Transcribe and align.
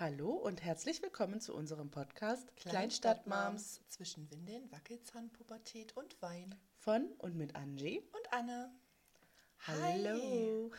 Hallo 0.00 0.30
und 0.30 0.62
herzlich 0.62 1.02
willkommen 1.02 1.42
zu 1.42 1.54
unserem 1.54 1.90
Podcast 1.90 2.56
Kleinstadtmoms 2.56 3.82
zwischen 3.90 4.30
Windeln, 4.30 4.72
Wackelzahn, 4.72 5.28
Pubertät 5.28 5.94
und 5.94 6.22
Wein. 6.22 6.54
Von 6.78 7.08
und 7.18 7.36
mit 7.36 7.54
Angie. 7.54 7.98
Und 7.98 8.32
Anne. 8.32 8.72
Hallo. 9.66 10.70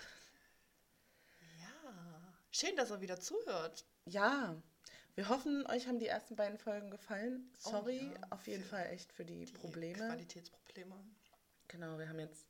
Ja, 1.59 2.33
schön, 2.49 2.75
dass 2.75 2.89
er 2.89 3.01
wieder 3.01 3.19
zuhört. 3.19 3.85
Ja, 4.05 4.59
wir 5.13 5.29
hoffen, 5.29 5.67
euch 5.67 5.87
haben 5.87 5.99
die 5.99 6.07
ersten 6.07 6.35
beiden 6.35 6.57
Folgen 6.57 6.89
gefallen. 6.89 7.47
Oh 7.65 7.69
Sorry 7.69 8.11
ja, 8.11 8.27
auf 8.31 8.47
jeden 8.47 8.63
Fall 8.63 8.87
echt 8.87 9.13
für 9.13 9.23
die, 9.23 9.45
Die 9.45 9.53
Probleme. 9.53 9.99
Qualitätsprobleme. 9.99 10.95
Genau, 11.67 11.99
wir 11.99 12.09
haben 12.09 12.19
jetzt 12.19 12.47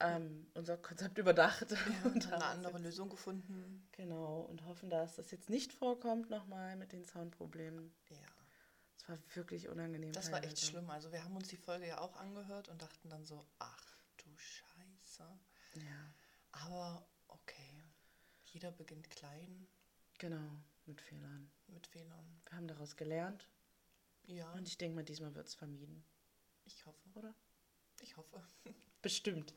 ähm, 0.00 0.46
unser 0.54 0.76
Konzept 0.76 1.18
überdacht. 1.18 1.70
Wir 1.70 1.76
und 2.12 2.26
haben 2.26 2.34
eine 2.34 2.44
andere 2.46 2.78
Lösung 2.78 3.08
gefunden. 3.08 3.88
Genau, 3.92 4.40
und 4.42 4.64
hoffen, 4.66 4.90
dass 4.90 5.16
das 5.16 5.30
jetzt 5.30 5.48
nicht 5.48 5.72
vorkommt 5.72 6.28
nochmal 6.30 6.76
mit 6.76 6.92
den 6.92 7.04
Soundproblemen. 7.04 7.94
Ja, 8.10 8.16
Es 8.96 9.08
war 9.08 9.18
wirklich 9.34 9.68
unangenehm. 9.68 10.12
das 10.12 10.30
war 10.30 10.38
echt 10.38 10.48
teilweise. 10.56 10.66
schlimm. 10.66 10.90
Also 10.90 11.12
wir 11.12 11.24
haben 11.24 11.36
uns 11.36 11.48
die 11.48 11.56
Folge 11.56 11.86
ja 11.88 11.98
auch 12.00 12.16
angehört 12.16 12.68
und 12.68 12.80
dachten 12.82 13.08
dann 13.08 13.24
so, 13.24 13.46
ach 13.58 13.96
du 14.18 14.36
Scheiße. 14.36 15.24
Ja, 15.74 16.14
Aber 16.52 17.06
okay, 17.28 17.84
jeder 18.46 18.70
beginnt 18.72 19.08
klein 19.10 19.66
genau, 20.18 20.50
mit 20.86 21.00
Fehlern. 21.00 21.50
mit 21.68 21.86
Fehlern. 21.86 22.40
Wir 22.48 22.56
haben 22.56 22.68
daraus 22.68 22.96
gelernt 22.96 23.48
Ja, 24.26 24.50
und 24.52 24.66
ich 24.68 24.76
denke 24.78 24.96
mal, 24.96 25.04
diesmal 25.04 25.34
wird 25.34 25.48
es 25.48 25.54
vermieden, 25.54 26.04
ich 26.64 26.84
hoffe. 26.86 27.08
oder? 27.14 27.34
Ich 28.00 28.16
hoffe. 28.16 28.42
Bestimmt. 29.02 29.54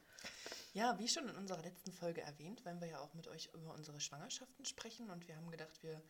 Ja, 0.74 0.98
wie 1.00 1.08
schon 1.08 1.28
in 1.28 1.36
unserer 1.36 1.62
letzten 1.64 1.92
Folge 1.92 2.22
erwähnt, 2.22 2.64
wollen 2.66 2.80
wir 2.80 2.88
ja 2.88 3.00
auch 3.00 3.14
mit 3.14 3.28
euch 3.28 3.50
über 3.54 3.74
unsere 3.74 4.00
Schwangerschaften 4.00 4.66
sprechen 4.66 5.10
und 5.10 5.28
wir 5.28 5.36
haben 5.36 5.50
gedacht, 5.50 5.82
wir 5.82 6.02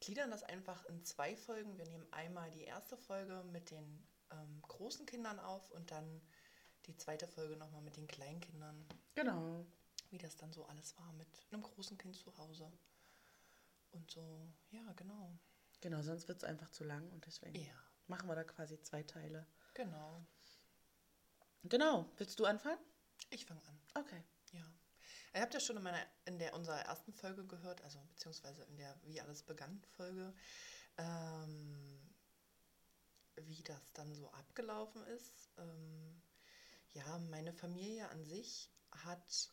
gliedern 0.00 0.30
das 0.30 0.42
einfach 0.42 0.84
in 0.86 1.04
zwei 1.04 1.36
Folgen. 1.36 1.76
Wir 1.76 1.84
nehmen 1.86 2.06
einmal 2.12 2.50
die 2.50 2.64
erste 2.64 2.96
Folge 2.96 3.44
mit 3.52 3.70
den 3.70 4.06
ähm, 4.30 4.62
großen 4.62 5.04
Kindern 5.06 5.38
auf 5.38 5.70
und 5.70 5.90
dann 5.90 6.22
die 6.86 6.96
zweite 6.96 7.28
Folge 7.28 7.56
nochmal 7.56 7.82
mit 7.82 7.96
den 7.96 8.06
Kleinkindern, 8.06 8.86
Genau. 9.14 9.66
wie 10.10 10.18
das 10.18 10.36
dann 10.36 10.52
so 10.52 10.64
alles 10.66 10.96
war 10.98 11.12
mit 11.14 11.28
einem 11.50 11.62
großen 11.62 11.98
Kind 11.98 12.16
zu 12.16 12.36
Hause. 12.38 12.72
Und 13.92 14.10
so, 14.10 14.48
ja, 14.70 14.92
genau. 14.94 15.38
Genau, 15.80 16.02
sonst 16.02 16.26
wird 16.28 16.38
es 16.38 16.44
einfach 16.44 16.70
zu 16.70 16.84
lang 16.84 17.10
und 17.12 17.26
deswegen 17.26 17.54
Ja, 17.60 17.74
machen 18.06 18.28
wir 18.28 18.34
da 18.34 18.44
quasi 18.44 18.80
zwei 18.80 19.02
Teile. 19.02 19.46
genau. 19.74 20.24
Genau. 21.64 22.08
Willst 22.16 22.38
du 22.38 22.44
anfangen? 22.46 22.78
Ich 23.30 23.44
fange 23.46 23.62
an. 23.66 23.80
Okay. 23.94 24.22
Ja. 24.52 24.64
Ihr 25.34 25.40
habt 25.42 25.54
ja 25.54 25.60
schon 25.60 25.76
in, 25.76 25.82
meiner, 25.82 26.04
in 26.24 26.38
der, 26.38 26.54
unserer 26.54 26.80
ersten 26.80 27.12
Folge 27.12 27.46
gehört, 27.46 27.82
also 27.82 28.00
beziehungsweise 28.10 28.62
in 28.64 28.76
der 28.76 28.98
Wie 29.04 29.20
alles 29.20 29.42
begann 29.42 29.82
Folge, 29.96 30.34
ähm, 30.96 32.00
wie 33.36 33.62
das 33.62 33.92
dann 33.92 34.14
so 34.14 34.30
abgelaufen 34.32 35.04
ist. 35.08 35.50
Ähm, 35.58 36.22
ja, 36.94 37.18
meine 37.30 37.52
Familie 37.52 38.08
an 38.08 38.24
sich 38.24 38.70
hat 38.90 39.52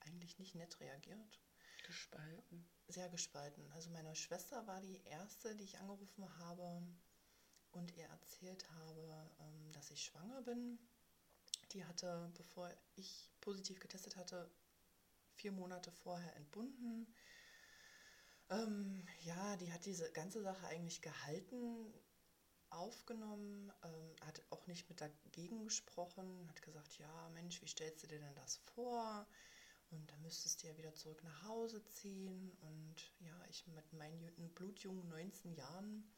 eigentlich 0.00 0.38
nicht 0.38 0.54
nett 0.54 0.78
reagiert. 0.80 1.40
Gespalten. 1.86 2.68
Sehr 2.88 3.08
gespalten. 3.08 3.70
Also 3.72 3.90
meine 3.90 4.14
Schwester 4.14 4.66
war 4.66 4.80
die 4.80 5.02
erste, 5.04 5.56
die 5.56 5.64
ich 5.64 5.78
angerufen 5.78 6.28
habe 6.38 6.86
und 7.72 7.96
ihr 7.96 8.04
erzählt 8.04 8.68
habe, 8.70 9.30
ähm, 9.40 9.72
dass 9.72 9.90
ich 9.90 10.04
schwanger 10.04 10.42
bin. 10.42 10.78
Die 11.72 11.84
hatte, 11.84 12.30
bevor 12.36 12.70
ich 12.96 13.30
positiv 13.40 13.80
getestet 13.80 14.16
hatte, 14.16 14.50
vier 15.34 15.52
Monate 15.52 15.92
vorher 15.92 16.34
entbunden. 16.36 17.06
Ähm, 18.50 19.06
ja, 19.20 19.56
die 19.56 19.72
hat 19.72 19.84
diese 19.84 20.10
ganze 20.12 20.42
Sache 20.42 20.66
eigentlich 20.66 21.02
gehalten, 21.02 21.92
aufgenommen, 22.70 23.72
ähm, 23.82 24.16
hat 24.26 24.42
auch 24.50 24.66
nicht 24.66 24.88
mit 24.88 25.00
dagegen 25.00 25.64
gesprochen, 25.64 26.48
hat 26.48 26.62
gesagt, 26.62 26.98
ja 26.98 27.28
Mensch, 27.30 27.60
wie 27.62 27.68
stellst 27.68 28.02
du 28.02 28.06
dir 28.06 28.18
denn 28.18 28.34
das 28.34 28.56
vor? 28.74 29.26
Und 29.90 30.10
dann 30.10 30.20
müsstest 30.22 30.62
du 30.62 30.66
ja 30.66 30.76
wieder 30.76 30.94
zurück 30.94 31.22
nach 31.24 31.44
Hause 31.44 31.82
ziehen. 31.86 32.52
Und 32.60 32.96
ja, 33.20 33.44
ich 33.48 33.66
mit 33.68 33.92
meinen 33.92 34.50
blutjungen 34.54 35.08
19 35.08 35.54
Jahren 35.54 36.10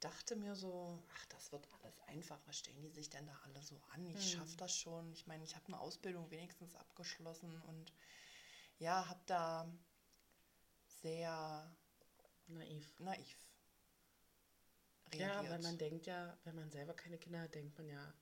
dachte 0.00 0.36
mir 0.36 0.54
so, 0.56 1.02
ach, 1.14 1.26
das 1.26 1.52
wird 1.52 1.68
alles 1.74 2.00
einfach. 2.08 2.38
Was 2.46 2.58
stellen 2.58 2.80
die 2.82 2.90
sich 2.90 3.10
denn 3.10 3.26
da 3.26 3.38
alle 3.44 3.62
so 3.62 3.80
an? 3.94 4.06
Ich 4.06 4.22
Hm. 4.22 4.30
schaffe 4.30 4.56
das 4.58 4.76
schon. 4.76 5.12
Ich 5.12 5.26
meine, 5.26 5.44
ich 5.44 5.54
habe 5.56 5.66
eine 5.68 5.80
Ausbildung 5.80 6.30
wenigstens 6.30 6.74
abgeschlossen 6.76 7.60
und 7.62 7.92
ja, 8.78 9.08
habe 9.08 9.20
da 9.26 9.68
sehr 11.02 11.70
Naiv. 12.48 12.88
naiv 13.00 13.36
Ja, 15.12 15.36
reagiert. 15.36 15.50
weil 15.50 15.58
man 15.60 15.78
denkt 15.78 16.06
ja, 16.06 16.36
wenn 16.44 16.54
man 16.56 16.70
selber 16.70 16.94
keine 16.94 17.18
Kinder 17.18 17.40
hat, 17.42 17.54
denkt 17.54 17.76
man 17.78 17.88
ja, 17.88 18.12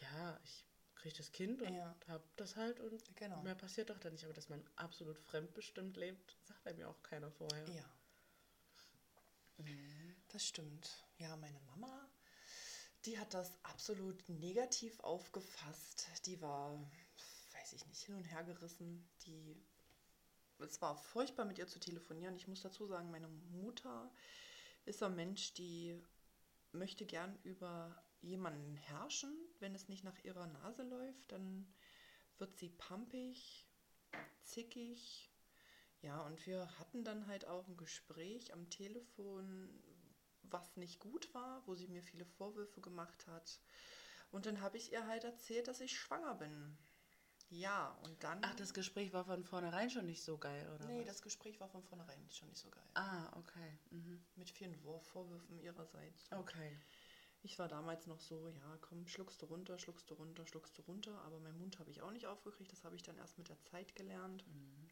ja, 0.00 0.38
ich 0.44 0.66
kriege 0.94 1.16
das 1.16 1.30
Kind 1.32 1.60
und 1.62 1.74
Ja. 1.74 1.94
hab 2.08 2.22
das 2.36 2.56
halt 2.56 2.80
und 2.80 3.02
Genau. 3.16 3.42
mehr 3.42 3.54
passiert 3.54 3.90
doch 3.90 3.98
da 3.98 4.10
nicht. 4.10 4.24
Aber 4.24 4.32
dass 4.34 4.48
man 4.48 4.64
absolut 4.76 5.18
fremdbestimmt 5.18 5.96
lebt, 5.96 6.36
sagt 6.44 6.66
einem 6.66 6.78
ja 6.80 6.88
auch 6.88 7.02
keiner 7.02 7.30
vorher. 7.30 7.66
Ja, 7.66 7.84
Mhm. 9.58 10.07
Das 10.28 10.46
stimmt. 10.46 11.04
Ja, 11.18 11.36
meine 11.36 11.60
Mama, 11.60 12.08
die 13.04 13.18
hat 13.18 13.34
das 13.34 13.52
absolut 13.62 14.28
negativ 14.28 14.98
aufgefasst. 15.00 16.08
Die 16.26 16.40
war, 16.40 16.78
weiß 17.52 17.72
ich 17.72 17.86
nicht, 17.86 18.02
hin 18.02 18.14
und 18.14 18.24
her 18.24 18.44
gerissen. 18.44 19.08
Die, 19.26 19.56
es 20.58 20.80
war 20.82 20.96
furchtbar 20.96 21.44
mit 21.44 21.58
ihr 21.58 21.66
zu 21.66 21.78
telefonieren. 21.78 22.36
Ich 22.36 22.48
muss 22.48 22.62
dazu 22.62 22.86
sagen, 22.86 23.10
meine 23.10 23.28
Mutter 23.28 24.10
ist 24.84 25.02
ein 25.02 25.16
Mensch, 25.16 25.54
die 25.54 26.00
möchte 26.72 27.06
gern 27.06 27.38
über 27.44 28.02
jemanden 28.20 28.76
herrschen. 28.76 29.34
Wenn 29.60 29.74
es 29.74 29.88
nicht 29.88 30.04
nach 30.04 30.18
ihrer 30.24 30.46
Nase 30.46 30.82
läuft, 30.82 31.32
dann 31.32 31.72
wird 32.38 32.56
sie 32.56 32.70
pampig, 32.70 33.66
zickig. 34.42 35.30
Ja, 36.00 36.20
und 36.22 36.46
wir 36.46 36.78
hatten 36.78 37.02
dann 37.04 37.26
halt 37.26 37.46
auch 37.46 37.66
ein 37.66 37.76
Gespräch 37.76 38.52
am 38.52 38.70
Telefon, 38.70 39.82
was 40.50 40.76
nicht 40.76 41.00
gut 41.00 41.32
war, 41.34 41.62
wo 41.66 41.74
sie 41.74 41.88
mir 41.88 42.02
viele 42.02 42.24
Vorwürfe 42.24 42.80
gemacht 42.80 43.26
hat. 43.26 43.60
Und 44.30 44.46
dann 44.46 44.60
habe 44.60 44.76
ich 44.76 44.92
ihr 44.92 45.06
halt 45.06 45.24
erzählt, 45.24 45.68
dass 45.68 45.80
ich 45.80 45.98
schwanger 45.98 46.34
bin. 46.34 46.76
Ja, 47.50 47.98
und 48.04 48.22
dann. 48.22 48.40
Ach, 48.44 48.54
das 48.56 48.74
Gespräch 48.74 49.12
war 49.14 49.24
von 49.24 49.42
vornherein 49.42 49.88
schon 49.90 50.04
nicht 50.04 50.22
so 50.22 50.36
geil, 50.36 50.68
oder? 50.74 50.86
Nee, 50.86 51.00
was? 51.00 51.06
das 51.06 51.22
Gespräch 51.22 51.58
war 51.60 51.68
von 51.68 51.82
vornherein 51.82 52.28
schon 52.30 52.48
nicht 52.48 52.60
so 52.60 52.68
geil. 52.70 52.84
Ah, 52.94 53.30
okay. 53.38 53.78
Mhm. 53.90 54.22
Mit 54.36 54.50
vielen 54.50 54.74
Vor- 54.76 55.00
Vorwürfen 55.00 55.58
ihrerseits. 55.58 56.30
Okay. 56.32 56.78
Ich 57.42 57.58
war 57.58 57.68
damals 57.68 58.06
noch 58.06 58.20
so, 58.20 58.48
ja, 58.48 58.76
komm, 58.82 59.06
schluckst 59.06 59.40
du 59.40 59.46
runter, 59.46 59.78
schluckst 59.78 60.10
du 60.10 60.14
runter, 60.14 60.46
schluckst 60.46 60.76
du 60.76 60.82
runter. 60.82 61.16
Aber 61.22 61.38
meinen 61.40 61.58
Mund 61.58 61.78
habe 61.78 61.90
ich 61.90 62.02
auch 62.02 62.10
nicht 62.10 62.26
aufgekriegt. 62.26 62.70
Das 62.72 62.84
habe 62.84 62.96
ich 62.96 63.02
dann 63.02 63.16
erst 63.16 63.38
mit 63.38 63.48
der 63.48 63.60
Zeit 63.62 63.94
gelernt. 63.94 64.46
Mhm. 64.46 64.88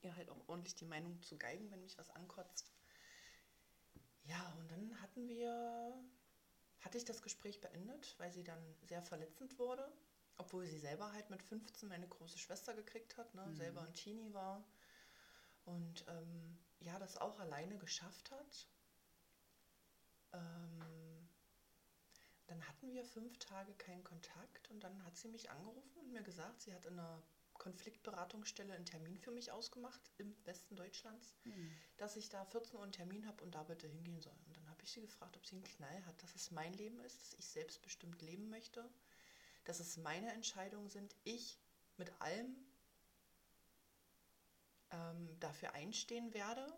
Ihr 0.00 0.16
halt 0.16 0.30
auch 0.30 0.48
ordentlich 0.48 0.76
die 0.76 0.84
Meinung 0.86 1.20
zu 1.22 1.36
geigen, 1.36 1.70
wenn 1.70 1.82
mich 1.82 1.98
was 1.98 2.08
ankotzt. 2.10 2.72
Ja, 4.28 4.54
und 4.58 4.70
dann 4.70 5.00
hatten 5.00 5.28
wir, 5.28 5.92
hatte 6.80 6.98
ich 6.98 7.04
das 7.04 7.22
Gespräch 7.22 7.60
beendet, 7.60 8.14
weil 8.18 8.32
sie 8.32 8.44
dann 8.44 8.62
sehr 8.82 9.02
verletzend 9.02 9.58
wurde. 9.58 9.90
Obwohl 10.38 10.66
sie 10.66 10.78
selber 10.78 11.12
halt 11.12 11.30
mit 11.30 11.42
15 11.42 11.88
meine 11.88 12.06
große 12.06 12.38
Schwester 12.38 12.74
gekriegt 12.74 13.16
hat, 13.16 13.34
ne? 13.34 13.46
Mhm. 13.46 13.56
selber 13.56 13.82
ein 13.82 13.94
Teenie 13.94 14.34
war. 14.34 14.64
Und 15.64 16.04
ähm, 16.08 16.58
ja, 16.80 16.98
das 16.98 17.16
auch 17.16 17.38
alleine 17.38 17.78
geschafft 17.78 18.30
hat. 18.30 18.68
Ähm, 20.32 21.28
dann 22.46 22.68
hatten 22.68 22.92
wir 22.92 23.04
fünf 23.04 23.38
Tage 23.38 23.72
keinen 23.74 24.04
Kontakt 24.04 24.70
und 24.70 24.80
dann 24.84 25.04
hat 25.04 25.16
sie 25.16 25.28
mich 25.28 25.50
angerufen 25.50 25.98
und 26.00 26.12
mir 26.12 26.22
gesagt, 26.22 26.60
sie 26.60 26.74
hat 26.74 26.84
in 26.84 26.98
einer 26.98 27.22
Konfliktberatungsstelle 27.66 28.74
einen 28.74 28.86
Termin 28.86 29.18
für 29.18 29.32
mich 29.32 29.50
ausgemacht 29.50 30.00
im 30.18 30.36
Westen 30.46 30.76
Deutschlands, 30.76 31.34
Mhm. 31.42 31.76
dass 31.96 32.14
ich 32.14 32.28
da 32.28 32.44
14 32.44 32.76
Uhr 32.76 32.82
einen 32.84 32.92
Termin 32.92 33.26
habe 33.26 33.42
und 33.42 33.56
da 33.56 33.64
bitte 33.64 33.88
hingehen 33.88 34.22
soll. 34.22 34.36
Und 34.46 34.56
dann 34.56 34.68
habe 34.70 34.84
ich 34.84 34.92
sie 34.92 35.00
gefragt, 35.00 35.36
ob 35.36 35.44
sie 35.44 35.56
einen 35.56 35.64
Knall 35.64 36.06
hat, 36.06 36.22
dass 36.22 36.36
es 36.36 36.52
mein 36.52 36.72
Leben 36.74 37.00
ist, 37.00 37.20
dass 37.20 37.34
ich 37.34 37.46
selbstbestimmt 37.48 38.22
leben 38.22 38.48
möchte, 38.50 38.88
dass 39.64 39.80
es 39.80 39.96
meine 39.96 40.32
Entscheidungen 40.32 40.88
sind, 40.90 41.16
ich 41.24 41.58
mit 41.96 42.12
allem 42.20 42.56
ähm, 44.92 45.36
dafür 45.40 45.72
einstehen 45.72 46.32
werde. 46.34 46.72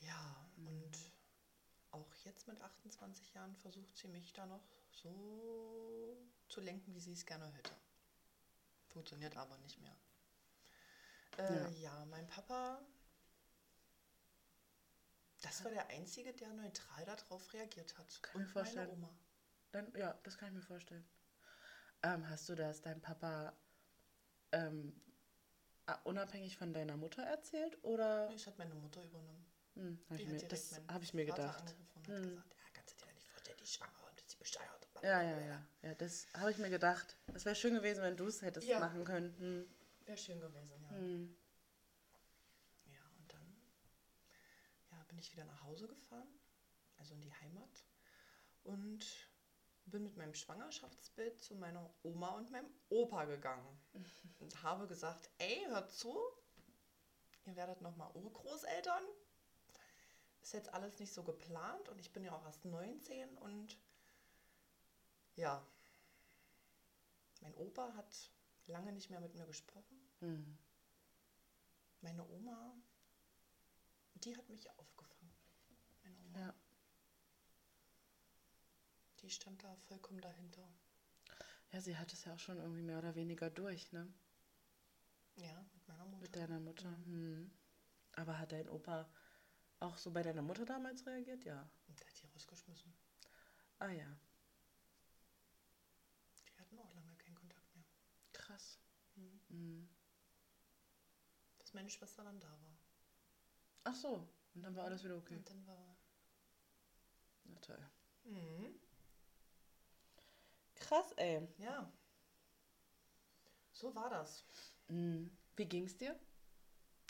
Ja, 0.00 0.48
Mhm. 0.56 0.68
und 0.68 1.12
auch 1.90 2.14
jetzt 2.24 2.46
mit 2.46 2.60
28 2.60 3.34
Jahren 3.34 3.56
versucht 3.56 3.96
sie 3.96 4.06
mich 4.06 4.32
da 4.32 4.46
noch 4.46 4.62
so 4.92 6.16
zu 6.48 6.60
lenken, 6.60 6.94
wie 6.94 7.00
sie 7.00 7.12
es 7.12 7.26
gerne 7.26 7.46
hätte. 7.48 7.74
Funktioniert 8.96 9.36
aber 9.36 9.58
nicht 9.58 9.78
mehr. 9.82 9.94
Äh, 11.36 11.54
Ja. 11.54 11.68
ja. 11.68 12.04
mein 12.06 12.26
Papa, 12.28 12.80
das 15.42 15.62
war 15.62 15.70
der 15.70 15.86
Einzige, 15.88 16.32
der 16.32 16.48
neutral 16.54 17.04
darauf 17.04 17.52
reagiert 17.52 17.98
hat. 17.98 18.22
Kann 18.22 18.40
mir 18.40 18.46
Und 18.46 18.50
vorstellen. 18.50 18.88
meine 18.88 18.92
Oma. 18.94 19.18
Dann, 19.72 19.92
ja, 19.96 20.18
das 20.22 20.38
kann 20.38 20.48
ich 20.48 20.54
mir 20.54 20.62
vorstellen. 20.62 21.06
Ähm, 22.04 22.26
hast 22.30 22.48
du 22.48 22.54
das 22.54 22.80
deinem 22.80 23.02
Papa 23.02 23.52
ähm, 24.52 24.98
unabhängig 26.04 26.56
von 26.56 26.72
deiner 26.72 26.96
Mutter 26.96 27.22
erzählt 27.22 27.76
oder? 27.84 28.30
Das 28.30 28.46
hat 28.46 28.56
meine 28.56 28.74
Mutter 28.76 29.04
übernommen. 29.04 29.44
Hm, 29.74 30.00
hab 30.08 30.16
Die 30.16 30.22
ich 30.22 30.28
mir, 30.30 30.48
das 30.48 30.80
habe 30.88 31.04
ich 31.04 31.12
mir 31.12 31.26
Vater 31.26 31.42
gedacht. 31.42 31.76
Hm. 32.06 32.30
gesagt, 32.30 32.54
ja, 32.54 32.64
kannst 32.72 32.98
du 32.98 33.04
dir 33.04 33.12
nicht 33.12 33.28
vorstellen, 33.28 33.58
die 33.58 33.64
ist 33.64 33.74
schwanger 33.74 34.08
und 34.08 34.22
sie 34.26 34.36
bescheuert. 34.38 34.75
Ja, 35.02 35.22
ja, 35.22 35.38
ja. 35.40 35.66
Ja, 35.82 35.94
das 35.94 36.26
habe 36.34 36.50
ich 36.50 36.58
mir 36.58 36.70
gedacht. 36.70 37.16
Es 37.34 37.44
wäre 37.44 37.54
schön 37.54 37.74
gewesen, 37.74 38.02
wenn 38.02 38.16
du 38.16 38.26
es 38.26 38.42
hättest 38.42 38.66
Ja. 38.66 38.80
machen 38.80 39.04
können. 39.04 39.36
Hm. 39.38 39.74
Wäre 40.06 40.18
schön 40.18 40.40
gewesen, 40.40 40.82
ja. 40.82 40.90
Hm. 40.90 41.36
Ja, 42.86 43.00
und 43.18 43.32
dann 43.32 43.56
ja, 44.90 45.02
bin 45.08 45.18
ich 45.18 45.32
wieder 45.32 45.44
nach 45.44 45.62
Hause 45.62 45.88
gefahren, 45.88 46.28
also 46.96 47.14
in 47.14 47.20
die 47.20 47.32
Heimat. 47.34 47.84
Und 48.64 49.04
bin 49.86 50.02
mit 50.02 50.16
meinem 50.16 50.34
Schwangerschaftsbild 50.34 51.40
zu 51.40 51.54
meiner 51.54 51.88
Oma 52.02 52.30
und 52.30 52.50
meinem 52.50 52.68
Opa 52.88 53.24
gegangen. 53.24 53.78
Und 54.40 54.62
habe 54.62 54.86
gesagt, 54.86 55.30
ey, 55.38 55.64
hört 55.68 55.92
zu, 55.92 56.18
ihr 57.46 57.56
werdet 57.56 57.80
nochmal 57.80 58.10
Urgroßeltern. 58.14 59.04
Ist 60.42 60.52
jetzt 60.52 60.74
alles 60.74 60.98
nicht 60.98 61.12
so 61.12 61.22
geplant 61.24 61.88
und 61.88 61.98
ich 62.00 62.12
bin 62.12 62.22
ja 62.22 62.32
auch 62.32 62.44
erst 62.44 62.64
19 62.64 63.36
und 63.38 63.76
ja, 65.36 65.64
mein 67.40 67.54
Opa 67.54 67.94
hat 67.94 68.30
lange 68.66 68.92
nicht 68.92 69.10
mehr 69.10 69.20
mit 69.20 69.34
mir 69.34 69.46
gesprochen. 69.46 70.00
Hm. 70.20 70.58
Meine 72.00 72.26
Oma, 72.28 72.74
die 74.14 74.36
hat 74.36 74.48
mich 74.48 74.70
aufgefangen. 74.78 75.32
Meine 76.02 76.18
Oma. 76.24 76.38
Ja. 76.38 76.54
Die 79.20 79.30
stand 79.30 79.62
da 79.62 79.74
vollkommen 79.88 80.20
dahinter. 80.20 80.68
ja, 81.72 81.80
sie 81.80 81.96
hat 81.96 82.12
es 82.12 82.24
ja 82.24 82.34
auch 82.34 82.38
schon 82.38 82.58
irgendwie 82.58 82.82
mehr 82.82 82.98
oder 82.98 83.14
weniger 83.14 83.50
durch, 83.50 83.92
ne? 83.92 84.12
Ja, 85.36 85.64
mit 85.74 85.88
meiner 85.88 86.04
Mutter. 86.06 86.22
Mit 86.22 86.36
deiner 86.36 86.60
Mutter. 86.60 86.96
Hm. 87.04 87.50
Aber 88.12 88.38
hat 88.38 88.52
dein 88.52 88.68
Opa 88.68 89.08
auch 89.80 89.96
so 89.98 90.10
bei 90.10 90.22
deiner 90.22 90.42
Mutter 90.42 90.64
damals 90.64 91.06
reagiert? 91.06 91.44
Ja. 91.44 91.68
Und 91.86 92.00
der 92.00 92.06
hat 92.06 92.22
die 92.22 92.26
rausgeschmissen. 92.26 92.94
Ah 93.78 93.90
ja. 93.90 94.18
Die 96.46 96.58
hatten 96.58 96.78
auch 96.78 96.94
lange 96.94 97.14
keinen 97.16 97.34
Kontakt 97.34 97.74
mehr. 97.74 97.84
Krass. 98.46 98.78
Mhm. 99.16 99.40
Hm. 99.48 99.88
Bis 101.58 101.74
meine 101.74 101.90
Schwester 101.90 102.22
dann 102.22 102.38
da 102.40 102.50
war. 102.50 102.78
Ach 103.84 103.94
so. 103.94 104.28
Und 104.54 104.62
dann 104.62 104.76
war 104.76 104.84
alles 104.84 105.02
wieder 105.04 105.16
okay. 105.16 105.36
Und 105.36 105.50
dann 105.50 105.66
war. 105.66 105.96
Na 107.44 107.58
toll. 107.60 107.90
Mhm. 108.24 108.80
Krass, 110.76 111.12
ey. 111.16 111.46
Ja. 111.58 111.92
So 113.72 113.94
war 113.94 114.10
das. 114.10 114.44
Hm. 114.88 115.36
Wie 115.56 115.66
ging's 115.66 115.96
dir 115.96 116.18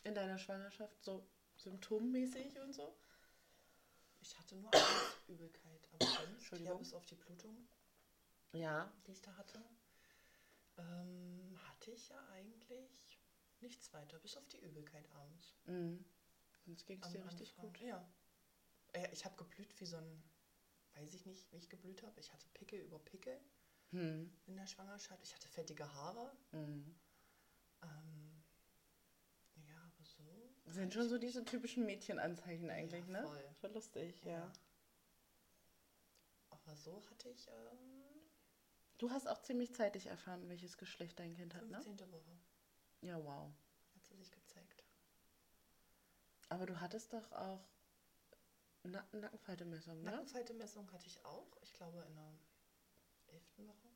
in 0.04 0.14
deiner 0.14 0.38
Schwangerschaft? 0.38 1.04
So 1.04 1.28
symptommäßig 1.56 2.58
und 2.60 2.72
so? 2.72 2.96
Ich 4.20 4.38
hatte 4.38 4.56
nur 4.56 4.72
eins, 4.72 5.20
Übelkeit. 5.28 5.88
Aber 5.92 6.06
sonst, 6.06 6.18
ja, 6.18 6.24
Entschuldigung. 6.34 6.78
bis 6.78 6.94
auf 6.94 7.04
die 7.06 7.14
Blutung, 7.14 7.68
Ja. 8.52 8.90
die 9.06 9.12
ich 9.12 9.20
da 9.22 9.36
hatte, 9.36 9.62
ähm, 10.78 11.56
hatte 11.68 11.90
ich 11.90 12.08
ja 12.08 12.24
eigentlich 12.28 13.18
nichts 13.60 13.92
weiter, 13.92 14.18
bis 14.18 14.36
auf 14.36 14.46
die 14.48 14.58
Übelkeit 14.60 15.10
abends. 15.12 15.54
Mhm. 15.64 16.04
Sonst 16.64 16.86
ging 16.86 17.00
es 17.02 17.10
dir 17.10 17.24
richtig 17.24 17.50
Anfang. 17.50 17.72
gut. 17.72 17.80
Ja. 17.80 18.08
Äh, 18.92 19.08
Ich 19.12 19.24
habe 19.24 19.36
geblüht 19.36 19.78
wie 19.80 19.86
so 19.86 19.96
ein, 19.96 20.22
weiß 20.94 21.14
ich 21.14 21.26
nicht, 21.26 21.50
wie 21.52 21.56
ich 21.56 21.68
geblüht 21.68 22.02
habe. 22.02 22.18
Ich 22.20 22.32
hatte 22.32 22.46
Pickel 22.54 22.80
über 22.80 22.98
Pickel 22.98 23.40
Hm. 23.90 24.36
in 24.46 24.56
der 24.56 24.66
Schwangerschaft. 24.66 25.22
Ich 25.22 25.32
hatte 25.34 25.48
fettige 25.48 25.92
Haare. 25.94 26.36
Mhm. 26.50 26.98
Ähm, 27.82 28.42
ja, 29.68 29.76
aber 29.76 30.04
so. 30.04 30.52
Sind 30.64 30.92
schon 30.92 31.08
so 31.08 31.18
diese 31.18 31.44
typischen 31.44 31.86
Mädchenanzeichen 31.86 32.68
eigentlich, 32.70 33.06
Ja, 33.06 33.12
ne? 33.12 33.22
voll. 33.22 33.54
Schon 33.60 33.72
lustig, 33.74 34.20
ja. 34.24 34.52
Aber 36.50 36.76
so 36.76 37.00
hatte 37.10 37.28
ich 37.28 37.46
ähm, 37.48 37.95
Du 38.98 39.10
hast 39.10 39.26
auch 39.26 39.42
ziemlich 39.42 39.74
zeitig 39.74 40.06
erfahren, 40.06 40.48
welches 40.48 40.78
Geschlecht 40.78 41.18
dein 41.18 41.34
Kind 41.34 41.54
hat, 41.54 41.68
ne? 41.68 41.82
15. 41.82 42.12
Woche 42.12 42.38
Ja, 43.02 43.22
wow. 43.22 43.50
hat 43.94 44.04
sie 44.06 44.14
sich 44.16 44.30
gezeigt. 44.32 44.84
Aber 46.48 46.64
du 46.66 46.80
hattest 46.80 47.12
doch 47.12 47.30
auch 47.32 47.66
Na 48.84 49.04
Nackenfaltemessung, 49.12 50.02
ne? 50.02 50.10
Nackenfaltemessung 50.12 50.90
hatte 50.92 51.06
ich 51.06 51.24
auch. 51.24 51.56
Ich 51.62 51.72
glaube 51.74 52.02
in 52.08 52.14
der 52.14 52.38
11. 53.28 53.42
Woche. 53.68 53.88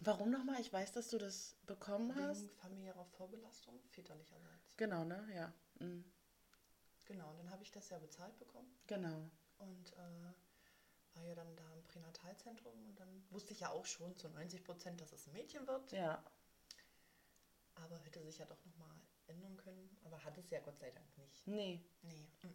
Warum 0.00 0.30
nochmal? 0.30 0.60
Ich 0.60 0.72
weiß, 0.72 0.92
dass 0.92 1.08
du 1.08 1.18
das 1.18 1.56
bekommen 1.66 2.14
hast. 2.14 2.42
Wegen 2.42 2.56
familiärer 2.56 3.04
Vorbelastung, 3.04 3.80
väterlicherseits. 3.90 4.76
Genau, 4.76 5.04
ne? 5.04 5.26
Ja. 5.34 5.52
Mhm. 5.78 6.04
Genau, 7.06 7.30
und 7.30 7.38
dann 7.38 7.50
habe 7.50 7.62
ich 7.62 7.72
das 7.72 7.88
ja 7.88 7.98
bezahlt 7.98 8.38
bekommen. 8.38 8.70
Genau. 8.86 9.30
und 9.58 9.92
äh, 9.94 10.32
war 11.18 11.24
ja 11.26 11.34
dann 11.34 11.54
da 11.56 11.72
im 11.74 11.84
Pränatalzentrum 11.84 12.72
und 12.86 12.98
dann 13.00 13.24
wusste 13.30 13.52
ich 13.52 13.60
ja 13.60 13.70
auch 13.70 13.84
schon 13.84 14.14
zu 14.16 14.28
90 14.28 14.62
Prozent, 14.64 15.00
dass 15.00 15.12
es 15.12 15.26
ein 15.26 15.32
Mädchen 15.32 15.66
wird, 15.66 15.90
Ja. 15.92 16.22
aber 17.74 17.98
hätte 17.98 18.22
sich 18.22 18.38
ja 18.38 18.46
doch 18.46 18.64
nochmal 18.64 18.96
ändern 19.26 19.56
können, 19.56 19.96
aber 20.04 20.22
hat 20.24 20.38
es 20.38 20.48
ja 20.50 20.60
Gott 20.60 20.78
sei 20.78 20.90
Dank 20.90 21.18
nicht. 21.18 21.46
Nee. 21.46 21.82
Nee, 22.02 22.28
mm 22.42 22.48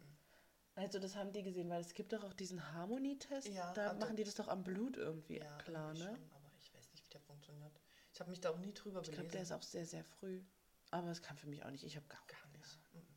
Also 0.76 0.98
das 0.98 1.14
haben 1.14 1.30
die 1.32 1.42
gesehen, 1.42 1.68
weil 1.70 1.80
es 1.82 1.94
gibt 1.94 2.12
doch 2.12 2.24
auch 2.24 2.32
diesen 2.32 2.72
Harmonietest. 2.72 3.48
Ja, 3.48 3.72
da 3.74 3.88
also- 3.88 4.00
machen 4.00 4.16
die 4.16 4.24
das 4.24 4.34
doch 4.34 4.48
am 4.48 4.64
Blut 4.64 4.96
irgendwie 4.96 5.38
ja, 5.38 5.56
klar, 5.58 5.92
ne? 5.92 5.98
schon, 6.00 6.30
aber 6.32 6.50
ich 6.58 6.74
weiß 6.74 6.90
nicht, 6.90 7.04
wie 7.04 7.10
der 7.10 7.20
funktioniert. 7.20 7.80
Ich 8.12 8.20
habe 8.20 8.30
mich 8.30 8.40
da 8.40 8.50
auch 8.50 8.58
nie 8.58 8.72
drüber 8.72 9.00
Ich 9.00 9.06
belesen. 9.06 9.14
glaube, 9.22 9.32
der 9.32 9.42
ist 9.42 9.52
auch 9.52 9.62
sehr, 9.62 9.86
sehr 9.86 10.04
früh. 10.04 10.42
Aber 10.90 11.08
es 11.10 11.22
kam 11.22 11.36
für 11.36 11.48
mich 11.48 11.64
auch 11.64 11.70
nicht. 11.70 11.84
Ich 11.84 11.96
habe 11.96 12.06
gar, 12.06 12.22
gar 12.26 12.48
nicht. 12.58 12.78
nicht. 12.94 13.10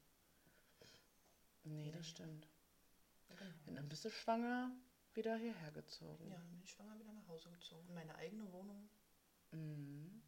Mm 1.64 1.70
Nee, 1.70 1.92
das 1.92 2.08
stimmt. 2.08 2.48
Genau. 3.30 3.52
Und 3.66 3.76
dann 3.76 3.90
bist 3.90 4.06
du 4.06 4.10
schwanger 4.10 4.72
wieder 5.18 5.36
hierher 5.36 5.72
gezogen. 5.72 6.30
Ja, 6.32 6.38
bin 6.38 6.62
ich 6.62 6.72
schwanger 6.72 6.98
wieder 7.00 7.12
nach 7.12 7.28
Hause 7.28 7.50
gezogen, 7.50 7.88
in 7.90 7.96
meine 7.96 8.16
eigene 8.16 8.50
Wohnung 8.54 8.90
Mhm. 9.52 10.22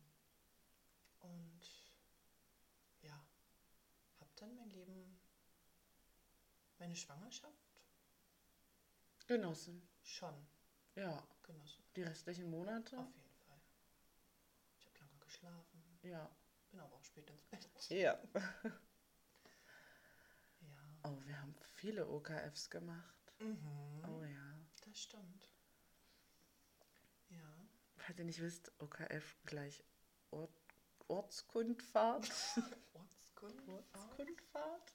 und 1.19 1.61
ja, 3.01 3.21
habe 4.19 4.31
dann 4.37 4.55
mein 4.55 4.71
Leben, 4.71 5.19
meine 6.79 6.95
Schwangerschaft 6.95 7.53
Genossen. 9.27 9.87
schon 10.01 10.33
Ja. 10.95 11.27
genossen. 11.43 11.83
Die 11.95 12.03
restlichen 12.03 12.49
Monate? 12.49 12.97
Auf 12.97 13.15
jeden 13.15 13.35
Fall. 13.47 13.59
Ich 14.79 14.85
habe 14.87 14.97
lange 14.99 15.19
geschlafen, 15.19 15.99
Ja. 16.01 16.29
bin 16.71 16.79
aber 16.79 16.95
auch 16.95 17.03
spät 17.03 17.29
ins 17.29 17.45
Bett. 17.45 17.69
Ja. 17.89 18.19
Ja. 20.61 20.99
Oh, 21.03 21.17
wir 21.25 21.39
haben 21.41 21.55
viele 21.75 22.07
OKFs 22.07 22.69
gemacht. 22.69 23.33
Mhm. 23.39 24.03
Oh 24.05 24.23
ja. 24.23 24.48
Das 24.89 25.01
stimmt. 25.01 25.47
Ja. 27.29 27.67
Falls 27.97 28.17
ihr 28.17 28.25
nicht 28.25 28.41
wisst, 28.41 28.71
OKF 28.79 29.35
gleich 29.45 29.83
Ort, 30.31 30.51
Ortskundfahrt. 31.07 32.27
Ortskund. 32.93 33.69
Ortskundfahrt. 33.69 34.93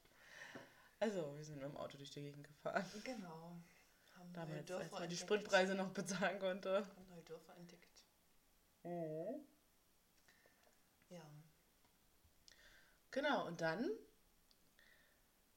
Also, 0.98 1.36
wir 1.36 1.44
sind 1.44 1.56
mit 1.56 1.64
dem 1.64 1.76
Auto 1.76 1.96
durch 1.96 2.10
die 2.10 2.22
Gegend 2.22 2.44
gefahren. 2.44 2.84
Genau. 3.04 3.56
Haben 4.16 4.32
Damals, 4.32 4.56
als 4.58 4.66
Dörfer 4.66 5.00
man 5.00 5.08
die. 5.08 5.16
Spritpreise 5.16 5.74
noch 5.76 5.90
bezahlen 5.90 6.38
konnte. 6.40 6.86
Haben 6.86 7.08
neue 7.08 7.22
Dörfer 7.22 7.56
entdeckt. 7.56 8.04
Ja. 11.10 11.22
Genau, 13.12 13.46
und 13.46 13.60
dann 13.60 13.88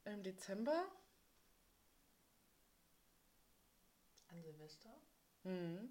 im 0.05 0.21
Dezember 0.21 0.87
An 4.27 4.41
Silvester 4.41 4.93
mhm. 5.43 5.89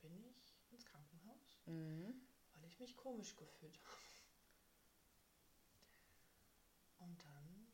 bin 0.00 0.24
ich 0.24 0.54
ins 0.70 0.84
Krankenhaus, 0.84 1.58
Mhm. 1.66 2.14
weil 2.54 2.64
ich 2.66 2.78
mich 2.80 2.96
komisch 2.96 3.36
gefühlt 3.36 3.78
habe. 3.84 3.96
Und 6.98 7.22
dann 7.24 7.66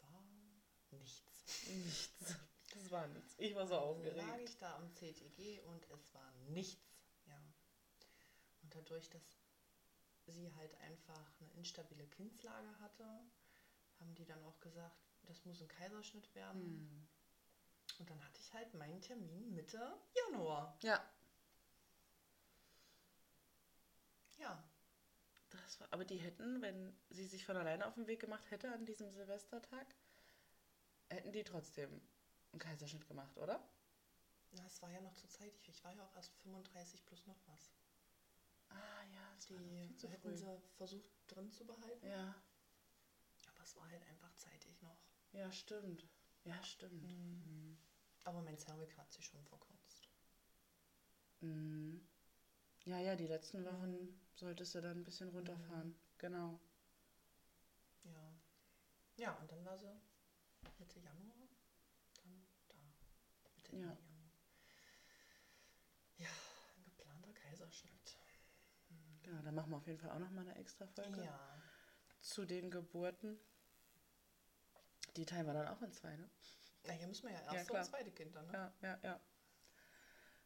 war 0.00 0.22
nichts. 0.90 1.68
nichts. 1.68 2.36
Das 2.74 2.90
war 2.90 3.06
nichts. 3.08 3.34
Ich 3.38 3.54
war 3.54 3.66
so 3.66 3.74
Dann 3.74 4.16
lag 4.16 4.24
aufgeregt. 4.28 4.48
ich 4.48 4.58
da 4.58 4.76
am 4.76 4.90
CTG 4.94 5.60
und 5.62 5.84
es 5.90 6.14
war 6.14 6.32
nichts. 6.48 6.80
Ja. 7.26 7.42
Und 8.62 8.74
dadurch, 8.74 9.08
dass 9.10 9.22
sie 10.26 10.52
halt 10.54 10.74
einfach 10.76 11.30
eine 11.40 11.50
instabile 11.54 12.06
Kindslage 12.06 12.78
hatte, 12.80 13.04
haben 13.98 14.14
die 14.14 14.24
dann 14.24 14.42
auch 14.44 14.58
gesagt, 14.60 14.96
das 15.24 15.44
muss 15.44 15.60
ein 15.60 15.68
Kaiserschnitt 15.68 16.34
werden. 16.34 16.62
Mhm. 16.78 17.08
Und 18.00 18.10
dann 18.10 18.24
hatte 18.24 18.40
ich 18.40 18.52
halt 18.52 18.74
meinen 18.74 19.00
Termin 19.00 19.54
Mitte 19.54 19.96
Januar. 20.14 20.76
Ja, 20.82 21.00
Ja, 24.38 24.64
das 25.50 25.80
war, 25.80 25.88
aber 25.92 26.04
die 26.04 26.16
hätten, 26.18 26.62
wenn 26.62 26.96
sie 27.10 27.26
sich 27.26 27.44
von 27.46 27.56
alleine 27.56 27.86
auf 27.86 27.94
den 27.94 28.06
Weg 28.08 28.20
gemacht 28.20 28.50
hätte 28.50 28.72
an 28.72 28.86
diesem 28.86 29.10
Silvestertag, 29.12 29.86
hätten 31.10 31.32
die 31.32 31.44
trotzdem 31.44 32.00
einen 32.52 32.58
Kaiserschnitt 32.60 33.06
gemacht, 33.06 33.36
oder? 33.36 33.60
na, 34.52 34.64
es 34.66 34.80
war 34.82 34.90
ja 34.90 35.00
noch 35.00 35.14
zu 35.14 35.28
zeitig. 35.28 35.68
Ich 35.68 35.84
war 35.84 35.92
ja 35.94 36.04
auch 36.04 36.14
erst 36.16 36.32
35 36.42 37.04
plus 37.06 37.26
noch 37.26 37.38
was. 37.46 37.70
Ah 38.70 39.02
ja, 39.12 39.32
das 39.34 39.50
war 39.50 39.58
Die 39.58 39.86
viel 39.86 39.96
zu 39.96 40.08
hätten 40.08 40.22
früh. 40.30 40.36
sie 40.36 40.60
versucht 40.76 41.10
drin 41.28 41.50
zu 41.52 41.64
behalten. 41.66 42.06
Ja, 42.06 42.34
Aber 43.54 43.62
es 43.64 43.76
war 43.76 43.88
halt 43.90 44.02
einfach 44.08 44.34
zeitig 44.36 44.80
noch. 44.82 44.96
ja, 45.32 45.50
stimmt. 45.52 46.06
Ja, 46.44 46.62
stimmt. 46.64 47.02
Mhm. 47.02 47.76
Aber 48.24 48.42
mein 48.42 48.58
Cervix 48.58 48.96
hat 48.96 49.10
sich 49.12 49.24
schon 49.26 49.44
verkürzt. 49.44 50.08
Mhm. 51.40 52.06
Ja, 52.84 52.98
ja, 52.98 53.16
die 53.16 53.26
letzten 53.26 53.64
Wochen 53.64 54.20
solltest 54.34 54.74
du 54.74 54.80
dann 54.80 54.98
ein 54.98 55.04
bisschen 55.04 55.28
runterfahren. 55.28 55.98
Genau. 56.18 56.60
Ja. 58.04 58.34
Ja, 59.16 59.32
und 59.36 59.50
dann 59.50 59.64
war 59.64 59.76
sie 59.76 60.00
Mitte 60.78 60.98
Januar. 61.00 61.36
Dann 62.22 62.46
da. 62.68 62.76
Mitte 63.56 63.76
Ja. 63.76 63.80
Januar. 63.82 64.30
Ja, 66.18 66.28
ein 66.76 66.84
geplanter 66.84 67.32
Kaiserschnitt. 67.32 68.18
Genau, 69.22 69.42
da 69.42 69.52
machen 69.52 69.70
wir 69.70 69.76
auf 69.76 69.86
jeden 69.86 69.98
Fall 69.98 70.10
auch 70.10 70.18
nochmal 70.18 70.46
eine 70.48 70.56
extra 70.56 70.86
Folge 70.86 71.24
Ja. 71.24 71.62
zu 72.20 72.44
den 72.44 72.70
Geburten. 72.70 73.38
Die 75.16 75.26
teilen 75.26 75.46
wir 75.46 75.54
dann 75.54 75.68
auch 75.68 75.82
in 75.82 75.92
zwei, 75.92 76.16
ne? 76.16 76.30
Na, 76.84 76.92
hier 76.92 77.06
müssen 77.06 77.26
wir 77.28 77.32
ja 77.34 77.42
Ja, 77.46 77.54
erst 77.54 77.68
klar. 77.68 77.82
und 77.82 77.88
zweite 77.88 78.10
Kind 78.10 78.34
dann, 78.34 78.46
ne? 78.46 78.52
Ja, 78.52 78.72
ja, 78.82 78.98
ja. 79.02 79.20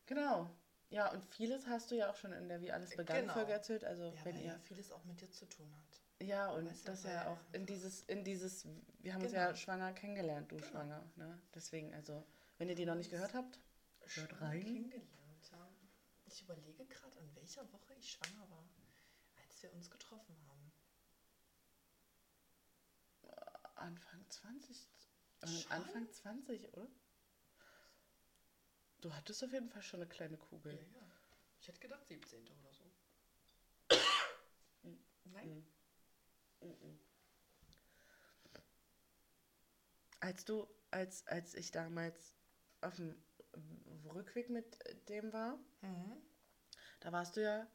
Genau. 0.07 0.51
Ja, 0.91 1.11
und 1.11 1.25
vieles 1.25 1.67
hast 1.67 1.91
du 1.91 1.97
ja 1.97 2.11
auch 2.11 2.17
schon 2.17 2.33
in 2.33 2.49
der 2.49 2.61
Wie 2.61 2.71
alles 2.71 2.95
begann 2.97 3.23
Genau. 3.23 3.33
Folge 3.33 3.53
erzählt. 3.53 3.85
Also 3.85 4.05
Ja, 4.13 4.25
wenn 4.25 4.35
weil 4.37 4.43
ihr. 4.43 4.49
ja 4.53 4.59
vieles 4.61 4.93
auch 4.93 5.03
mit 5.05 5.21
dir 5.21 5.31
zu 5.31 5.47
tun 5.47 5.75
hat. 5.77 6.01
Ja, 6.21 6.51
und 6.51 6.67
Weißt 6.71 6.87
das 6.89 7.03
ja 7.05 7.29
auch 7.29 7.39
in 7.53 7.67
dieses, 7.67 8.03
in 8.05 8.23
dieses, 8.25 8.67
wir 9.01 9.15
haben 9.15 9.23
uns 9.23 9.33
Genau. 9.33 9.45
ja 9.49 9.55
schwanger 9.57 9.93
kennengelernt, 9.93 10.51
du 10.53 10.57
Genau. 10.57 10.69
schwanger, 10.69 11.11
ne? 11.17 11.41
Deswegen, 11.55 11.93
also, 11.95 12.25
wenn 12.59 12.69
ihr 12.69 12.75
die 12.77 12.87
noch 12.87 12.95
nicht 12.95 13.11
gehört 13.11 13.35
habt, 13.35 13.59
Schwanger 14.07 14.41
rein. 14.41 14.61
kennengelernt, 14.63 15.51
ja. 15.51 15.69
Ich 16.27 16.43
überlege 16.43 16.85
gerade, 16.87 17.19
an 17.19 17.35
welcher 17.35 17.71
Woche 17.73 17.95
ich 17.95 18.13
schwanger 18.13 18.49
war, 18.51 18.69
als 19.45 19.63
wir 19.63 19.73
uns 19.73 19.91
getroffen 19.91 20.37
haben. 20.49 20.73
Anfang 23.75 24.25
20, 24.31 24.77
äh, 24.77 24.89
Schon? 25.47 25.73
Anfang 25.73 26.11
20, 26.11 26.73
oder? 26.75 26.89
Du 29.01 29.15
hattest 29.15 29.45
auf 29.45 29.53
jeden 29.53 29.69
Fall 29.69 29.83
schon 29.83 30.01
eine 30.01 30.09
kleine 30.09 30.37
Ja, 30.37 30.43
Kugel. 30.45 30.73
ja. 30.95 31.01
Ich 31.61 31.69
hätte 31.69 31.81
gedacht 31.81 32.07
17. 32.07 32.43
oder 32.63 32.73
so. 32.73 32.85
Nein. 35.25 35.67
Mhm. 36.61 36.99
Als 40.21 40.45
du, 40.45 40.67
als, 40.91 41.27
als 41.27 41.55
ich 41.55 41.71
damals 41.71 42.35
auf 42.81 42.97
dem 42.97 43.15
Rückweg 44.07 44.49
mit 44.51 44.79
dem 45.09 45.33
war, 45.33 45.59
Mhm. 45.83 46.17
da 47.01 47.13
warst 47.13 47.37
du 47.37 47.43
ja 47.43 47.67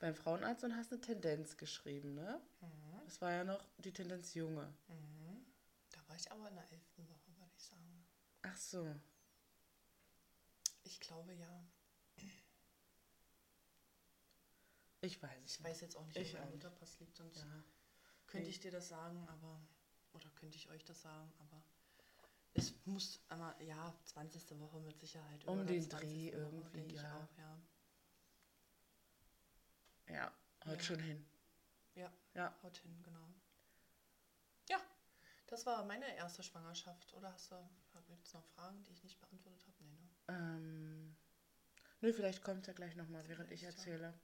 beim 0.00 0.14
Frauenarzt 0.16 0.64
und 0.64 0.76
hast 0.76 0.92
eine 0.92 1.00
Tendenz 1.00 1.56
geschrieben, 1.56 2.14
ne? 2.14 2.40
Mhm. 2.60 3.00
Das 3.04 3.20
war 3.20 3.30
ja 3.32 3.44
noch 3.44 3.64
die 3.78 3.92
Tendenz 3.92 4.34
Junge. 4.34 4.72
Mhm. 4.88 5.21
War 6.12 6.18
ich 6.18 6.30
aber 6.30 6.46
in 6.50 6.54
der 6.56 6.70
11. 6.70 6.82
Woche, 7.08 7.38
würde 7.38 7.50
ich 7.56 7.62
sagen. 7.64 8.06
Ach 8.42 8.56
so. 8.58 8.94
Ich 10.82 11.00
glaube 11.00 11.32
ja. 11.32 11.64
Ich 15.00 15.22
weiß 15.22 15.56
Ich 15.56 15.64
weiß 15.64 15.80
jetzt 15.80 15.96
auch 15.96 16.04
nicht, 16.04 16.18
Ich 16.18 16.34
wo 16.34 16.36
mein 16.36 16.50
nicht. 16.50 16.62
Mutterpass 16.62 17.00
liegt, 17.00 17.16
sonst 17.16 17.38
Ja. 17.38 17.64
könnte 18.26 18.44
Nee. 18.44 18.50
ich 18.50 18.60
dir 18.60 18.70
das 18.70 18.88
sagen, 18.88 19.26
aber. 19.26 19.58
Oder 20.12 20.28
könnte 20.32 20.58
ich 20.58 20.68
euch 20.68 20.84
das 20.84 21.00
sagen, 21.00 21.32
aber. 21.38 21.62
Es 22.52 22.74
muss 22.84 23.22
einmal, 23.30 23.58
ja, 23.62 23.94
20. 24.04 24.60
Woche 24.60 24.80
mit 24.80 25.00
Sicherheit. 25.00 25.42
Um 25.46 25.66
den 25.66 25.80
20. 25.88 25.98
Dreh 25.98 26.32
Woche, 26.34 26.40
irgendwie, 26.42 26.94
ja. 26.94 27.22
Auch, 27.24 27.38
ja. 27.38 27.58
Ja, 30.08 30.32
haut 30.66 30.76
Ja. 30.76 30.82
schon 30.82 31.00
hin. 31.00 31.24
Ja, 31.94 32.12
Ja. 32.34 32.54
haut 32.62 32.76
hin, 32.76 33.02
genau. 33.02 33.26
Das 35.52 35.66
war 35.66 35.84
meine 35.84 36.16
erste 36.16 36.42
Schwangerschaft. 36.42 37.12
Oder 37.12 37.30
hast 37.30 37.50
du 37.50 37.56
jetzt 38.08 38.32
noch 38.32 38.42
Fragen, 38.42 38.82
die 38.84 38.92
ich 38.92 39.04
nicht 39.04 39.20
beantwortet 39.20 39.62
habe? 39.66 39.84
Nee, 39.84 39.98
ne? 39.98 40.08
Ähm, 40.28 41.16
nö, 42.00 42.10
vielleicht 42.10 42.42
kommt 42.42 42.66
ja 42.66 42.72
gleich 42.72 42.96
nochmal, 42.96 43.28
während 43.28 43.50
ich 43.50 43.60
Vielleicht, 43.60 43.76
ja. 43.76 43.92
erzähle. 43.92 44.14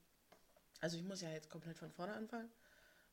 Also 0.80 0.97
ich 0.97 1.02
muss 1.02 1.20
ja 1.20 1.28
jetzt 1.28 1.50
komplett 1.50 1.76
von 1.76 1.92
vorne 1.92 2.14
anfangen. 2.14 2.50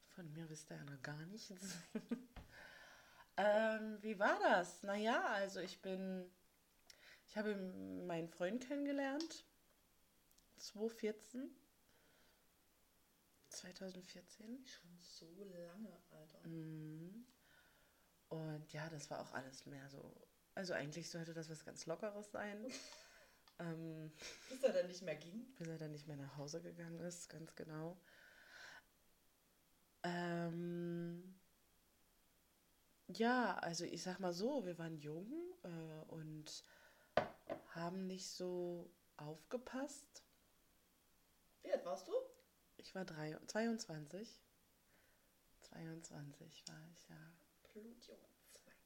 Von 0.07 0.31
mir 0.31 0.49
wisst 0.49 0.71
ihr 0.71 0.77
ja 0.77 0.85
noch 0.85 1.01
gar 1.01 1.25
nichts. 1.25 1.75
ähm, 3.35 3.97
wie 4.01 4.17
war 4.17 4.39
das? 4.39 4.81
Naja, 4.83 5.21
also 5.33 5.59
ich 5.59 5.81
bin, 5.81 6.31
ich 7.27 7.35
habe 7.35 7.53
meinen 8.07 8.29
Freund 8.29 8.65
kennengelernt. 8.65 9.43
2014. 10.55 11.53
2014. 13.49 14.65
Schon 14.65 14.97
so 15.01 15.43
lange, 15.43 16.01
Alter. 16.11 16.47
Mhm. 16.47 17.25
Und 18.35 18.73
ja, 18.73 18.89
das 18.89 19.09
war 19.09 19.21
auch 19.21 19.31
alles 19.33 19.65
mehr 19.65 19.89
so. 19.89 20.13
Also 20.55 20.73
eigentlich 20.73 21.09
sollte 21.09 21.33
das 21.33 21.49
was 21.49 21.63
ganz 21.63 21.85
Lockeres 21.85 22.31
sein. 22.31 22.65
ähm, 23.59 24.11
Bis 24.49 24.63
er 24.63 24.73
dann 24.73 24.87
nicht 24.87 25.01
mehr 25.01 25.15
ging. 25.15 25.45
bis 25.57 25.67
er 25.67 25.77
dann 25.77 25.91
nicht 25.91 26.07
mehr 26.07 26.17
nach 26.17 26.35
Hause 26.37 26.61
gegangen 26.61 26.99
ist, 26.99 27.29
ganz 27.29 27.55
genau. 27.55 27.97
Ähm, 30.03 31.39
ja, 33.07 33.55
also 33.57 33.85
ich 33.85 34.03
sag 34.03 34.19
mal 34.19 34.33
so, 34.33 34.65
wir 34.65 34.77
waren 34.77 34.97
jung 34.97 35.27
äh, 35.63 36.11
und 36.11 36.63
haben 37.73 38.07
nicht 38.07 38.27
so 38.29 38.91
aufgepasst. 39.17 40.23
Wie 41.63 41.71
alt 41.71 41.85
warst 41.85 42.07
du? 42.07 42.13
Ich 42.77 42.93
war 42.93 43.05
drei, 43.05 43.37
22. 43.47 44.41
22 45.61 46.63
war 46.67 46.87
ich, 46.91 47.07
ja. 47.09 47.44
Blutjunge. 47.75 48.29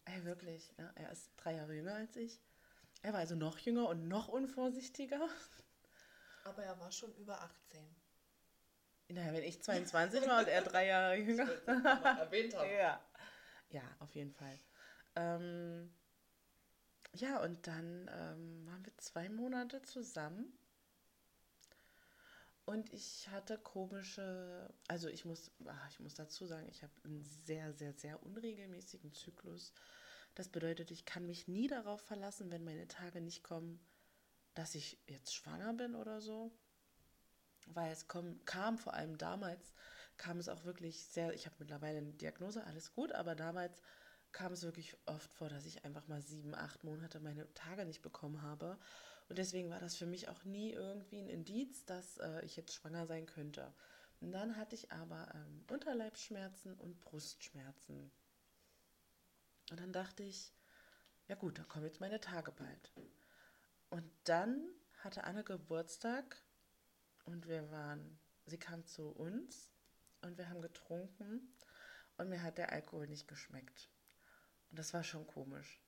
Ey, 0.06 0.26
wirklich, 0.26 0.74
ja. 0.78 0.92
Er 0.96 1.12
ist 1.12 1.32
drei 1.38 1.56
Jahre 1.56 1.76
jünger 1.76 1.94
als 1.94 2.16
ich. 2.16 2.40
Er 3.04 3.14
war 3.14 3.20
also 3.20 3.36
noch 3.36 3.60
jünger 3.60 3.88
und 3.88 4.08
noch 4.08 4.28
unvorsichtiger. 4.28 5.30
Aber 6.44 6.64
er 6.64 6.80
war 6.80 6.92
schon 6.92 7.14
über 7.16 7.40
18. 7.42 7.80
Naja, 9.10 9.34
wenn 9.34 9.44
ich 9.44 9.62
22 9.62 10.28
war 10.28 10.40
und 10.40 10.48
er 10.48 10.62
drei 10.64 10.88
Jahre 10.88 11.16
jünger. 11.16 11.48
erwähnt 12.20 12.54
Ja. 12.54 13.04
Ja, 13.70 13.84
auf 14.00 14.14
jeden 14.16 14.34
Fall. 14.34 14.60
Ähm, 15.16 15.94
ja, 17.14 17.42
und 17.42 17.68
dann 17.68 18.10
ähm, 18.12 18.66
waren 18.66 18.86
wir 18.86 18.98
zwei 18.98 19.30
Monate 19.30 19.82
zusammen. 19.84 20.58
Und 22.70 22.94
ich 22.94 23.28
hatte 23.30 23.58
komische, 23.58 24.72
also 24.88 25.10
ich 25.10 25.26
muss, 25.26 25.50
ah, 25.66 25.88
ich 25.90 26.00
muss 26.00 26.14
dazu 26.14 26.46
sagen, 26.46 26.68
ich 26.70 26.84
habe 26.84 26.94
einen 27.04 27.24
sehr, 27.24 27.74
sehr, 27.74 27.94
sehr 27.94 28.22
unregelmäßigen 28.22 29.12
Zyklus. 29.12 29.74
Das 30.36 30.50
bedeutet, 30.50 30.92
ich 30.92 31.04
kann 31.04 31.26
mich 31.26 31.48
nie 31.48 31.68
darauf 31.68 32.00
verlassen, 32.00 32.52
wenn 32.52 32.64
meine 32.64 32.88
Tage 32.88 33.22
nicht 33.22 33.44
kommen, 33.44 33.84
dass 34.54 34.76
ich 34.76 35.00
jetzt 35.08 35.34
schwanger 35.34 35.74
bin 35.74 35.96
oder 35.96 36.22
so. 36.22 36.52
Weil 37.66 37.92
es 37.92 38.08
kom, 38.08 38.46
kam 38.46 38.78
vor 38.78 38.94
allem 38.94 39.18
damals, 39.18 39.74
kam 40.18 40.38
es 40.38 40.48
auch 40.48 40.64
wirklich 40.64 41.04
sehr, 41.06 41.34
ich 41.34 41.48
habe 41.48 41.56
mittlerweile 41.58 41.98
eine 41.98 42.14
Diagnose, 42.14 42.64
alles 42.66 42.94
gut, 42.94 43.14
aber 43.14 43.34
damals 43.34 43.82
kam 44.32 44.54
es 44.54 44.62
wirklich 44.62 44.96
oft 45.08 45.34
vor, 45.34 45.50
dass 45.50 45.66
ich 45.66 45.86
einfach 45.86 46.08
mal 46.08 46.22
sieben, 46.22 46.54
acht 46.54 46.84
Monate 46.84 47.20
meine 47.20 47.52
Tage 47.56 47.84
nicht 47.86 48.04
bekommen 48.04 48.44
habe. 48.44 48.78
Und 49.30 49.38
deswegen 49.38 49.70
war 49.70 49.80
das 49.80 49.96
für 49.96 50.08
mich 50.08 50.28
auch 50.28 50.44
nie 50.44 50.72
irgendwie 50.72 51.20
ein 51.20 51.30
Indiz, 51.30 51.86
dass 51.86 52.18
äh, 52.18 52.44
ich 52.44 52.56
jetzt 52.56 52.74
schwanger 52.74 53.06
sein 53.06 53.28
könnte. 53.28 53.72
Und 54.22 54.32
dann 54.32 54.58
hatte 54.58 54.76
ich 54.76 54.92
aber 54.92 55.32
ähm, 55.34 55.64
Unterleibsschmerzen 55.70 56.74
und 56.74 57.00
Brustschmerzen. 57.00 58.12
Und 59.70 59.80
dann 59.80 59.94
dachte 59.94 60.24
ich, 60.24 60.52
ja 61.28 61.36
gut, 61.36 61.60
dann 61.60 61.68
kommen 61.68 61.86
jetzt 61.86 62.02
meine 62.02 62.20
Tage 62.20 62.52
bald. 62.52 62.92
Und 63.92 64.10
dann 64.24 64.68
hatte 65.04 65.24
Anne 65.24 65.44
Geburtstag 65.44 66.42
und 67.26 67.48
wir 67.48 67.70
waren, 67.72 68.20
sie 68.48 68.58
kam 68.58 68.84
zu 68.86 69.10
uns 69.10 69.70
und 70.22 70.40
wir 70.40 70.50
haben 70.50 70.62
getrunken 70.62 71.54
und 72.18 72.30
mir 72.30 72.42
hat 72.42 72.58
der 72.58 72.72
Alkohol 72.72 73.08
nicht 73.08 73.28
geschmeckt. 73.28 73.90
Und 74.72 74.80
das 74.80 74.94
war 74.94 75.04
schon 75.04 75.26
komisch. 75.28 75.80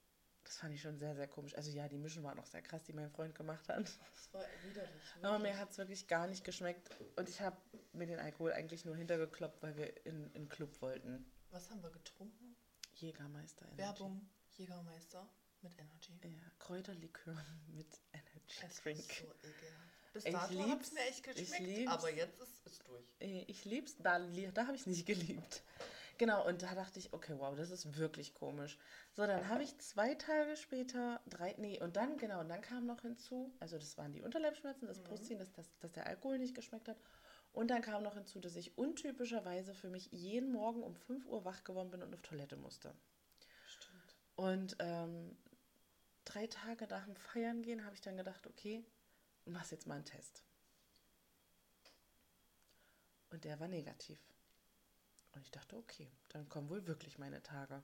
Das 0.43 0.57
fand 0.57 0.74
ich 0.74 0.81
schon 0.81 0.98
sehr, 0.98 1.15
sehr 1.15 1.27
komisch. 1.27 1.55
Also 1.55 1.69
ja, 1.71 1.88
die 1.88 1.98
Mischen 1.98 2.24
waren 2.24 2.39
auch 2.39 2.45
sehr 2.45 2.62
krass, 2.62 2.83
die 2.83 2.93
mein 2.93 3.10
Freund 3.10 3.36
gemacht 3.36 3.67
hat. 3.69 3.83
Das 3.86 4.33
war 4.33 4.43
widerlich. 4.63 5.01
Aber 5.21 5.39
mir 5.39 5.57
hat 5.57 5.71
es 5.71 5.77
wirklich 5.77 6.07
gar 6.07 6.27
nicht 6.27 6.43
geschmeckt. 6.43 6.89
Und 7.15 7.29
ich 7.29 7.39
habe 7.41 7.57
mir 7.93 8.07
den 8.07 8.19
Alkohol 8.19 8.51
eigentlich 8.53 8.83
nur 8.86 8.95
hintergekloppt, 8.95 9.62
weil 9.63 9.75
wir 9.77 10.05
in 10.05 10.25
in 10.27 10.43
den 10.43 10.50
Club 10.50 10.81
wollten. 10.81 11.25
Was 11.51 11.69
haben 11.69 11.81
wir 11.83 11.91
getrunken? 11.91 12.55
Jägermeister 12.95 13.65
Energy. 13.65 13.77
Werbung, 13.81 14.29
Jägermeister 14.57 15.29
mit 15.62 15.77
Energy. 15.77 16.19
Ja, 16.24 16.51
Kräuterlikör 16.60 17.38
mit 17.67 17.88
Energy 18.12 18.65
Es 18.65 18.77
war 18.86 18.93
Drink. 18.93 19.01
so 19.03 19.48
ekelhaft. 19.48 20.13
Bis 20.13 20.25
Ich 20.25 20.33
dato 20.33 20.69
hat 20.69 20.81
es 20.81 20.91
mir 20.91 21.00
echt 21.01 21.27
Ich 21.27 21.51
geschmeckt, 21.51 21.88
aber 21.88 22.12
jetzt 22.13 22.39
ist 22.41 22.65
es 22.65 22.79
durch. 22.79 23.05
Ich 23.19 23.63
lieb's, 23.63 23.95
da, 23.98 24.19
da 24.53 24.67
habe 24.67 24.75
ich 24.75 24.86
nicht 24.86 25.05
geliebt. 25.05 25.63
Genau, 26.21 26.45
und 26.47 26.61
da 26.61 26.75
dachte 26.75 26.99
ich, 26.99 27.13
okay, 27.13 27.33
wow, 27.39 27.55
das 27.55 27.71
ist 27.71 27.97
wirklich 27.97 28.35
komisch. 28.35 28.77
So, 29.13 29.25
dann 29.25 29.49
habe 29.49 29.63
ich 29.63 29.75
zwei 29.79 30.13
Tage 30.13 30.55
später, 30.55 31.19
drei, 31.25 31.55
nee, 31.57 31.81
und 31.81 31.95
dann, 31.95 32.17
genau, 32.17 32.41
und 32.41 32.47
dann 32.47 32.61
kam 32.61 32.85
noch 32.85 33.01
hinzu, 33.01 33.51
also 33.59 33.79
das 33.79 33.97
waren 33.97 34.13
die 34.13 34.21
Unterleibsschmerzen, 34.21 34.87
das 34.87 35.01
Brustziehen, 35.01 35.39
dass, 35.39 35.51
dass, 35.53 35.75
dass 35.79 35.91
der 35.93 36.05
Alkohol 36.05 36.37
nicht 36.37 36.53
geschmeckt 36.53 36.87
hat. 36.89 36.97
Und 37.53 37.71
dann 37.71 37.81
kam 37.81 38.03
noch 38.03 38.13
hinzu, 38.13 38.39
dass 38.39 38.55
ich 38.55 38.77
untypischerweise 38.77 39.73
für 39.73 39.89
mich 39.89 40.11
jeden 40.11 40.51
Morgen 40.51 40.83
um 40.83 40.93
5 40.93 41.25
Uhr 41.25 41.43
wach 41.43 41.63
geworden 41.63 41.89
bin 41.89 42.03
und 42.03 42.13
auf 42.13 42.21
Toilette 42.21 42.55
musste. 42.55 42.93
Stimmt. 43.65 44.15
Und 44.35 44.75
ähm, 44.77 45.35
drei 46.23 46.45
Tage 46.45 46.85
nach 46.85 47.05
dem 47.05 47.15
Feiern 47.15 47.63
gehen 47.63 47.83
habe 47.83 47.95
ich 47.95 48.01
dann 48.01 48.15
gedacht, 48.15 48.45
okay, 48.45 48.85
mach 49.45 49.65
jetzt 49.71 49.87
mal 49.87 49.95
einen 49.95 50.05
Test. 50.05 50.43
Und 53.31 53.43
der 53.43 53.59
war 53.59 53.67
negativ. 53.67 54.19
Und 55.33 55.41
ich 55.41 55.51
dachte, 55.51 55.77
okay, 55.77 56.11
dann 56.29 56.50
kommen 56.50 56.69
wohl 56.69 56.85
wirklich 56.88 57.17
meine 57.17 57.41
Tage. 57.41 57.81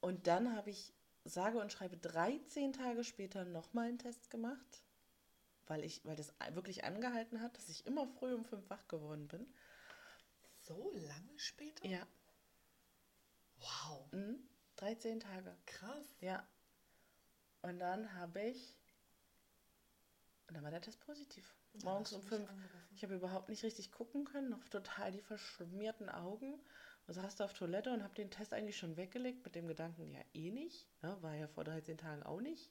Und 0.00 0.26
dann 0.26 0.54
habe 0.54 0.70
ich, 0.70 0.92
sage 1.24 1.58
und 1.58 1.72
schreibe, 1.72 1.96
13 1.96 2.72
Tage 2.72 3.04
später 3.04 3.44
nochmal 3.44 3.88
einen 3.88 3.98
Test 3.98 4.30
gemacht, 4.30 4.82
weil, 5.66 5.84
ich, 5.84 6.04
weil 6.04 6.16
das 6.16 6.32
wirklich 6.52 6.84
angehalten 6.84 7.40
hat, 7.40 7.56
dass 7.56 7.68
ich 7.68 7.86
immer 7.86 8.06
früh 8.06 8.32
um 8.32 8.44
fünf 8.44 8.70
wach 8.70 8.86
geworden 8.88 9.26
bin. 9.28 9.52
So 10.60 10.92
lange 10.94 11.38
später? 11.38 11.86
Ja. 11.86 12.06
Wow. 13.58 14.12
Mhm. 14.12 14.48
13 14.76 15.20
Tage. 15.20 15.56
Krass. 15.66 16.06
Ja. 16.20 16.46
Und 17.62 17.78
dann 17.80 18.14
habe 18.14 18.42
ich. 18.42 18.78
Und 20.46 20.54
dann 20.54 20.62
war 20.62 20.70
der 20.70 20.80
Test 20.80 21.00
positiv. 21.00 21.57
Morgens 21.82 22.12
um 22.12 22.22
fünf. 22.22 22.48
Ich 22.94 23.02
habe 23.02 23.14
überhaupt 23.14 23.48
nicht 23.48 23.62
richtig 23.62 23.92
gucken 23.92 24.24
können, 24.24 24.50
noch 24.50 24.64
total 24.68 25.12
die 25.12 25.20
verschmierten 25.20 26.08
Augen. 26.08 26.60
Und 27.06 27.14
saß 27.14 27.36
da 27.36 27.46
auf 27.46 27.54
Toilette 27.54 27.90
und 27.92 28.02
habe 28.02 28.14
den 28.14 28.30
Test 28.30 28.52
eigentlich 28.52 28.76
schon 28.76 28.98
weggelegt 28.98 29.42
mit 29.42 29.54
dem 29.54 29.66
Gedanken, 29.66 30.10
ja 30.10 30.20
eh 30.34 30.50
nicht. 30.50 30.86
Ne? 31.02 31.16
War 31.22 31.34
ja 31.34 31.48
vor 31.48 31.64
13 31.64 31.96
Tagen 31.96 32.22
auch 32.22 32.40
nicht. 32.40 32.70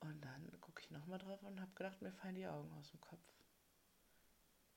Und 0.00 0.20
dann 0.24 0.60
gucke 0.60 0.82
ich 0.82 0.90
nochmal 0.90 1.18
drauf 1.18 1.40
und 1.42 1.60
habe 1.60 1.70
gedacht, 1.74 2.02
mir 2.02 2.10
fallen 2.10 2.34
die 2.34 2.46
Augen 2.46 2.72
aus 2.72 2.90
dem 2.90 3.00
Kopf. 3.00 3.22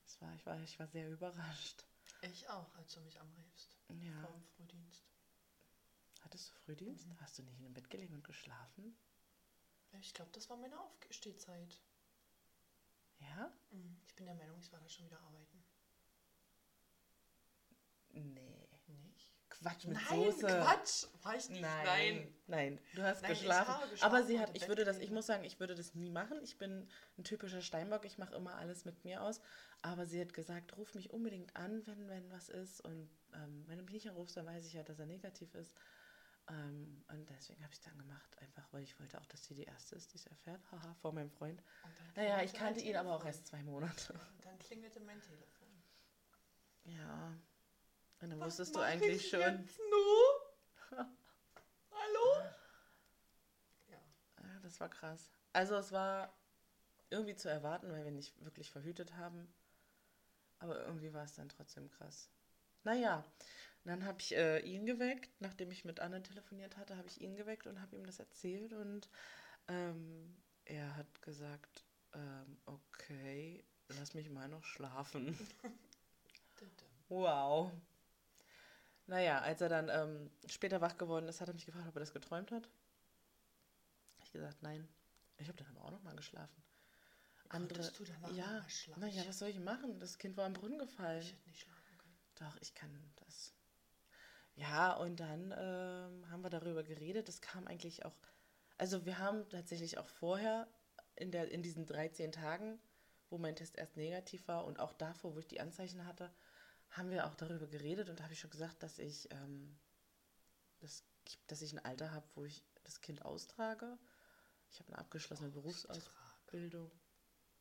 Das 0.03 0.21
war, 0.21 0.35
ich, 0.35 0.45
war, 0.45 0.61
ich 0.61 0.79
war 0.79 0.87
sehr 0.87 1.09
überrascht. 1.09 1.85
Ich 2.21 2.47
auch, 2.49 2.75
als 2.75 2.93
du 2.93 2.99
mich 3.01 3.19
anriefst. 3.19 3.77
Ja. 3.89 4.21
Vor 4.21 4.31
dem 4.31 4.43
Frühdienst. 4.55 5.03
Hattest 6.21 6.49
du 6.49 6.53
Frühdienst? 6.65 7.07
Mhm. 7.07 7.21
Hast 7.21 7.39
du 7.39 7.43
nicht 7.43 7.57
in 7.57 7.63
dem 7.63 7.73
Bett 7.73 7.89
gelegen 7.89 8.13
und 8.13 8.23
geschlafen? 8.23 8.95
Ich 9.99 10.13
glaube, 10.13 10.31
das 10.31 10.49
war 10.49 10.57
meine 10.57 10.79
Aufstehzeit. 10.79 11.79
Ja? 13.23 13.51
Mhm. 13.71 13.97
Ich 14.05 14.15
bin 14.15 14.25
der 14.25 14.35
Meinung, 14.35 14.59
ich 14.59 14.71
war 14.71 14.79
da 14.79 14.87
schon 14.87 15.05
wieder 15.05 15.19
arbeiten. 15.21 15.63
Nee. 18.09 18.67
Nicht? 18.87 19.29
Quatsch 19.49 19.85
mit 19.85 19.97
Nein, 19.97 20.31
Soße. 20.31 20.47
Quatsch! 20.47 21.05
War 21.23 21.35
ich 21.35 21.49
nicht? 21.49 21.61
Nein. 21.61 22.35
Nein, 22.47 22.79
du 22.93 23.03
hast 23.03 23.21
Nein, 23.21 23.31
ich 23.31 23.39
geschlafen. 23.39 23.89
geschlafen 23.89 24.13
Aber 24.13 24.23
sie 24.23 24.39
hat, 24.39 24.55
ich 24.55 24.67
würde 24.67 24.83
das, 24.83 24.99
ich 24.99 25.09
muss 25.09 25.25
sagen, 25.25 25.43
ich 25.43 25.59
würde 25.59 25.75
das 25.75 25.95
nie 25.95 26.09
machen. 26.09 26.39
Ich 26.43 26.57
bin 26.57 26.87
ein 27.17 27.23
typischer 27.23 27.61
Steinbock, 27.61 28.05
ich 28.05 28.17
mache 28.17 28.35
immer 28.35 28.55
alles 28.55 28.85
mit 28.85 29.03
mir 29.03 29.21
aus. 29.23 29.41
Aber 29.81 30.05
sie 30.05 30.19
hat 30.19 30.33
gesagt, 30.33 30.77
ruf 30.77 30.93
mich 30.95 31.11
unbedingt 31.11 31.55
an, 31.55 31.85
wenn, 31.87 32.09
wenn 32.09 32.29
was 32.31 32.49
ist. 32.49 32.81
Und 32.81 33.09
ähm, 33.33 33.63
wenn 33.67 33.77
du 33.77 33.83
mich 33.83 33.93
nicht 33.93 34.09
anrufst, 34.09 34.37
dann 34.37 34.45
weiß 34.45 34.65
ich 34.65 34.73
ja, 34.73 34.83
dass 34.83 34.99
er 34.99 35.05
negativ 35.05 35.53
ist. 35.55 35.73
Ähm, 36.49 37.03
und 37.07 37.29
deswegen 37.29 37.63
habe 37.63 37.71
ich 37.71 37.79
es 37.79 37.85
dann 37.85 37.97
gemacht, 37.97 38.37
einfach 38.39 38.67
weil 38.73 38.83
ich 38.83 38.99
wollte 38.99 39.19
auch, 39.19 39.25
dass 39.27 39.45
sie 39.45 39.55
die 39.55 39.63
Erste 39.63 39.95
ist, 39.95 40.13
die 40.13 40.17
es 40.17 40.25
erfährt. 40.25 40.61
Haha, 40.71 40.93
vor 40.95 41.13
meinem 41.13 41.31
Freund. 41.31 41.63
Naja, 42.15 42.41
ich 42.41 42.53
kannte 42.53 42.79
mein 42.79 42.89
ihn 42.89 42.95
aber 42.97 43.15
auch 43.15 43.25
erst 43.25 43.47
zwei 43.47 43.63
Monate. 43.63 44.13
Dann 44.41 44.59
klingelte 44.59 44.99
mein 44.99 45.21
Telefon. 45.21 45.83
Ja. 46.85 47.33
Und 48.19 48.29
dann 48.29 48.39
Was 48.39 48.47
wusstest 48.47 48.75
du 48.75 48.79
eigentlich 48.81 49.17
ich 49.17 49.29
schon. 49.29 49.39
Jetzt 49.39 49.79
nur? 49.79 50.97
Hallo? 51.91 52.49
Ja. 53.87 53.97
Ja, 54.41 54.59
das 54.61 54.79
war 54.79 54.89
krass. 54.89 55.29
Also 55.53 55.75
es 55.75 55.91
war 55.91 56.33
irgendwie 57.09 57.35
zu 57.35 57.49
erwarten, 57.49 57.91
weil 57.91 58.03
wir 58.03 58.11
nicht 58.11 58.43
wirklich 58.43 58.71
verhütet 58.71 59.15
haben. 59.15 59.53
Aber 60.59 60.85
irgendwie 60.85 61.13
war 61.13 61.23
es 61.23 61.35
dann 61.35 61.49
trotzdem 61.49 61.89
krass. 61.89 62.29
Naja, 62.83 63.25
dann 63.85 64.05
habe 64.05 64.19
ich 64.21 64.35
äh, 64.35 64.59
ihn 64.59 64.85
geweckt. 64.85 65.29
Nachdem 65.39 65.71
ich 65.71 65.85
mit 65.85 65.99
Anne 65.99 66.23
telefoniert 66.23 66.77
hatte, 66.77 66.97
habe 66.97 67.07
ich 67.07 67.21
ihn 67.21 67.35
geweckt 67.35 67.67
und 67.67 67.81
habe 67.81 67.95
ihm 67.95 68.05
das 68.05 68.19
erzählt. 68.19 68.73
Und 68.73 69.09
ähm, 69.67 70.35
er 70.65 70.95
hat 70.95 71.21
gesagt, 71.21 71.83
ähm, 72.13 72.57
okay, 72.65 73.63
lass 73.89 74.13
mich 74.13 74.29
mal 74.29 74.47
noch 74.47 74.63
schlafen. 74.63 75.37
Wow. 77.09 77.71
Naja, 79.05 79.39
als 79.41 79.61
er 79.61 79.69
dann 79.69 79.89
ähm, 79.89 80.31
später 80.47 80.81
wach 80.81 80.97
geworden 80.97 81.27
ist, 81.27 81.41
hat 81.41 81.47
er 81.47 81.53
mich 81.53 81.65
gefragt, 81.65 81.87
ob 81.87 81.95
er 81.95 81.99
das 81.99 82.13
geträumt 82.13 82.51
hat. 82.51 82.67
Ich 84.23 84.31
gesagt, 84.31 84.63
nein. 84.63 84.87
Ich 85.37 85.47
habe 85.47 85.57
dann 85.57 85.67
aber 85.75 85.85
auch 85.85 85.91
noch 85.91 86.01
mal 86.01 86.15
geschlafen. 86.15 86.63
Andere, 87.49 87.81
Konntest 87.81 87.99
du 87.99 88.05
danach 88.05 88.31
ja, 88.31 88.65
naja, 88.97 89.23
was 89.27 89.39
soll 89.39 89.49
ich 89.49 89.59
machen? 89.59 89.99
Das 89.99 90.17
Kind 90.17 90.37
war 90.37 90.47
im 90.47 90.53
Brunnen 90.53 90.79
gefallen. 90.79 91.21
Ich 91.21 91.33
hätte 91.33 91.49
nicht 91.49 91.61
schlafen 91.61 91.97
können. 91.97 92.17
Doch, 92.35 92.57
ich 92.61 92.73
kann 92.73 92.89
das. 93.17 93.53
Ja, 94.55 94.93
und 94.93 95.19
dann 95.19 95.51
ähm, 95.57 96.29
haben 96.29 96.43
wir 96.43 96.49
darüber 96.49 96.83
geredet. 96.83 97.27
Das 97.27 97.41
kam 97.41 97.67
eigentlich 97.67 98.05
auch. 98.05 98.15
Also, 98.77 99.05
wir 99.05 99.17
haben 99.19 99.47
tatsächlich 99.49 99.97
auch 99.97 100.07
vorher 100.07 100.67
in, 101.15 101.31
der, 101.31 101.51
in 101.51 101.63
diesen 101.63 101.85
13 101.85 102.31
Tagen, 102.31 102.79
wo 103.29 103.37
mein 103.37 103.55
Test 103.55 103.77
erst 103.77 103.97
negativ 103.97 104.47
war 104.47 104.65
und 104.65 104.79
auch 104.79 104.93
davor, 104.93 105.35
wo 105.35 105.39
ich 105.39 105.47
die 105.47 105.59
Anzeichen 105.59 106.05
hatte, 106.05 106.31
haben 106.91 107.09
wir 107.09 107.25
auch 107.25 107.35
darüber 107.35 107.67
geredet 107.67 108.09
und 108.09 108.19
da 108.19 108.23
habe 108.23 108.33
ich 108.33 108.39
schon 108.39 108.51
gesagt, 108.51 108.83
dass 108.83 108.99
ich, 108.99 109.31
ähm, 109.31 109.75
das, 110.79 111.03
dass 111.47 111.61
ich 111.61 111.73
ein 111.73 111.83
Alter 111.83 112.11
habe, 112.11 112.27
wo 112.35 112.45
ich 112.45 112.63
das 112.83 113.01
Kind 113.01 113.25
austrage. 113.25 113.97
Ich 114.69 114.79
habe 114.79 114.89
eine 114.89 114.99
abgeschlossene 114.99 115.49
Berufsausbildung. 115.49 116.91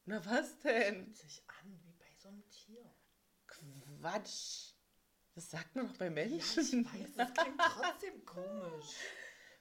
Na, 0.04 0.24
was 0.26 0.58
denn? 0.60 1.04
Fühlt 1.04 1.16
sich 1.16 1.42
an 1.46 1.80
wie 1.84 1.92
bei 1.92 2.12
so 2.18 2.28
einem 2.28 2.48
Tier. 2.50 2.84
Quatsch. 3.46 4.71
Das 5.34 5.50
sagt 5.50 5.74
man 5.74 5.88
doch 5.88 5.96
bei 5.96 6.06
Ja, 6.06 6.10
Menschen. 6.10 6.62
ich 6.62 6.72
weiß, 6.92 7.28
es 7.28 7.34
klingt 7.34 7.60
trotzdem 7.60 8.24
komisch. 8.24 8.96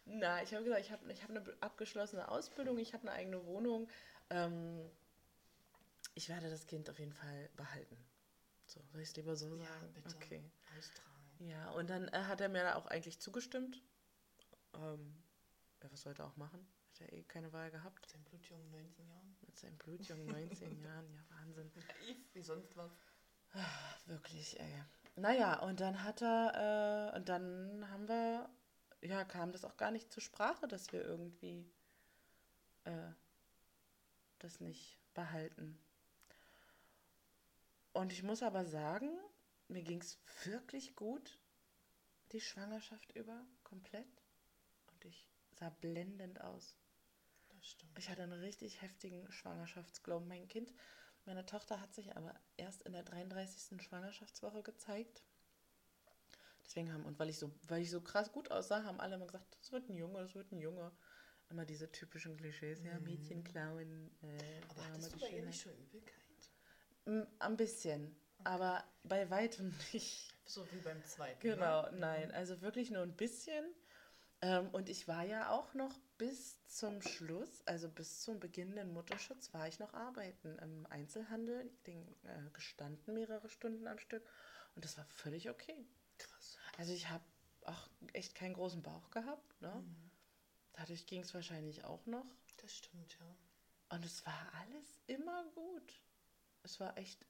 Na, 0.06 0.42
ich 0.44 0.54
habe 0.54 0.64
gesagt, 0.64 0.82
ich 0.82 0.92
habe 0.92 1.12
ich 1.12 1.24
hab 1.24 1.30
eine 1.30 1.58
abgeschlossene 1.62 2.28
Ausbildung, 2.28 2.78
ich 2.80 2.94
habe 2.94 3.04
eine 3.08 3.12
eigene 3.18 3.46
Wohnung. 3.46 3.88
Ähm, 4.30 4.90
ich 6.16 6.28
werde 6.28 6.50
das 6.50 6.68
Kind 6.68 6.90
auf 6.90 7.00
jeden 7.00 7.14
Fall 7.14 7.50
behalten. 7.56 7.98
So, 8.66 8.82
soll 8.92 9.02
ich 9.02 9.10
es 9.10 9.16
lieber 9.16 9.36
so 9.36 9.56
Ja, 9.56 9.66
sagen? 9.66 9.94
bitte. 9.94 10.16
Okay. 10.18 10.44
Austragen. 10.78 11.40
Ja, 11.40 11.70
und 11.72 11.90
dann 11.90 12.08
äh, 12.10 12.24
hat 12.24 12.42
er 12.42 12.50
mir 12.50 12.64
da 12.64 12.76
auch 12.76 12.88
eigentlich 12.88 13.20
zugestimmt. 13.20 13.82
Ähm, 14.74 15.24
ja, 15.82 15.92
was 15.92 16.02
sollte 16.02 16.24
er 16.24 16.28
auch 16.28 16.38
machen? 16.38 16.66
Hat 16.92 17.02
er 17.02 17.14
eh 17.14 17.24
keine 17.24 17.52
Wahl 17.54 17.72
gehabt. 17.72 18.02
Mit 18.02 18.10
seinem 18.10 18.24
blutjungen 18.26 18.70
19 18.72 19.08
Jahren. 19.08 19.38
Mit 19.42 19.58
seinem 19.58 19.78
blutjungen 19.78 20.26
19 20.28 20.80
Jahren. 20.84 21.14
Ja, 21.14 21.36
Wahnsinn. 21.38 21.72
Naiv, 21.76 22.18
wie 22.34 22.42
sonst 22.42 22.76
was. 22.76 22.92
Wirklich, 24.06 24.60
ey. 24.60 24.84
Naja, 25.16 25.60
und 25.60 25.80
dann 25.80 26.04
hat 26.04 26.22
er, 26.22 27.12
äh, 27.14 27.18
und 27.18 27.30
dann 27.30 27.90
haben 27.92 28.08
wir, 28.08 28.50
ja, 29.02 29.24
kam 29.26 29.52
das 29.52 29.66
auch 29.66 29.78
gar 29.78 29.92
nicht 29.92 30.12
zur 30.12 30.24
Sprache, 30.24 30.68
dass 30.68 30.92
wir 30.94 31.04
irgendwie 31.04 31.70
äh, 32.86 33.12
das 34.40 34.60
nicht 34.60 34.98
behalten. 35.14 35.80
Und 37.94 38.14
ich 38.14 38.24
muss 38.24 38.42
aber 38.42 38.66
sagen, 38.66 39.10
mir 39.68 39.84
ging 39.84 40.02
es 40.02 40.18
wirklich 40.44 40.96
gut, 40.96 41.40
die 42.32 42.42
Schwangerschaft 42.42 43.12
über, 43.16 43.46
komplett. 43.64 44.08
Und 44.88 45.06
ich 45.06 45.28
sah 45.52 45.70
blendend 45.70 46.42
aus. 46.42 46.78
Das 47.50 47.68
stimmt. 47.68 47.98
Ich 48.00 48.10
hatte 48.10 48.24
einen 48.24 48.40
richtig 48.40 48.82
heftigen 48.82 49.30
Schwangerschaftsglow. 49.32 50.22
Mein 50.22 50.48
Kind, 50.48 50.74
meine 51.26 51.46
Tochter 51.46 51.80
hat 51.82 51.94
sich 51.94 52.16
aber 52.16 52.34
erst 52.58 52.82
in 52.84 52.94
der 52.94 53.04
33. 53.04 53.82
Schwangerschaftswoche 53.82 54.64
gezeigt. 54.64 55.24
Deswegen 56.66 56.94
haben, 56.94 57.06
und 57.06 57.20
weil 57.20 57.30
ich 57.30 57.38
so, 57.38 57.52
weil 57.68 57.82
ich 57.82 57.92
so 57.92 58.02
krass 58.02 58.32
gut 58.32 58.50
aussah, 58.52 58.84
haben 58.84 59.00
alle 59.02 59.16
immer 59.16 59.26
gesagt, 59.26 59.58
das 59.60 59.72
wird 59.72 59.90
ein 59.90 59.96
Junge, 59.96 60.20
das 60.22 60.36
wird 60.36 60.52
ein 60.52 60.60
Junge. 60.60 60.92
Immer 61.50 61.66
diese 61.66 61.92
typischen 61.92 62.38
Klischees, 62.38 62.82
ja, 62.84 62.98
Mhm. 62.98 63.04
Mädchen 63.04 63.44
klauen. 63.44 64.10
Äh, 64.22 64.62
Aber 64.70 64.88
hattest 64.88 65.14
du 65.14 65.20
bei 65.20 65.30
ihr 65.32 65.44
nicht 65.46 65.62
schon 65.62 65.74
Übelkeit? 65.78 66.16
Ein 67.40 67.58
bisschen, 67.58 68.16
aber 68.44 68.84
bei 69.04 69.30
weitem 69.30 69.74
nicht. 69.94 70.34
So 70.46 70.66
wie 70.72 70.78
beim 70.80 71.04
zweiten. 71.04 71.40
Genau, 71.42 71.84
ne? 71.92 71.98
nein, 71.98 72.32
also 72.32 72.62
wirklich 72.62 72.90
nur 72.92 73.04
ein 73.04 73.16
bisschen. 73.16 73.66
Ähm, 74.42 74.70
und 74.70 74.90
ich 74.90 75.08
war 75.08 75.24
ja 75.24 75.52
auch 75.52 75.74
noch 75.74 75.98
bis 76.18 76.66
zum 76.66 77.02
Schluss, 77.02 77.62
also 77.66 77.90
bis 77.90 78.22
zum 78.22 78.40
beginnenden 78.40 78.94
Mutterschutz, 78.94 79.54
war 79.54 79.68
ich 79.68 79.80
noch 79.80 79.94
arbeiten 79.94 80.58
im 80.60 80.86
Einzelhandel, 80.88 81.70
den 81.86 82.08
äh, 82.24 82.50
gestanden 82.54 83.14
mehrere 83.14 83.50
Stunden 83.50 83.88
am 83.88 84.00
Stück. 84.00 84.24
Und 84.76 84.86
das 84.86 84.98
war 84.98 85.06
völlig 85.06 85.50
okay. 85.50 85.86
Krass. 86.18 86.58
Also 86.78 86.94
ich 86.94 87.10
habe 87.10 87.24
auch 87.66 87.90
echt 88.14 88.36
keinen 88.36 88.54
großen 88.54 88.82
Bauch 88.82 89.12
gehabt. 89.12 89.62
Ne? 89.62 89.74
Mhm. 89.76 90.12
Dadurch 90.74 91.06
ging 91.06 91.22
es 91.22 91.34
wahrscheinlich 91.34 91.84
auch 91.84 92.06
noch. 92.06 92.26
Das 92.58 92.74
stimmt, 92.74 93.18
ja. 93.20 93.36
Und 93.96 94.06
es 94.06 94.26
war 94.26 94.52
alles 94.62 94.98
immer 95.08 95.44
gut. 95.54 96.02
Es 96.64 96.80
war 96.80 96.98
echt, 96.98 97.26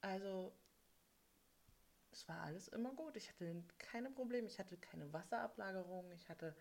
also 0.00 0.52
es 2.12 2.28
war 2.28 2.40
alles 2.42 2.68
immer 2.68 2.92
gut. 2.92 3.16
Ich 3.16 3.28
hatte 3.28 3.62
keine 3.78 4.10
Probleme, 4.10 4.46
ich 4.48 4.58
hatte 4.58 4.76
keine 4.76 5.12
Wasserablagerung, 5.12 6.10
ich 6.12 6.28
hatte 6.28 6.56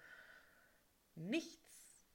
nichts. 1.15 2.05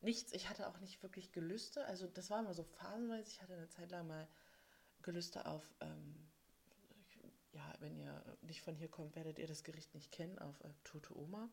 Nichts. 0.00 0.32
Ich 0.32 0.48
hatte 0.48 0.68
auch 0.68 0.78
nicht 0.78 1.02
wirklich 1.02 1.32
Gelüste. 1.32 1.84
Also 1.86 2.06
das 2.06 2.30
war 2.30 2.40
immer 2.40 2.54
so 2.54 2.64
phasenweise. 2.64 3.30
Ich 3.30 3.42
hatte 3.42 3.54
eine 3.54 3.68
Zeit 3.68 3.90
lang 3.90 4.06
mal 4.06 4.28
Gelüste 5.02 5.46
auf, 5.46 5.62
ähm, 5.80 6.28
ja, 7.52 7.74
wenn 7.80 7.96
ihr 7.96 8.38
nicht 8.42 8.62
von 8.62 8.74
hier 8.74 8.88
kommt, 8.88 9.16
werdet 9.16 9.38
ihr 9.38 9.46
das 9.46 9.64
Gericht 9.64 9.94
nicht 9.94 10.12
kennen, 10.12 10.38
auf 10.38 10.60
äh, 10.64 10.70
Tote 10.84 11.16
Oma. 11.16 11.48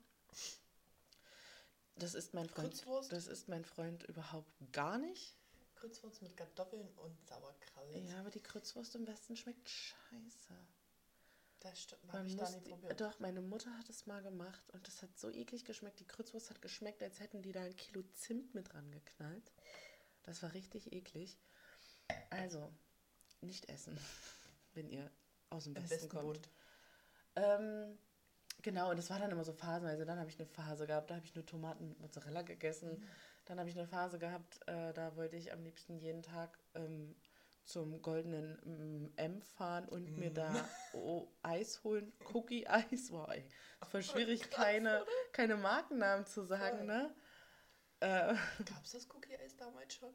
Das 1.96 2.16
ist 2.16 2.34
mein 2.34 2.50
Freund. 2.50 2.72
Grützwurst? 2.72 3.12
Das 3.12 3.28
ist 3.28 3.48
mein 3.48 3.66
Freund 3.66 4.04
überhaupt 4.04 4.52
gar 4.72 4.98
nicht. 4.98 5.38
Grützwurst 5.84 6.22
mit 6.22 6.38
Kartoffeln 6.38 6.88
und 6.96 7.28
Sauerkraut. 7.28 7.93
Ja, 7.93 8.19
aber 8.19 8.30
die 8.30 8.41
Grützwurst 8.41 8.96
im 8.96 9.06
Westen 9.06 9.36
schmeckt 9.36 9.67
scheiße. 9.67 10.54
Das 11.60 11.82
stimmt, 11.82 12.13
habe 12.13 12.26
ich 12.26 12.38
da 12.38 12.50
die, 12.50 12.69
probiert. 12.69 13.02
doch, 13.02 13.19
meine 13.19 13.41
Mutter 13.41 13.78
hat 13.78 13.89
es 13.89 14.06
mal 14.06 14.22
gemacht 14.22 14.63
und 14.72 14.88
das 14.88 15.02
hat 15.02 15.17
so 15.17 15.30
eklig 15.30 15.65
geschmeckt. 15.65 16.00
Die 16.00 16.08
Grützwurst 16.08 16.50
hat 16.50 16.62
geschmeckt, 16.62 17.04
als 17.04 17.19
hätten 17.19 17.41
die 17.41 17.52
da 17.52 17.63
ein 17.63 17.76
Kilo 17.76 18.02
Zimt 18.13 18.56
mit 18.56 18.72
dran 18.72 18.91
geknallt. 18.91 19.52
Das 20.24 20.41
war 20.41 20.54
richtig 20.54 20.93
eklig. 20.93 21.38
Also, 22.30 22.72
nicht 23.41 23.67
essen, 23.67 23.98
wenn 24.76 24.89
ihr 24.89 25.12
aus 25.50 25.65
dem 25.65 25.76
Westen 25.76 25.89
besten 25.89 26.10
kommt. 26.10 26.50
Ähm, 27.36 27.98
genau, 28.62 28.89
und 28.91 28.98
das 28.98 29.10
war 29.10 29.19
dann 29.19 29.32
immer 29.32 29.43
so 29.43 29.52
phasenweise. 29.52 30.06
Dann 30.06 30.19
habe 30.19 30.30
ich 30.30 30.39
eine 30.39 30.48
Phase 30.48 30.88
gehabt, 30.88 31.10
da 31.10 31.15
habe 31.15 31.26
ich 31.26 31.36
nur 31.36 31.46
Tomaten 31.46 31.89
mit 31.89 32.00
Mozzarella 32.00 32.41
gegessen. 32.41 33.06
Dann 33.46 33.60
habe 33.60 33.70
ich 33.70 33.78
eine 33.78 33.88
Phase 33.88 34.20
gehabt, 34.20 34.60
äh, 34.68 34.94
da 34.94 35.16
wollte 35.16 35.36
ich 35.36 35.52
am 35.52 35.64
liebsten 35.64 35.98
jeden 35.98 36.24
Tag 36.24 36.58
ähm, 36.76 37.16
zum 37.66 38.02
goldenen 38.02 38.60
mm, 38.64 39.14
M 39.18 39.42
fahren 39.42 39.88
und 39.90 40.18
mir 40.18 40.32
da 40.32 40.54
oh, 40.94 41.28
Eis 41.42 41.84
holen. 41.84 42.14
Cookie-Eis. 42.34 43.12
Wow, 43.12 43.30
ey. 43.30 43.46
Ist 43.82 43.92
voll 43.92 44.04
schwierig, 44.04 44.50
keine, 44.50 45.06
keine 45.32 45.58
Markennamen 45.58 46.26
zu 46.26 46.44
sagen, 46.44 46.78
Voll. 46.80 46.88
ne? 46.88 47.16
Äh, 48.00 48.36
Gab 48.66 48.84
es 48.84 48.92
das 48.92 49.10
Cookie-Eis 49.10 49.56
damals 49.58 49.94
schon? 49.94 50.14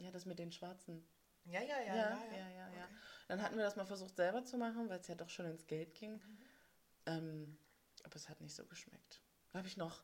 ja, 0.00 0.10
das 0.10 0.24
mit 0.24 0.38
den 0.38 0.50
schwarzen. 0.50 1.06
Ja, 1.44 1.60
ja, 1.60 1.80
ja. 1.80 1.94
Ja, 1.94 2.24
ja, 2.32 2.48
ja, 2.48 2.48
ja. 2.48 2.84
Okay. 2.84 2.94
Dann 3.28 3.42
hatten 3.42 3.56
wir 3.56 3.64
das 3.64 3.76
mal 3.76 3.86
versucht 3.86 4.16
selber 4.16 4.44
zu 4.44 4.56
machen, 4.56 4.88
weil 4.88 5.00
es 5.00 5.08
ja 5.08 5.14
doch 5.14 5.28
schon 5.28 5.46
ins 5.46 5.66
Geld 5.66 5.94
ging. 5.94 6.20
Ähm, 7.06 7.58
aber 8.02 8.16
es 8.16 8.28
hat 8.28 8.40
nicht 8.40 8.54
so 8.54 8.64
geschmeckt. 8.66 9.20
Da 9.52 9.58
habe 9.58 9.68
ich 9.68 9.76
noch 9.76 10.02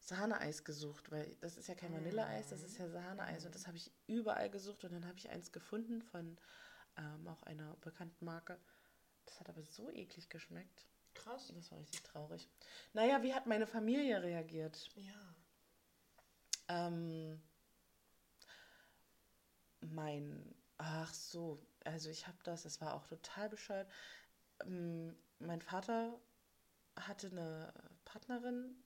Sahneeis 0.00 0.64
gesucht, 0.64 1.10
weil 1.10 1.36
das 1.40 1.56
ist 1.56 1.68
ja 1.68 1.74
kein 1.74 1.92
Vanilleeis, 1.92 2.48
das 2.48 2.62
ist 2.62 2.78
ja 2.78 2.88
Sahneeis 2.88 3.44
und 3.44 3.54
das 3.54 3.66
habe 3.66 3.76
ich 3.76 3.90
überall 4.06 4.48
gesucht 4.50 4.84
und 4.84 4.92
dann 4.92 5.06
habe 5.06 5.18
ich 5.18 5.28
eins 5.28 5.52
gefunden 5.52 6.02
von 6.02 6.38
ähm, 6.96 7.28
auch 7.28 7.42
einer 7.42 7.76
bekannten 7.80 8.24
Marke. 8.24 8.58
Das 9.26 9.40
hat 9.40 9.48
aber 9.48 9.62
so 9.62 9.90
eklig 9.90 10.28
geschmeckt. 10.30 10.86
Krass. 11.14 11.52
Das 11.54 11.70
war 11.70 11.78
richtig 11.78 12.02
traurig. 12.02 12.48
Naja, 12.92 13.22
wie 13.22 13.34
hat 13.34 13.46
meine 13.46 13.66
Familie 13.66 14.22
reagiert? 14.22 14.90
Ja. 14.96 15.34
Ähm, 16.68 17.40
mein, 19.80 20.54
ach 20.78 21.12
so, 21.12 21.66
also 21.84 22.08
ich 22.10 22.26
habe 22.26 22.38
das, 22.44 22.64
es 22.64 22.80
war 22.80 22.94
auch 22.94 23.06
total 23.06 23.48
bescheuert. 23.48 23.90
Ähm, 24.60 25.16
mein 25.38 25.60
Vater 25.60 26.18
hatte 26.96 27.28
eine 27.28 27.72
Partnerin, 28.04 28.76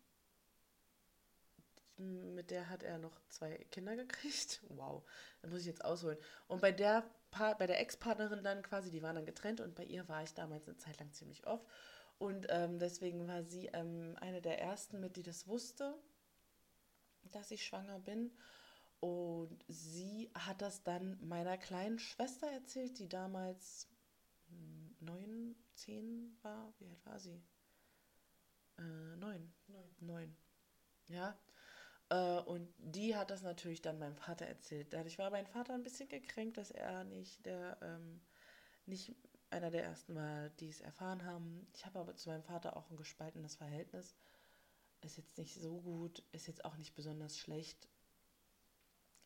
mit 2.02 2.50
der 2.50 2.68
hat 2.68 2.82
er 2.82 2.98
noch 2.98 3.20
zwei 3.28 3.56
Kinder 3.70 3.96
gekriegt. 3.96 4.62
Wow, 4.68 5.04
da 5.42 5.48
muss 5.48 5.60
ich 5.60 5.66
jetzt 5.66 5.84
ausholen. 5.84 6.18
Und 6.48 6.60
bei 6.60 6.72
der, 6.72 7.04
Pa- 7.30 7.54
bei 7.54 7.66
der 7.66 7.80
Ex-Partnerin 7.80 8.42
dann 8.42 8.62
quasi, 8.62 8.90
die 8.90 9.02
waren 9.02 9.16
dann 9.16 9.26
getrennt 9.26 9.60
und 9.60 9.74
bei 9.74 9.84
ihr 9.84 10.08
war 10.08 10.22
ich 10.22 10.34
damals 10.34 10.66
eine 10.68 10.76
Zeit 10.78 10.98
lang 11.00 11.12
ziemlich 11.12 11.46
oft. 11.46 11.66
Und 12.18 12.46
ähm, 12.50 12.78
deswegen 12.78 13.26
war 13.28 13.42
sie 13.42 13.66
ähm, 13.72 14.16
eine 14.20 14.40
der 14.42 14.60
ersten, 14.60 15.00
mit 15.00 15.16
die 15.16 15.22
das 15.22 15.48
wusste, 15.48 15.94
dass 17.32 17.50
ich 17.50 17.64
schwanger 17.64 17.98
bin. 18.00 18.30
Und 19.00 19.64
sie 19.68 20.30
hat 20.34 20.62
das 20.62 20.82
dann 20.84 21.18
meiner 21.26 21.58
kleinen 21.58 21.98
Schwester 21.98 22.48
erzählt, 22.48 22.98
die 22.98 23.08
damals 23.08 23.88
hm, 24.48 24.96
neun, 25.00 25.56
zehn 25.74 26.36
war. 26.42 26.72
Wie 26.78 26.88
alt 26.88 27.04
war 27.06 27.18
sie? 27.20 27.42
Äh, 28.78 29.16
neun. 29.16 29.52
Neun. 29.68 29.90
Neun. 30.00 30.36
Ja. 31.08 31.38
Äh, 32.12 32.40
und 32.40 32.68
die 32.78 33.16
hat 33.16 33.30
das 33.30 33.42
natürlich 33.42 33.80
dann 33.80 33.98
meinem 33.98 34.16
Vater 34.16 34.46
erzählt. 34.46 34.92
Dadurch 34.92 35.18
war 35.18 35.30
mein 35.30 35.46
Vater 35.46 35.72
ein 35.72 35.82
bisschen 35.82 36.08
gekränkt, 36.08 36.58
dass 36.58 36.70
er 36.70 37.04
nicht 37.04 37.44
der, 37.46 37.78
ähm, 37.80 38.20
nicht 38.84 39.14
einer 39.48 39.70
der 39.70 39.84
ersten 39.84 40.14
war, 40.14 40.50
die 40.60 40.68
es 40.68 40.80
erfahren 40.80 41.24
haben. 41.24 41.66
Ich 41.74 41.86
habe 41.86 41.98
aber 41.98 42.14
zu 42.14 42.28
meinem 42.28 42.42
Vater 42.42 42.76
auch 42.76 42.90
ein 42.90 42.96
gespaltenes 42.96 43.54
Verhältnis. 43.54 44.14
Ist 45.00 45.16
jetzt 45.16 45.38
nicht 45.38 45.54
so 45.54 45.80
gut, 45.80 46.22
ist 46.32 46.46
jetzt 46.46 46.64
auch 46.66 46.76
nicht 46.76 46.94
besonders 46.94 47.38
schlecht. 47.38 47.88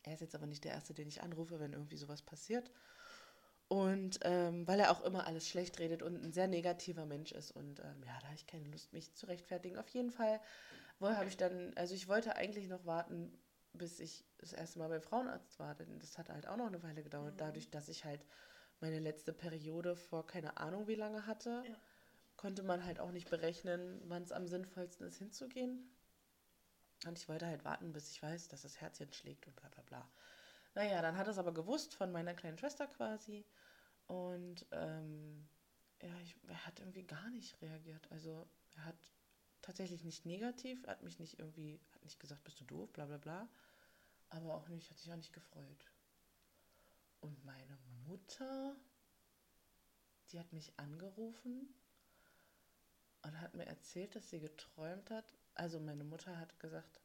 Er 0.03 0.13
ist 0.13 0.21
jetzt 0.21 0.35
aber 0.35 0.47
nicht 0.47 0.63
der 0.63 0.71
Erste, 0.71 0.93
den 0.93 1.09
ich 1.09 1.21
anrufe, 1.21 1.59
wenn 1.59 1.73
irgendwie 1.73 1.97
sowas 1.97 2.21
passiert. 2.21 2.71
Und 3.67 4.19
ähm, 4.21 4.65
weil 4.65 4.79
er 4.79 4.91
auch 4.91 5.03
immer 5.03 5.27
alles 5.27 5.49
schlecht 5.49 5.77
redet 5.79 6.01
und 6.01 6.23
ein 6.23 6.31
sehr 6.31 6.47
negativer 6.47 7.05
Mensch 7.05 7.33
ist. 7.33 7.51
Und 7.51 7.81
ähm, 7.81 8.01
ja, 8.05 8.17
da 8.21 8.27
habe 8.27 8.35
ich 8.35 8.47
keine 8.47 8.67
Lust, 8.69 8.93
mich 8.93 9.13
zu 9.13 9.25
rechtfertigen. 9.25 9.77
Auf 9.77 9.89
jeden 9.89 10.11
Fall 10.11 10.39
wohl 10.99 11.15
habe 11.15 11.27
ich 11.27 11.37
dann, 11.37 11.73
also 11.75 11.93
ich 11.93 12.07
wollte 12.07 12.35
eigentlich 12.35 12.67
noch 12.67 12.85
warten, 12.85 13.37
bis 13.73 13.99
ich 13.99 14.25
das 14.37 14.53
erste 14.53 14.79
Mal 14.79 14.89
beim 14.89 15.01
Frauenarzt 15.01 15.59
war. 15.59 15.75
Denn 15.75 15.99
das 15.99 16.17
hat 16.17 16.29
halt 16.29 16.47
auch 16.47 16.57
noch 16.57 16.67
eine 16.67 16.81
Weile 16.83 17.03
gedauert, 17.03 17.33
Mhm. 17.33 17.37
dadurch, 17.37 17.69
dass 17.69 17.89
ich 17.89 18.05
halt 18.05 18.25
meine 18.79 18.99
letzte 18.99 19.33
Periode 19.33 19.95
vor 19.95 20.25
keine 20.27 20.57
Ahnung 20.57 20.87
wie 20.87 20.95
lange 20.95 21.25
hatte. 21.27 21.63
Ja. 21.67 21.75
Konnte 22.35 22.61
man 22.63 22.85
halt 22.85 22.99
auch 22.99 23.11
nicht 23.11 23.29
berechnen, 23.29 23.99
wann 24.05 24.21
es 24.23 24.31
am 24.31 24.47
sinnvollsten 24.47 25.07
ist, 25.07 25.17
hinzugehen. 25.17 25.89
Und 27.05 27.17
ich 27.17 27.27
wollte 27.29 27.47
halt 27.47 27.63
warten, 27.65 27.93
bis 27.93 28.11
ich 28.11 28.21
weiß, 28.21 28.47
dass 28.47 28.63
das 28.63 28.79
Herzchen 28.81 29.11
schlägt 29.13 29.47
und 29.47 29.55
bla 29.55 29.69
bla 29.69 29.83
bla. 29.83 30.11
Naja, 30.75 31.01
dann 31.01 31.17
hat 31.17 31.27
er 31.27 31.31
es 31.31 31.37
aber 31.37 31.53
gewusst 31.53 31.95
von 31.95 32.11
meiner 32.11 32.33
kleinen 32.33 32.57
Schwester 32.57 32.87
quasi. 32.87 33.45
Und 34.07 34.65
ähm, 34.71 35.47
ja, 36.01 36.13
ich, 36.21 36.35
er 36.47 36.65
hat 36.65 36.79
irgendwie 36.79 37.03
gar 37.05 37.29
nicht 37.29 37.59
reagiert. 37.61 38.11
Also 38.11 38.47
er 38.75 38.85
hat 38.85 38.95
tatsächlich 39.61 40.03
nicht 40.03 40.25
negativ, 40.25 40.85
hat 40.87 41.03
mich 41.03 41.19
nicht 41.19 41.39
irgendwie, 41.39 41.79
hat 41.93 42.03
nicht 42.03 42.19
gesagt, 42.19 42.43
bist 42.43 42.59
du 42.59 42.65
doof, 42.65 42.91
bla 42.93 43.05
bla 43.05 43.17
bla. 43.17 43.49
Aber 44.29 44.55
auch 44.55 44.67
nicht, 44.67 44.89
hat 44.89 44.97
sich 44.97 45.11
auch 45.11 45.17
nicht 45.17 45.33
gefreut. 45.33 45.85
Und 47.21 47.43
meine 47.45 47.77
Mutter, 48.05 48.75
die 50.31 50.39
hat 50.39 50.51
mich 50.53 50.77
angerufen 50.77 51.73
und 53.23 53.41
hat 53.41 53.55
mir 53.55 53.65
erzählt, 53.65 54.15
dass 54.15 54.29
sie 54.29 54.39
geträumt 54.39 55.09
hat. 55.09 55.33
Also 55.55 55.79
meine 55.79 56.03
Mutter 56.03 56.37
hat 56.37 56.59
gesagt, 56.59 57.01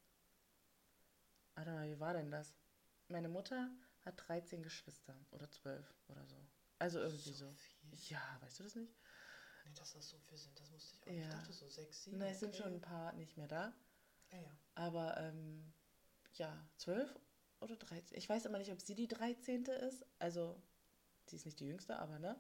warte 1.55 1.71
mal, 1.73 1.89
wie 1.89 2.01
war 2.01 2.15
denn 2.15 2.31
das? 2.31 2.55
Meine 3.09 3.29
Mutter 3.29 3.71
hat 4.05 4.29
13 4.29 4.63
Geschwister 4.63 5.17
oder 5.31 5.51
12 5.51 5.87
oder 6.09 6.27
so. 6.27 6.37
Also 6.79 7.01
irgendwie 7.01 7.33
so. 7.33 7.53
viel. 7.53 7.99
Ja, 8.09 8.39
weißt 8.41 8.59
du 8.59 8.63
das 8.65 8.75
nicht? 8.75 8.93
Nee, 9.65 9.75
dass 9.75 9.93
das 9.93 10.09
so 10.09 10.19
viel 10.19 10.39
sind, 10.39 10.59
das 10.59 10.71
wusste 10.73 10.97
ich 10.97 11.03
auch. 11.03 11.07
nicht. 11.07 11.21
Ja. 11.21 11.29
Ich 11.29 11.35
dachte 11.35 11.53
so 11.53 11.69
sechs, 11.69 12.05
sieben. 12.05 12.19
Nein, 12.19 12.33
es 12.33 12.41
sind 12.41 12.55
okay. 12.55 12.63
schon 12.63 12.75
ein 12.75 12.81
paar 12.81 13.13
nicht 13.15 13.37
mehr 13.37 13.49
da. 13.49 13.73
Ja, 14.31 14.39
ja. 14.39 14.57
Aber 14.75 15.17
ähm, 15.19 15.73
ja, 16.35 16.67
12 16.79 17.19
oder 17.61 17.77
13. 17.77 18.19
Ich 18.19 18.29
weiß 18.29 18.47
immer 18.47 18.59
nicht, 18.59 18.73
ob 18.73 18.81
sie 18.81 18.95
die 18.95 19.09
13. 19.09 19.65
ist. 19.65 20.05
Also, 20.19 20.61
sie 21.27 21.37
ist 21.37 21.47
nicht 21.47 21.61
die 21.61 21.67
jüngste, 21.67 21.99
aber 21.99 22.19
ne? 22.19 22.37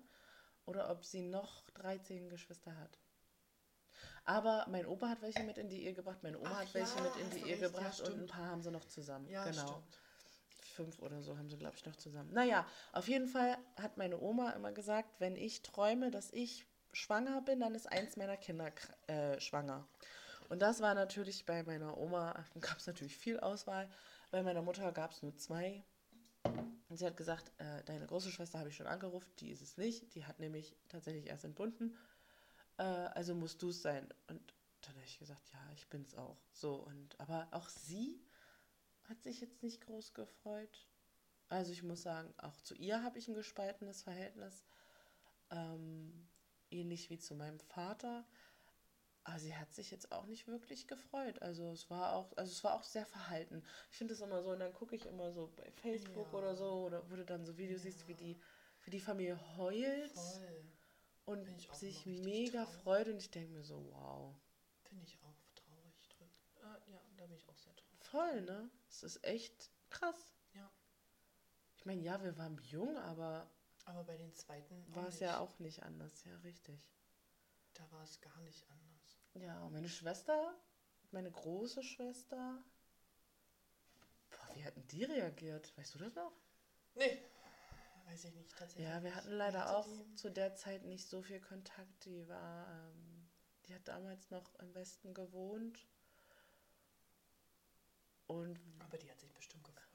Oder 0.64 0.90
ob 0.90 1.04
sie 1.04 1.22
noch 1.22 1.68
13 1.70 2.28
Geschwister 2.28 2.76
hat. 2.76 2.98
Aber 4.24 4.66
mein 4.68 4.86
Opa 4.86 5.08
hat 5.08 5.22
welche 5.22 5.42
mit 5.42 5.58
in 5.58 5.68
die 5.68 5.84
Ehe 5.84 5.94
gebracht, 5.94 6.22
meine 6.22 6.38
Oma 6.38 6.50
Ach 6.52 6.60
hat 6.60 6.74
welche 6.74 6.96
ja, 6.96 7.02
mit 7.02 7.16
in 7.16 7.30
die 7.30 7.48
Ehe 7.48 7.52
recht, 7.52 7.62
ja, 7.62 7.68
gebracht 7.68 8.00
und 8.02 8.20
ein 8.20 8.26
paar 8.26 8.46
haben 8.46 8.62
sie 8.62 8.70
noch 8.70 8.84
zusammen. 8.84 9.28
Ja, 9.28 9.44
genau. 9.44 9.66
stimmt. 9.66 9.98
Fünf 10.74 10.98
oder 11.00 11.20
so 11.22 11.36
haben 11.36 11.50
sie, 11.50 11.58
glaube 11.58 11.76
ich, 11.76 11.84
noch 11.84 11.96
zusammen. 11.96 12.32
Naja, 12.32 12.66
auf 12.92 13.08
jeden 13.08 13.26
Fall 13.26 13.58
hat 13.76 13.98
meine 13.98 14.18
Oma 14.20 14.50
immer 14.50 14.72
gesagt, 14.72 15.20
wenn 15.20 15.36
ich 15.36 15.62
träume, 15.62 16.10
dass 16.10 16.32
ich 16.32 16.66
schwanger 16.92 17.40
bin, 17.42 17.60
dann 17.60 17.74
ist 17.74 17.90
eins 17.90 18.16
meiner 18.16 18.36
Kinder 18.36 18.70
äh, 19.06 19.40
schwanger. 19.40 19.86
Und 20.48 20.60
das 20.60 20.80
war 20.80 20.94
natürlich 20.94 21.46
bei 21.46 21.62
meiner 21.62 21.96
Oma, 21.96 22.44
gab 22.60 22.78
es 22.78 22.86
natürlich 22.86 23.16
viel 23.16 23.40
Auswahl. 23.40 23.88
Bei 24.30 24.42
meiner 24.42 24.62
Mutter 24.62 24.92
gab 24.92 25.12
es 25.12 25.22
nur 25.22 25.36
zwei. 25.36 25.82
Und 26.88 26.96
sie 26.98 27.06
hat 27.06 27.16
gesagt, 27.16 27.50
äh, 27.58 27.82
deine 27.84 28.06
große 28.06 28.30
Schwester 28.30 28.58
habe 28.58 28.68
ich 28.68 28.76
schon 28.76 28.86
angerufen, 28.86 29.30
die 29.38 29.50
ist 29.50 29.62
es 29.62 29.78
nicht. 29.78 30.14
Die 30.14 30.26
hat 30.26 30.40
nämlich 30.40 30.76
tatsächlich 30.88 31.26
erst 31.26 31.44
entbunden. 31.44 31.96
Äh, 32.76 32.82
also 32.82 33.34
musst 33.34 33.62
du 33.62 33.70
es 33.70 33.80
sein. 33.80 34.06
Und 34.28 34.54
dann 34.82 34.94
habe 34.94 35.04
ich 35.06 35.18
gesagt, 35.18 35.48
ja, 35.52 35.60
ich 35.74 35.88
bin 35.88 36.02
es 36.02 36.14
auch. 36.14 36.36
So, 36.52 36.74
und 36.74 37.18
aber 37.18 37.48
auch 37.52 37.68
sie 37.68 38.20
hat 39.08 39.22
sich 39.22 39.40
jetzt 39.40 39.62
nicht 39.62 39.80
groß 39.80 40.12
gefreut. 40.14 40.86
Also 41.48 41.72
ich 41.72 41.82
muss 41.82 42.02
sagen, 42.02 42.32
auch 42.38 42.60
zu 42.62 42.74
ihr 42.74 43.02
habe 43.02 43.18
ich 43.18 43.28
ein 43.28 43.34
gespaltenes 43.34 44.02
Verhältnis. 44.02 44.64
Ähm, 45.50 46.28
ähnlich 46.72 47.10
wie 47.10 47.18
zu 47.18 47.34
meinem 47.34 47.60
Vater. 47.60 48.24
Aber 49.24 49.38
sie 49.38 49.54
hat 49.56 49.72
sich 49.72 49.90
jetzt 49.92 50.10
auch 50.10 50.26
nicht 50.26 50.48
wirklich 50.48 50.88
gefreut. 50.88 51.40
Also 51.42 51.70
es 51.70 51.88
war 51.90 52.14
auch, 52.14 52.36
also 52.36 52.50
es 52.50 52.64
war 52.64 52.74
auch 52.74 52.82
sehr 52.82 53.06
verhalten. 53.06 53.62
Ich 53.92 53.96
finde 53.98 54.14
es 54.14 54.20
immer 54.20 54.42
so, 54.42 54.50
und 54.50 54.58
dann 54.58 54.72
gucke 54.72 54.96
ich 54.96 55.06
immer 55.06 55.30
so 55.32 55.52
bei 55.56 55.70
Facebook 55.70 56.26
Ja. 56.32 56.38
oder 56.38 56.56
so, 56.56 56.86
oder 56.86 57.08
wo 57.08 57.14
du 57.14 57.24
dann 57.24 57.44
so 57.44 57.56
Videos 57.56 57.82
siehst, 57.82 58.08
wie 58.08 58.14
die, 58.14 58.36
wie 58.84 58.90
die 58.90 58.98
Familie 59.00 59.38
heult 59.56 60.10
Voll. 60.12 60.64
und 61.26 61.46
sich 61.76 62.04
mega 62.04 62.64
traurig. 62.64 62.82
freut. 62.82 63.08
Und 63.08 63.18
ich 63.18 63.30
denke 63.30 63.52
mir 63.52 63.62
so, 63.62 63.76
wow. 63.92 64.34
Finde 64.82 65.04
ich 65.04 65.16
auch 65.22 65.38
traurig 65.54 66.08
drüber. 66.08 66.30
Ah, 66.64 66.78
ja, 66.88 67.00
da 67.16 67.26
bin 67.26 67.36
ich 67.36 67.48
auch 67.48 67.56
sehr 67.58 67.76
traurig. 67.76 68.00
Voll, 68.00 68.40
ne? 68.42 68.70
Es 68.88 69.04
ist 69.04 69.24
echt 69.24 69.70
krass. 69.88 70.34
Ja. 70.54 70.68
Ich 71.76 71.84
meine, 71.86 72.02
ja, 72.02 72.20
wir 72.24 72.36
waren 72.38 72.58
jung, 72.64 72.96
aber 72.96 73.48
Aber 73.84 74.04
bei 74.04 74.16
den 74.16 74.32
zweiten 74.34 74.84
war 74.94 75.08
es 75.08 75.20
ja 75.20 75.38
auch 75.38 75.58
nicht 75.58 75.82
anders. 75.82 76.24
Ja, 76.24 76.36
richtig. 76.38 76.80
Da 77.74 77.90
war 77.90 78.02
es 78.04 78.20
gar 78.20 78.40
nicht 78.42 78.64
anders. 78.70 79.18
Ja, 79.34 79.68
meine 79.70 79.88
Schwester, 79.88 80.54
meine 81.10 81.30
große 81.30 81.82
Schwester. 81.82 82.62
Boah, 84.30 84.54
wie 84.54 84.64
hatten 84.64 84.86
die 84.88 85.04
reagiert? 85.04 85.76
Weißt 85.76 85.94
du 85.94 85.98
das 85.98 86.14
noch? 86.14 86.32
Nee, 86.94 87.22
weiß 88.06 88.24
ich 88.24 88.34
nicht 88.34 88.50
tatsächlich. 88.56 88.86
Ja, 88.86 89.02
wir 89.02 89.14
hatten 89.14 89.30
leider 89.32 89.60
hatte 89.64 89.76
auch 89.78 89.86
die- 89.86 90.14
zu 90.14 90.30
der 90.30 90.54
Zeit 90.54 90.84
nicht 90.84 91.08
so 91.08 91.22
viel 91.22 91.40
Kontakt. 91.40 92.04
Die 92.04 92.28
war, 92.28 92.68
ähm, 92.70 93.30
die 93.66 93.74
hat 93.74 93.88
damals 93.88 94.30
noch 94.30 94.54
im 94.56 94.74
Westen 94.74 95.14
gewohnt. 95.14 95.86
Und 98.26 98.58
Aber 98.80 98.98
die 98.98 99.10
hat 99.10 99.20
sich 99.20 99.32
bestimmt 99.34 99.64
gefreut. 99.64 99.91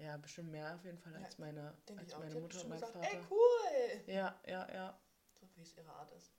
Ja, 0.00 0.16
bestimmt 0.16 0.50
mehr 0.50 0.74
auf 0.74 0.84
jeden 0.84 0.98
Fall 0.98 1.14
als 1.16 1.36
Ja, 1.36 1.44
meine, 1.44 1.74
als 1.96 2.14
auch. 2.14 2.18
Meine 2.20 2.34
hat 2.34 2.42
Mutter 2.42 2.60
und 2.62 2.68
mein 2.68 2.80
gesagt, 2.80 2.92
Vater. 2.94 3.10
ey, 3.10 3.20
cool! 3.30 4.02
Ja, 4.06 4.40
ja, 4.46 4.72
ja, 4.72 5.00
So 5.40 5.46
wie 5.56 5.62
es 5.62 5.76
ihre 5.76 5.90
Art 5.92 6.10
ist. 6.12 6.32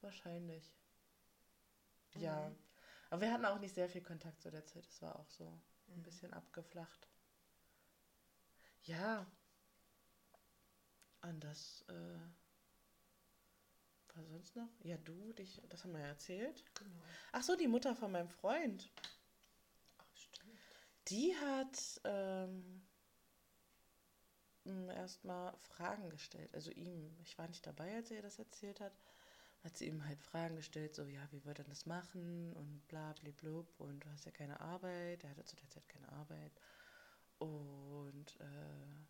wahrscheinlich. 0.00 0.72
Ja. 2.14 2.48
Mhm. 2.48 2.56
Aber 3.10 3.20
wir 3.20 3.32
hatten 3.32 3.44
auch 3.44 3.58
nicht 3.60 3.74
sehr 3.74 3.88
viel 3.88 4.02
Kontakt 4.02 4.40
zu 4.42 4.50
der 4.50 4.64
Zeit. 4.66 4.86
Es 4.86 5.00
war 5.02 5.16
auch 5.18 5.28
so 5.30 5.60
ein 5.88 5.98
Mhm. 5.98 6.02
bisschen 6.02 6.32
abgeflacht. 6.32 7.08
Ja. 8.84 9.26
Und 11.22 11.40
das, 11.40 11.84
äh, 11.88 12.18
war 14.14 14.24
sonst 14.24 14.56
noch? 14.56 14.68
Ja, 14.82 14.96
du, 14.98 15.32
dich, 15.34 15.60
das 15.68 15.84
haben 15.84 15.92
wir 15.92 16.00
ja 16.00 16.06
erzählt. 16.08 16.64
Genau. 16.74 17.02
Ach 17.32 17.42
so, 17.42 17.56
die 17.56 17.68
Mutter 17.68 17.94
von 17.94 18.12
meinem 18.12 18.28
Freund. 18.30 18.90
Ach, 19.98 20.16
stimmt. 20.16 20.58
Die 21.08 21.36
hat 21.36 22.00
ähm, 22.04 22.85
erstmal 24.90 25.54
Fragen 25.58 26.10
gestellt. 26.10 26.54
Also 26.54 26.70
ihm, 26.70 27.16
ich 27.22 27.36
war 27.38 27.48
nicht 27.48 27.66
dabei, 27.66 27.94
als 27.96 28.10
er 28.10 28.18
ihr 28.18 28.22
das 28.22 28.38
erzählt 28.38 28.80
hat. 28.80 28.92
Hat 29.64 29.76
sie 29.76 29.86
ihm 29.88 30.04
halt 30.06 30.20
Fragen 30.22 30.56
gestellt, 30.56 30.94
so, 30.94 31.04
ja, 31.06 31.26
wie 31.32 31.44
wird 31.44 31.58
er 31.58 31.64
das 31.64 31.86
machen 31.86 32.52
und 32.54 32.86
bla, 32.88 33.12
bla, 33.14 33.30
blub. 33.32 33.80
Und 33.80 34.00
du 34.04 34.10
hast 34.10 34.24
ja 34.26 34.30
keine 34.32 34.60
Arbeit. 34.60 35.24
Er 35.24 35.30
hatte 35.30 35.44
zu 35.44 35.56
der 35.56 35.68
Zeit 35.70 35.88
keine 35.88 36.10
Arbeit. 36.12 36.52
Und, 37.38 38.36
äh, 38.40 39.04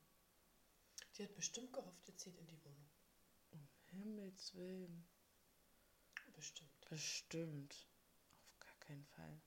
Die 1.16 1.22
hat 1.24 1.34
bestimmt 1.34 1.72
gehofft, 1.72 2.08
ihr 2.08 2.16
zieht 2.16 2.36
in 2.38 2.46
die 2.46 2.62
Wohnung. 2.64 2.88
um 3.50 3.66
Himmels 3.86 4.54
Willen. 4.54 5.06
Bestimmt. 6.34 6.88
Bestimmt. 6.88 7.86
Auf 8.50 8.60
gar 8.60 8.76
keinen 8.80 9.04
Fall. 9.06 9.40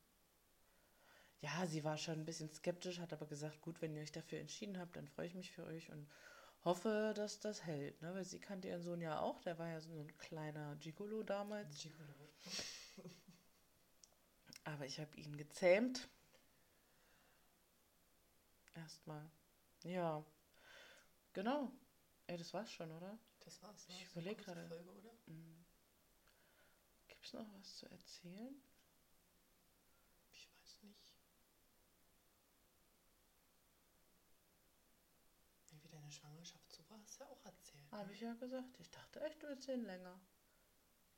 Ja, 1.42 1.66
sie 1.66 1.84
war 1.84 1.98
schon 1.98 2.20
ein 2.20 2.26
bisschen 2.26 2.52
skeptisch, 2.52 3.00
hat 3.00 3.14
aber 3.14 3.26
gesagt, 3.26 3.62
gut, 3.62 3.82
wenn 3.82 3.96
ihr 3.96 4.02
euch 4.02 4.12
dafür 4.12 4.40
entschieden 4.40 4.78
habt, 4.78 4.96
dann 4.96 5.08
freue 5.08 5.28
ich 5.28 5.36
mich 5.36 5.52
für 5.52 5.66
euch 5.66 5.90
und 5.92 6.08
hoffe, 6.66 7.14
dass 7.16 7.40
das 7.40 7.66
hält. 7.66 8.02
Ne? 8.02 8.14
Weil 8.14 8.26
sie 8.26 8.40
kannte 8.40 8.68
ihren 8.68 8.82
Sohn 8.84 9.02
ja 9.02 9.20
auch, 9.20 9.40
der 9.42 9.58
war 9.58 9.68
ja 9.70 9.80
so 9.80 9.92
ein 10.02 10.18
kleiner 10.18 10.76
Gigolo 10.78 11.24
damals. 11.24 11.82
Gigolo. 11.82 12.30
Aber 14.66 14.86
ich 14.86 15.00
habe 15.00 15.16
ihn 15.18 15.38
gezähmt. 15.38 16.10
Erstmal. 18.76 19.30
Ja. 19.84 20.24
Genau. 21.34 21.72
Ey, 22.28 22.38
das 22.38 22.54
war's 22.54 22.72
schon, 22.72 22.92
oder? 22.92 23.18
Das 23.40 23.62
war's. 23.64 23.88
Ich 23.88 23.96
ne? 23.96 24.06
So 24.06 24.20
überleg 24.20 24.38
kurze 24.38 24.68
gerade. 24.68 24.84
Mhm. 25.28 25.66
Gibt's 27.08 27.34
noch 27.34 27.46
was 27.58 27.78
zu 27.78 27.90
erzählen? 27.90 28.56
Ich 30.32 30.50
weiß 30.54 30.84
nicht. 30.84 31.14
Ja, 35.72 35.84
Wie 35.84 35.88
deine 35.90 36.12
Schwangerschaft 36.12 36.72
so 36.72 36.88
war, 36.90 37.00
hast 37.02 37.20
du 37.20 37.24
ja 37.24 37.30
auch 37.30 37.46
erzählt. 37.46 37.79
Habe 37.92 38.14
ich 38.14 38.22
ja 38.22 38.34
gesagt. 38.36 38.80
Ich 38.80 38.90
dachte 38.92 39.22
echt, 39.22 39.42
du 39.42 39.48
erzählen 39.48 39.84
länger. 39.84 40.20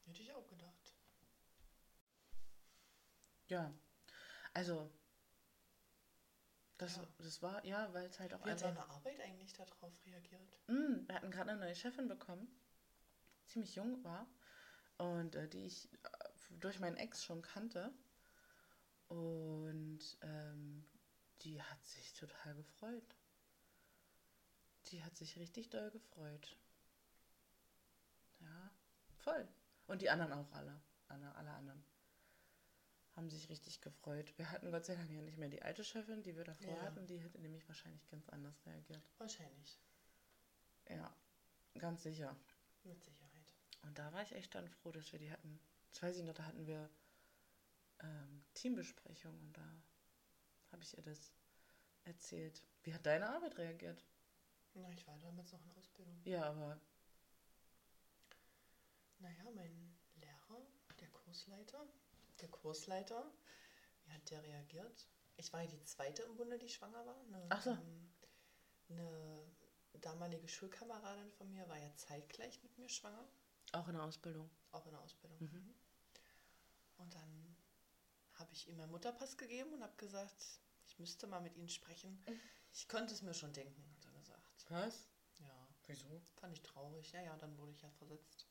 Hätte 0.06 0.22
ich 0.22 0.34
auch 0.34 0.48
gedacht. 0.48 0.96
Ja, 3.48 3.74
also 4.54 4.90
das, 6.78 6.96
Ja. 6.96 7.08
das 7.20 7.42
war, 7.42 7.66
ja, 7.66 7.94
weil 7.94 8.06
es 8.06 8.20
halt 8.20 8.34
auch 8.34 8.40
Wie 8.46 8.50
hat 8.52 8.64
einfach. 8.64 8.84
deine 8.86 8.90
Arbeit 8.90 9.20
eigentlich 9.20 9.54
darauf 9.54 9.94
reagiert? 10.06 10.58
Mm, 10.68 11.08
wir 11.08 11.16
hatten 11.16 11.32
gerade 11.32 11.52
eine 11.52 11.60
neue 11.60 11.76
Chefin 11.76 12.08
bekommen, 12.08 12.48
ziemlich 13.46 13.76
jung 13.76 14.04
war 14.04 14.26
und 14.98 15.36
äh, 15.36 15.48
die 15.50 15.66
ich 15.66 15.92
äh, 15.94 15.98
durch 16.52 16.80
meinen 16.80 16.98
Ex 16.98 17.24
schon 17.24 17.42
kannte. 17.42 17.94
Und 19.10 20.00
ähm, 20.22 20.88
die 21.42 21.62
hat 21.62 21.86
sich 21.86 22.14
total 22.14 22.56
gefreut. 22.56 23.16
Die 24.88 25.04
hat 25.04 25.16
sich 25.18 25.38
richtig 25.38 25.70
doll 25.70 25.92
gefreut. 25.92 26.58
Ja, 28.42 28.72
voll. 29.20 29.48
Und 29.88 30.02
die 30.02 30.10
anderen 30.10 30.34
auch 30.34 30.52
alle. 30.52 30.82
Alle, 31.08 31.34
alle 31.36 31.52
anderen. 31.52 31.84
Haben 33.16 33.30
sich 33.30 33.50
richtig 33.50 33.82
gefreut. 33.82 34.38
Wir 34.38 34.50
hatten 34.52 34.72
Gott 34.72 34.86
sei 34.86 34.96
Dank 34.96 35.12
ja 35.12 35.22
nicht 35.22 35.38
mehr 35.38 35.50
die 35.50 35.62
alte 35.62 35.84
Chefin, 35.84 36.24
die 36.24 36.36
wir 36.36 36.46
davor 36.46 36.76
Ja. 36.76 36.82
hatten. 36.84 37.06
Die 37.08 37.18
hätte 37.20 37.40
nämlich 37.40 37.68
wahrscheinlich 37.68 38.08
ganz 38.10 38.30
anders 38.30 38.66
reagiert. 38.66 39.04
Wahrscheinlich. 39.18 39.80
Ja, 40.90 41.14
ganz 41.78 42.04
sicher. 42.04 42.36
Mit 42.84 43.04
Sicherheit. 43.04 43.54
Und 43.84 43.98
da 43.98 44.12
war 44.14 44.22
ich 44.24 44.32
echt 44.34 44.56
dann 44.56 44.70
froh, 44.70 44.92
dass 44.92 45.12
wir 45.12 45.20
die 45.20 45.32
hatten. 45.32 45.60
Das 45.90 46.02
weiß 46.02 46.18
ich 46.18 46.24
noch, 46.24 46.34
da 46.34 46.46
hatten 46.46 46.66
wir 46.66 46.90
ähm, 48.00 48.44
Teambesprechung 48.54 49.38
und 49.42 49.58
da 49.58 49.84
habe 50.72 50.82
ich 50.84 50.96
ihr 50.98 51.04
das 51.04 51.34
erzählt. 52.06 52.64
Wie 52.84 52.94
hat 52.94 53.06
deine 53.06 53.30
Arbeit 53.30 53.58
reagiert? 53.58 54.04
Na, 54.74 54.90
ich 54.92 55.06
war 55.06 55.18
damals 55.20 55.52
noch 55.52 55.64
in 55.66 55.72
Ausbildung. 55.72 56.22
Ja, 56.24 56.44
aber 56.46 56.80
Naja, 59.22 59.44
mein 59.56 59.96
Lehrer, 60.16 60.62
der 61.00 61.08
Kursleiter, 61.10 61.86
der 62.40 62.50
Kursleiter, 62.50 63.32
wie 64.06 64.12
hat 64.12 64.30
der 64.30 64.44
reagiert? 64.44 65.08
Ich 65.38 65.52
war 65.54 65.62
ja 65.62 65.68
die 65.68 65.84
zweite 65.84 66.24
im 66.24 66.36
Bunde, 66.36 66.58
die 66.58 66.70
schwanger 66.70 67.06
war. 67.06 67.20
Eine, 67.28 67.46
Ach 67.50 67.62
so. 67.62 67.72
ähm, 67.72 68.12
eine 68.90 69.46
damalige 70.02 70.48
Schulkameradin 70.48 71.32
von 71.32 71.52
mir 71.52 71.68
war 71.70 71.78
ja 71.78 71.94
zeitgleich 71.96 72.62
mit 72.64 72.78
mir 72.78 72.90
schwanger, 72.90 73.28
auch 73.74 73.88
in 73.88 73.94
der 73.94 74.04
Ausbildung. 74.04 74.50
auch 74.72 74.86
in 74.86 74.92
der 74.92 75.02
Ausbildung. 75.02 75.40
Mhm. 75.40 75.48
Mhm. 75.48 75.76
Und 76.98 77.14
dann 77.14 77.56
habe 78.34 78.54
ich 78.54 78.68
ihm 78.68 78.78
meinen 78.78 78.92
Mutterpass 78.92 79.38
gegeben 79.38 79.74
und 79.74 79.84
habe 79.84 79.96
gesagt, 79.98 80.60
ich 80.88 81.00
müsste 81.00 81.28
mal 81.28 81.42
mit 81.42 81.56
ihnen 81.56 81.70
sprechen. 81.70 82.24
Ich 82.74 82.88
konnte 82.88 83.14
es 83.14 83.22
mir 83.22 83.34
schon 83.34 83.54
denken, 83.54 83.84
hat 83.96 84.06
er 84.06 84.12
gesagt. 84.20 84.66
Was? 84.70 85.08
Ja. 85.40 85.68
Wieso? 85.88 86.22
Fand 86.40 86.54
ich 86.54 86.62
traurig. 86.62 87.12
Ja, 87.12 87.22
ja, 87.22 87.36
dann 87.38 87.58
wurde 87.58 87.72
ich 87.72 87.82
ja 87.82 87.90
versetzt. 87.92 88.48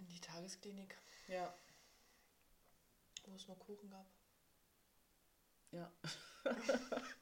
In 0.00 0.08
die 0.08 0.20
Tagesklinik, 0.20 0.96
Ja. 1.28 1.54
wo 3.24 3.34
es 3.36 3.46
nur 3.46 3.58
Kuchen 3.58 3.88
gab. 3.90 4.06
Ja. 5.70 5.92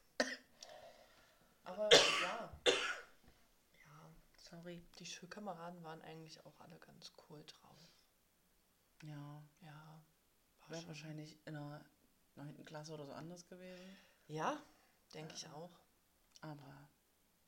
Aber 1.64 1.88
ja. 2.22 2.60
Ja, 3.84 4.10
Sorry. 4.48 4.82
die 4.98 5.06
Schulkameraden 5.06 5.82
waren 5.84 6.00
eigentlich 6.02 6.44
auch 6.46 6.58
alle 6.60 6.78
ganz 6.78 7.12
cool 7.28 7.44
drauf. 7.44 7.92
Ja. 9.02 9.42
Ja. 9.60 10.02
Wäre 10.68 10.86
wahrscheinlich 10.86 11.38
in 11.46 11.54
der 11.54 11.84
9. 12.36 12.64
Klasse 12.64 12.92
oder 12.94 13.06
so 13.06 13.12
anders 13.12 13.46
gewesen. 13.46 13.96
Ja, 14.28 14.62
denke 15.14 15.34
ich 15.34 15.46
auch. 15.48 15.78
Aber 16.40 16.88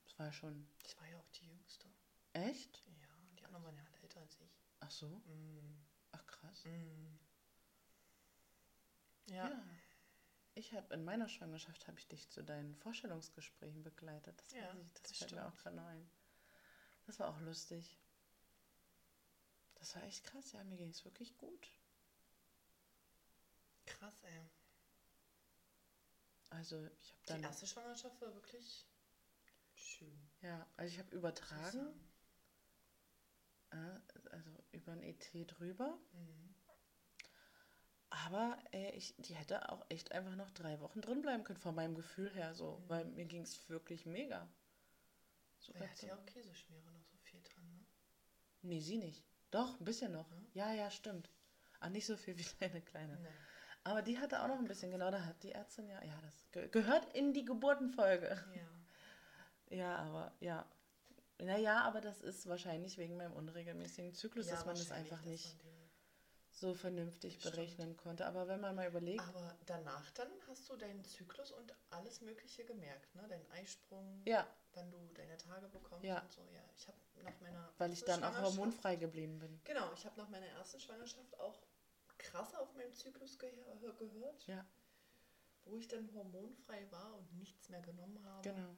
es 0.06 0.18
war 0.18 0.32
schon. 0.32 0.68
Ich 0.84 0.98
war 0.98 1.06
ja 1.06 1.18
auch 1.18 1.28
die 1.30 1.46
Jüngste. 1.46 1.86
Echt? 2.32 2.82
Ja, 3.00 3.08
die 3.38 3.44
anderen 3.44 3.64
waren 3.64 3.76
ja 3.76 3.84
alle 3.84 3.98
älter 4.02 4.20
als 4.20 4.36
ich. 4.40 4.59
Ach 4.80 4.90
so? 4.90 5.22
Mm, 5.26 5.80
Ach 6.12 6.24
krass. 6.26 6.66
mm. 6.66 7.18
Ja. 9.26 9.50
Ja. 9.50 9.64
Ich 10.54 10.72
habe 10.74 10.94
in 10.94 11.04
meiner 11.04 11.28
Schwangerschaft 11.28 11.88
habe 11.88 11.98
ich 11.98 12.06
dich 12.06 12.30
zu 12.30 12.44
deinen 12.44 12.76
Vorstellungsgesprächen 12.76 13.82
begleitet. 13.82 14.44
Das, 14.46 14.54
Ja, 14.54 14.72
ich, 14.84 14.92
das, 15.02 15.02
das 15.02 15.12
fällt 15.16 15.32
mir 15.32 15.44
auch 15.46 15.56
stimmt. 15.56 15.56
gerade 15.56 15.80
ein. 15.82 16.08
Das 17.06 17.18
war 17.18 17.28
auch 17.28 17.40
lustig. 17.40 17.98
Das 19.74 19.96
war 19.96 20.04
echt 20.04 20.22
krass, 20.22 20.52
ja, 20.52 20.62
mir 20.62 20.76
ging 20.76 20.90
es 20.90 21.04
wirklich 21.04 21.36
gut. 21.36 21.68
Krass, 23.86 24.22
ey. 24.24 24.48
Also 26.50 26.76
ich 27.00 27.10
habe 27.12 27.20
Die 27.30 27.38
dann, 27.40 27.42
erste 27.42 27.66
Schwangerschaft 27.66 28.20
war 28.20 28.34
wirklich 28.34 28.86
schön. 29.74 30.30
ja, 30.42 30.66
also 30.76 30.92
ich 30.92 30.98
habe 30.98 31.14
übertragen, 31.16 31.94
also 34.30 34.50
über 34.72 34.92
ein 34.92 35.02
ET 35.02 35.30
drüber. 35.46 35.98
Mhm. 36.12 36.54
Aber 38.10 38.58
ey, 38.72 38.90
ich, 38.96 39.14
die 39.18 39.34
hätte 39.34 39.70
auch 39.70 39.84
echt 39.88 40.10
einfach 40.12 40.34
noch 40.34 40.50
drei 40.50 40.80
Wochen 40.80 41.00
drin 41.00 41.22
bleiben 41.22 41.44
können, 41.44 41.60
von 41.60 41.74
meinem 41.74 41.94
Gefühl 41.94 42.30
her 42.34 42.54
so, 42.54 42.78
Mhm. 42.78 42.88
weil 42.88 43.04
mir 43.04 43.24
ging 43.24 43.42
es 43.42 43.68
wirklich 43.68 44.04
mega. 44.04 44.48
So 45.60 45.72
Er 45.74 45.88
so- 45.94 46.06
ja 46.06 46.16
auch 46.16 46.26
Käseschmiere 46.26 46.90
noch 46.90 47.04
so 47.04 47.16
viel 47.18 47.40
dran, 47.42 47.70
ne? 47.70 47.84
Nee, 48.62 48.80
sie 48.80 48.98
nicht. 48.98 49.22
Doch, 49.50 49.78
ein 49.78 49.84
bisschen 49.84 50.12
noch. 50.12 50.28
Ja? 50.54 50.66
Ja, 50.68 50.72
ja, 50.74 50.90
stimmt. 50.90 51.30
Ah, 51.78 51.88
nicht 51.88 52.06
so 52.06 52.16
viel 52.16 52.36
wie 52.36 52.44
deine 52.60 52.82
Kleine. 52.82 53.18
Nein. 53.20 53.32
Aber 53.84 54.02
die 54.02 54.18
hatte 54.18 54.42
auch 54.42 54.48
noch 54.48 54.58
ein 54.58 54.66
bisschen, 54.66 54.90
genau, 54.90 55.10
da 55.10 55.24
hat 55.24 55.42
die 55.42 55.52
Ärztin 55.52 55.88
ja, 55.88 56.02
ja, 56.04 56.20
das 56.22 56.50
ge 56.52 56.68
gehört 56.68 57.14
in 57.14 57.32
die 57.32 57.44
Geburtenfolge. 57.44 58.44
Ja. 58.54 58.66
Ja, 59.72 59.94
aber 59.98 60.32
ja. 60.40 60.66
Naja, 61.40 61.82
aber 61.82 62.00
das 62.00 62.20
ist 62.20 62.46
wahrscheinlich 62.48 62.98
wegen 62.98 63.16
meinem 63.16 63.32
unregelmäßigen 63.32 64.14
Zyklus, 64.14 64.46
Ja, 64.46 64.56
dass 64.56 64.66
man 64.66 64.76
das 64.76 64.90
einfach 64.92 65.22
nicht 65.22 65.56
so 66.52 66.74
vernünftig 66.74 67.34
Stimmt. 67.34 67.54
berechnen 67.54 67.96
konnte. 67.96 68.26
Aber 68.26 68.48
wenn 68.48 68.60
man 68.60 68.74
mal 68.74 68.88
überlegt, 68.88 69.22
Aber 69.22 69.56
danach 69.66 70.10
dann 70.12 70.30
hast 70.46 70.68
du 70.68 70.76
deinen 70.76 71.04
Zyklus 71.04 71.50
und 71.52 71.74
alles 71.90 72.20
Mögliche 72.20 72.64
gemerkt, 72.64 73.14
ne? 73.14 73.26
Deinen 73.28 73.50
Eisprung, 73.52 74.22
ja, 74.26 74.46
wann 74.74 74.90
du 74.90 74.98
deine 75.14 75.36
Tage 75.38 75.68
bekommst 75.68 76.04
Ja. 76.04 76.20
und 76.20 76.32
so. 76.32 76.42
Ja, 76.52 76.62
ich 76.76 76.86
habe 76.88 76.98
nach 77.22 77.40
meiner 77.40 77.72
weil 77.78 77.92
ich 77.92 78.04
dann 78.04 78.22
auch 78.22 78.40
hormonfrei 78.40 78.96
geblieben 78.96 79.38
bin. 79.38 79.60
Genau, 79.64 79.92
ich 79.94 80.04
habe 80.04 80.18
nach 80.18 80.28
meiner 80.28 80.46
ersten 80.46 80.80
Schwangerschaft 80.80 81.38
auch 81.40 81.58
krass 82.18 82.54
auf 82.54 82.74
meinen 82.74 82.92
Zyklus 82.94 83.38
ge 83.38 83.50
gehört, 83.98 84.46
Ja, 84.46 84.64
wo 85.64 85.76
ich 85.76 85.88
dann 85.88 86.12
hormonfrei 86.12 86.90
war 86.90 87.14
und 87.14 87.32
nichts 87.38 87.68
mehr 87.68 87.80
genommen 87.80 88.22
habe. 88.24 88.42
genau. 88.50 88.76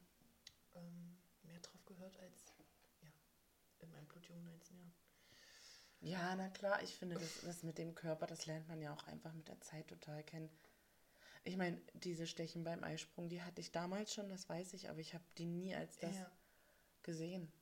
Ähm, 0.74 1.16
mehr 1.42 1.58
drauf 1.60 1.84
gehört 1.86 2.16
als 2.20 2.44
in 3.82 3.90
meinem 3.90 4.06
blutjungen 4.06 4.44
19 4.44 4.76
Jahren. 4.78 4.94
Ja, 6.00 6.34
na 6.36 6.48
klar, 6.48 6.82
ich 6.82 6.94
finde, 6.96 7.16
das, 7.16 7.40
das 7.42 7.62
mit 7.62 7.78
dem 7.78 7.94
Körper, 7.94 8.26
das 8.26 8.46
lernt 8.46 8.68
man 8.68 8.80
ja 8.80 8.92
auch 8.92 9.04
einfach 9.06 9.32
mit 9.32 9.48
der 9.48 9.60
Zeit 9.60 9.88
total 9.88 10.22
kennen. 10.24 10.50
Ich 11.44 11.56
meine, 11.56 11.80
diese 11.94 12.26
Stechen 12.26 12.64
beim 12.64 12.84
Eisprung, 12.84 13.28
die 13.28 13.42
hatte 13.42 13.60
ich 13.60 13.72
damals 13.72 14.12
schon, 14.14 14.28
das 14.28 14.48
weiß 14.48 14.74
ich, 14.74 14.88
aber 14.90 14.98
ich 15.00 15.14
habe 15.14 15.24
die 15.38 15.46
nie 15.46 15.74
als 15.74 15.98
das 15.98 16.16
ja. 16.16 16.30
gesehen. 17.02 17.52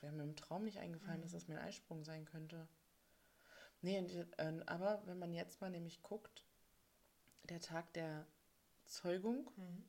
Wäre 0.00 0.12
mir 0.12 0.22
im 0.22 0.36
Traum 0.36 0.64
nicht 0.64 0.78
eingefallen, 0.78 1.18
Mhm. 1.18 1.22
dass 1.22 1.32
das 1.32 1.48
mein 1.48 1.58
Eisprung 1.58 2.04
sein 2.04 2.24
könnte. 2.24 2.68
Nee, 3.80 3.98
und, 3.98 4.10
äh, 4.38 4.62
aber 4.66 5.02
wenn 5.06 5.18
man 5.18 5.32
jetzt 5.32 5.60
mal 5.60 5.70
nämlich 5.70 6.02
guckt, 6.02 6.44
der 7.44 7.60
Tag 7.60 7.92
der 7.94 8.26
Zeugung, 8.86 9.50
Mhm. 9.56 9.84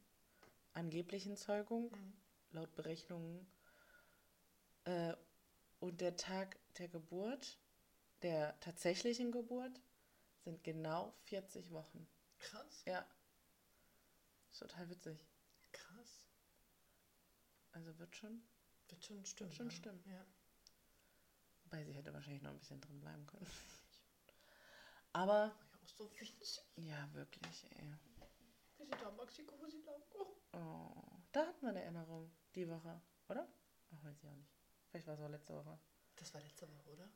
angeblichen 0.74 1.36
Zeugung, 1.36 1.92
Mhm. 1.92 2.14
laut 2.52 2.74
Berechnungen, 2.76 3.46
äh, 4.90 5.16
und 5.80 6.02
der 6.02 6.16
Tag 6.18 6.58
der 6.78 6.88
Geburt, 6.88 7.60
der 8.22 8.60
tatsächlichen 8.60 9.32
Geburt, 9.32 9.80
sind 10.44 10.64
genau 10.64 11.14
40 11.26 11.72
Wochen. 11.72 12.08
Krass, 12.40 12.84
Ja. 12.86 13.06
Ist 14.52 14.60
total 14.60 14.90
witzig. 14.90 15.20
krass. 15.72 16.26
Also 17.72 17.98
wird 18.00 18.16
schon. 18.16 18.42
Wird 18.88 19.06
schon 19.06 19.24
stimmen. 19.26 19.52
schon 19.52 19.68
ne? 19.68 19.72
stimmen. 19.72 20.04
Ja. 20.08 20.26
Wobei 21.64 21.84
sie 21.86 21.94
hätte 21.94 22.12
wahrscheinlich 22.14 22.42
noch 22.42 22.52
ein 22.52 22.60
bisschen 22.60 22.82
drin 22.82 23.00
bleiben 23.00 23.26
können. 23.28 23.46
Aber, 25.14 25.34
War 25.34 25.48
ja 25.48 25.78
auch 25.84 25.88
so 25.88 26.12
winzig. 26.20 26.62
ja, 26.78 27.14
wirklich, 27.14 27.66
ey. 27.72 27.94
Wie 28.78 28.86
sie 28.86 28.92
da 28.92 29.12
Maxi 29.12 29.44
Cosi 29.46 29.82
lang. 29.82 30.02
Oh. 30.18 30.36
Oh, 30.54 31.22
da 31.32 31.46
hatten 31.46 31.62
wir 31.62 31.70
eine 31.70 31.84
Erinnerung 31.84 32.32
die 32.56 32.68
Woche, 32.68 33.00
oder? 33.28 33.48
Ach, 33.92 34.04
weiß 34.04 34.18
ich 34.18 34.28
auch 34.28 34.36
nicht. 34.36 34.59
Vielleicht 34.90 35.08
war 35.08 35.14
es 35.16 35.22
auch 35.22 35.30
letzte 35.30 35.54
Woche. 35.54 35.80
Das 36.16 36.34
war 36.34 36.42
letzte 36.42 36.68
Woche, 36.70 36.90
oder? 36.90 37.10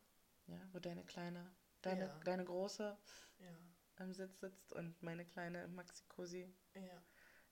Ja, 0.47 0.59
wo 0.71 0.79
deine 0.79 1.03
kleine, 1.05 1.51
deine, 1.81 2.05
Ja. 2.05 2.19
deine 2.19 2.45
große 2.45 2.97
Ja. 3.39 3.57
am 3.97 4.13
Sitz 4.13 4.39
sitzt 4.39 4.73
und 4.73 5.01
meine 5.01 5.25
kleine 5.25 5.63
im 5.63 5.75
Maxi-Cosi. 5.75 6.53
Ja. 6.75 7.03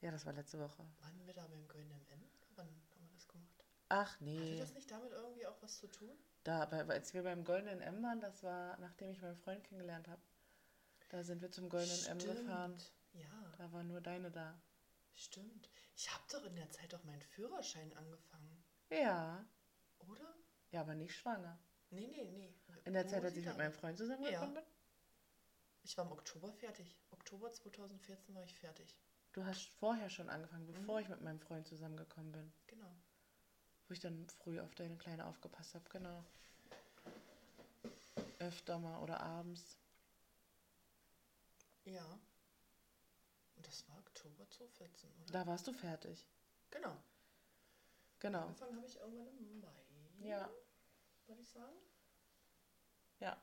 Ja, 0.02 0.12
das 0.12 0.26
war 0.26 0.34
letzte 0.34 0.60
Woche. 0.60 0.86
Waren 1.00 1.26
wir 1.26 1.34
da 1.34 1.48
beim 1.48 1.68
Goldenen 1.68 2.06
M? 2.08 2.24
Wann 2.56 2.68
haben 2.68 3.06
wir 3.08 3.14
das 3.14 3.28
gemacht? 3.28 3.64
Ach 3.90 4.14
Hatte 4.14 4.24
nee, 4.24 4.58
das 4.58 4.74
nicht 4.74 4.90
damit 4.90 5.12
irgendwie 5.12 5.46
auch 5.46 5.62
was 5.62 5.80
zu 5.80 5.88
tun? 5.88 6.18
da, 6.44 6.64
als 6.64 7.14
wir 7.14 7.22
beim 7.24 7.44
Goldenen 7.44 7.82
M 7.82 8.02
waren, 8.02 8.20
das 8.20 8.42
war, 8.42 8.78
nachdem 8.80 9.12
ich 9.12 9.22
meinen 9.22 9.38
Freund 9.38 9.64
kennengelernt 9.64 10.08
habe. 10.08 10.22
Da 11.10 11.24
sind 11.24 11.42
wir 11.42 11.52
zum 11.52 11.70
Goldenen 11.70 12.06
M 12.06 12.18
gefahren. 12.20 12.78
Ja, 13.14 13.54
Da 13.58 13.72
war 13.72 13.84
nur 13.84 14.02
deine 14.02 14.32
da. 14.32 14.60
stimmt. 15.14 15.70
Ich 15.96 16.12
habe 16.12 16.24
doch 16.32 16.44
in 16.46 16.56
der 16.56 16.70
Zeit 16.72 16.96
auch 16.96 17.04
meinen 17.04 17.22
Führerschein 17.22 17.96
angefangen, 17.98 18.64
Ja, 18.90 19.46
oder? 20.10 20.36
ja, 20.72 20.82
aber 20.82 20.96
nicht 20.96 21.16
schwanger. 21.16 21.60
Nee, 21.90 22.08
nee, 22.08 22.24
nee. 22.24 22.54
In 22.86 22.94
der 22.94 23.06
Wo 23.06 23.10
Zeit, 23.10 23.24
als 23.24 23.36
ich 23.36 23.46
mit 23.46 23.58
meinem. 23.58 23.74
Freund 23.74 23.98
zusammengekommen 23.98 24.56
Ja. 24.56 24.62
bin? 24.62 24.70
Ich 25.84 25.98
war 25.98 26.06
im 26.06 26.12
Oktober 26.12 26.52
fertig. 26.54 26.96
Oktober 27.12 27.52
2014 27.52 28.34
war 28.36 28.44
ich 28.44 28.54
fertig. 28.54 28.96
Du 29.34 29.44
hast 29.46 29.66
vorher 29.80 30.10
schon 30.10 30.30
angefangen, 30.30 30.68
bevor 30.68 30.98
Mhm. 31.00 31.04
ich 31.04 31.10
mit 31.10 31.22
meinem 31.22 31.40
Freund 31.40 31.68
zusammengekommen 31.68 32.32
bin. 32.32 32.54
Genau. 32.68 32.96
Wo 33.88 33.94
ich 33.94 34.00
dann 34.00 34.28
früh 34.30 34.60
auf 34.60 34.74
deine 34.76 34.98
Kleine 34.98 35.26
aufgepasst 35.26 35.74
habe, 35.76 35.90
genau. 35.90 36.24
Öfter 38.40 38.80
mal 38.80 39.02
oder 39.02 39.20
abends. 39.22 39.78
Ja. 41.86 42.20
Und 43.56 43.68
das 43.68 43.88
war 43.90 43.98
Oktober 43.98 44.50
2014, 44.50 45.10
oder? 45.24 45.32
Da 45.34 45.48
warst 45.48 45.68
du 45.68 45.74
fertig. 45.74 46.26
Genau. 46.70 46.96
Genau. 48.20 48.44
Angefangen 48.48 48.78
habe 48.78 48.88
ich 48.88 48.96
irgendwann 49.00 49.28
im 49.38 49.60
Mai. 49.60 49.81
Ja. 50.24 50.50
Würde 51.28 51.42
ich 51.42 51.50
sagen. 51.50 51.78
Ja, 53.20 53.38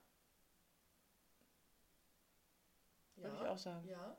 würde 3.17 3.37
ich 3.37 3.47
auch 3.49 3.59
sagen. 3.59 3.89
Ja. 3.89 4.17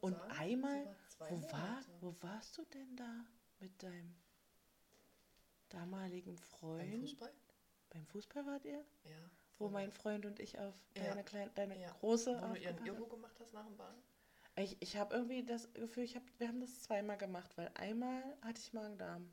Und 0.00 0.12
sagen, 0.14 0.30
einmal, 0.32 0.84
war 1.18 1.30
Wo, 1.30 1.42
war, 1.52 1.80
wo 2.00 2.14
warst 2.22 2.58
du 2.58 2.64
denn 2.66 2.96
da 2.96 3.24
mit 3.60 3.82
deinem 3.82 4.14
damaligen 5.70 6.36
Beim 6.36 6.44
Freund? 6.44 7.00
Fußball? 7.00 7.32
Beim 7.90 8.06
Fußball 8.06 8.46
wart 8.46 8.64
ihr? 8.64 8.84
Ja. 9.04 9.30
Wo 9.58 9.68
mein 9.68 9.90
Freund 9.92 10.24
und 10.26 10.40
ich 10.40 10.58
auf 10.58 10.74
Ja. 10.94 11.04
deine, 11.04 11.24
kleine, 11.24 11.50
deine 11.54 11.80
Ja. 11.80 11.90
große 11.92 12.40
Wo 12.42 12.54
du 12.54 12.60
ihren 12.60 12.80
haben? 12.80 13.08
gemacht 13.10 13.38
hast 13.40 13.52
nach 13.52 13.66
dem 13.66 13.76
Bahn? 13.76 13.94
Ich, 14.56 14.80
ich 14.80 14.96
habe 14.96 15.14
irgendwie 15.14 15.44
das 15.44 15.72
Gefühl, 15.74 16.04
ich 16.04 16.16
hab, 16.16 16.22
wir 16.38 16.48
haben 16.48 16.60
das 16.60 16.82
zweimal 16.82 17.16
gemacht, 17.16 17.56
weil 17.56 17.70
einmal 17.74 18.22
hatte 18.42 18.60
ich 18.60 18.72
Magen-Darm. 18.72 19.30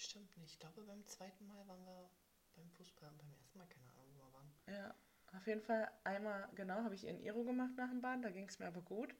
Stimmt 0.00 0.34
nicht. 0.38 0.52
Ich 0.52 0.58
glaube, 0.58 0.80
beim 0.82 1.04
zweiten 1.06 1.46
Mal 1.46 1.68
waren 1.68 1.84
wir 1.84 2.10
beim 2.54 2.70
Fußball 2.70 3.10
und 3.10 3.18
beim 3.18 3.32
ersten 3.34 3.58
Mal 3.58 3.66
keine 3.66 3.86
Ahnung, 3.90 4.06
wo 4.14 4.24
wir 4.24 4.32
waren. 4.32 4.50
Ja, 4.66 4.94
auf 5.36 5.46
jeden 5.46 5.60
Fall 5.60 5.90
einmal, 6.04 6.48
genau, 6.54 6.76
habe 6.76 6.94
ich 6.94 7.04
ihren 7.04 7.20
Iro 7.20 7.44
gemacht 7.44 7.72
nach 7.76 7.90
dem 7.90 8.00
Bahn, 8.00 8.22
da 8.22 8.30
ging 8.30 8.48
es 8.48 8.58
mir 8.58 8.66
aber 8.66 8.80
gut. 8.80 9.14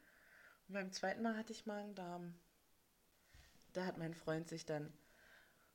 Und 0.68 0.74
beim 0.74 0.90
zweiten 0.90 1.20
Mal 1.20 1.36
hatte 1.36 1.52
ich 1.52 1.66
Magen-Darm. 1.66 2.34
Da 3.74 3.84
hat 3.84 3.98
mein 3.98 4.14
Freund 4.14 4.48
sich 4.48 4.64
dann 4.64 4.90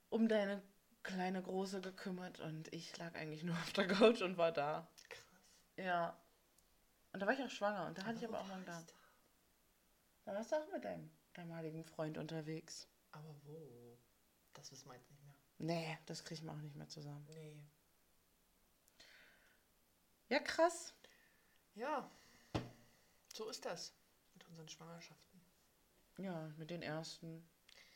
um 0.09 0.27
deine 0.27 0.63
kleine 1.03 1.43
Große 1.43 1.81
gekümmert 1.81 2.39
und 2.39 2.73
ich 2.73 2.97
lag 2.97 3.13
eigentlich 3.13 3.43
nur 3.43 3.55
auf 3.55 3.73
der 3.73 3.87
Couch 3.87 4.23
und 4.23 4.37
war 4.37 4.51
da. 4.51 4.91
Krass. 5.07 5.25
Ja. 5.77 6.19
Und 7.13 7.19
da 7.19 7.27
war 7.27 7.33
ich 7.35 7.43
auch 7.43 7.49
schwanger 7.51 7.85
und 7.85 7.99
da 7.99 8.05
hatte 8.05 8.17
ich 8.17 8.25
aber 8.25 8.39
auch 8.39 8.49
war 8.49 8.55
Magen-Darm. 8.55 8.81
ich 8.81 8.87
da? 8.87 10.31
Da 10.31 10.33
warst 10.33 10.51
du 10.51 10.55
auch 10.55 10.71
mit 10.71 10.83
deinem 10.83 11.11
damaligen 11.33 11.85
Freund 11.85 12.17
unterwegs. 12.17 12.87
Aber 13.11 13.35
wo? 13.43 13.99
Das 14.55 14.71
wissen 14.71 14.89
wir 14.89 14.95
jetzt 14.95 15.09
nicht 15.11 15.23
mehr. 15.23 15.35
Nee, 15.59 15.97
das 16.07 16.23
kriegen 16.23 16.45
wir 16.45 16.51
auch 16.53 16.57
nicht 16.61 16.75
mehr 16.75 16.87
zusammen. 16.87 17.25
Nee. 17.29 17.63
Ja, 20.29 20.39
krass. 20.39 20.93
Ja. 21.75 22.09
So 23.33 23.47
ist 23.49 23.63
das 23.63 23.93
mit 24.33 24.47
unseren 24.47 24.67
Schwangerschaften. 24.67 25.41
Ja, 26.17 26.47
mit 26.57 26.69
den 26.71 26.81
ersten. 26.81 27.47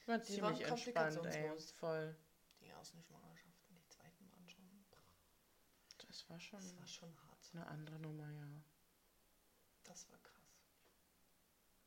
War 0.05 0.19
Die 0.19 0.41
waren 0.41 0.55
ziemlich 0.55 0.67
entspannt, 0.67 1.25
ey. 1.25 1.59
Voll. 1.79 2.15
Die 2.61 2.67
ersten 2.67 3.01
Schwangerschaften, 3.03 3.75
die 3.75 3.87
zweiten 3.87 4.29
waren 4.31 4.47
schon. 4.49 4.85
Das 6.07 6.29
war 6.29 6.39
schon 6.39 6.59
Das 6.61 6.77
war 6.77 6.87
schon 6.87 7.15
hart. 7.23 7.49
eine 7.53 7.67
andere 7.67 7.99
Nummer, 7.99 8.29
ja. 8.31 8.61
Das 9.83 10.09
war 10.09 10.19
krass. 10.19 10.65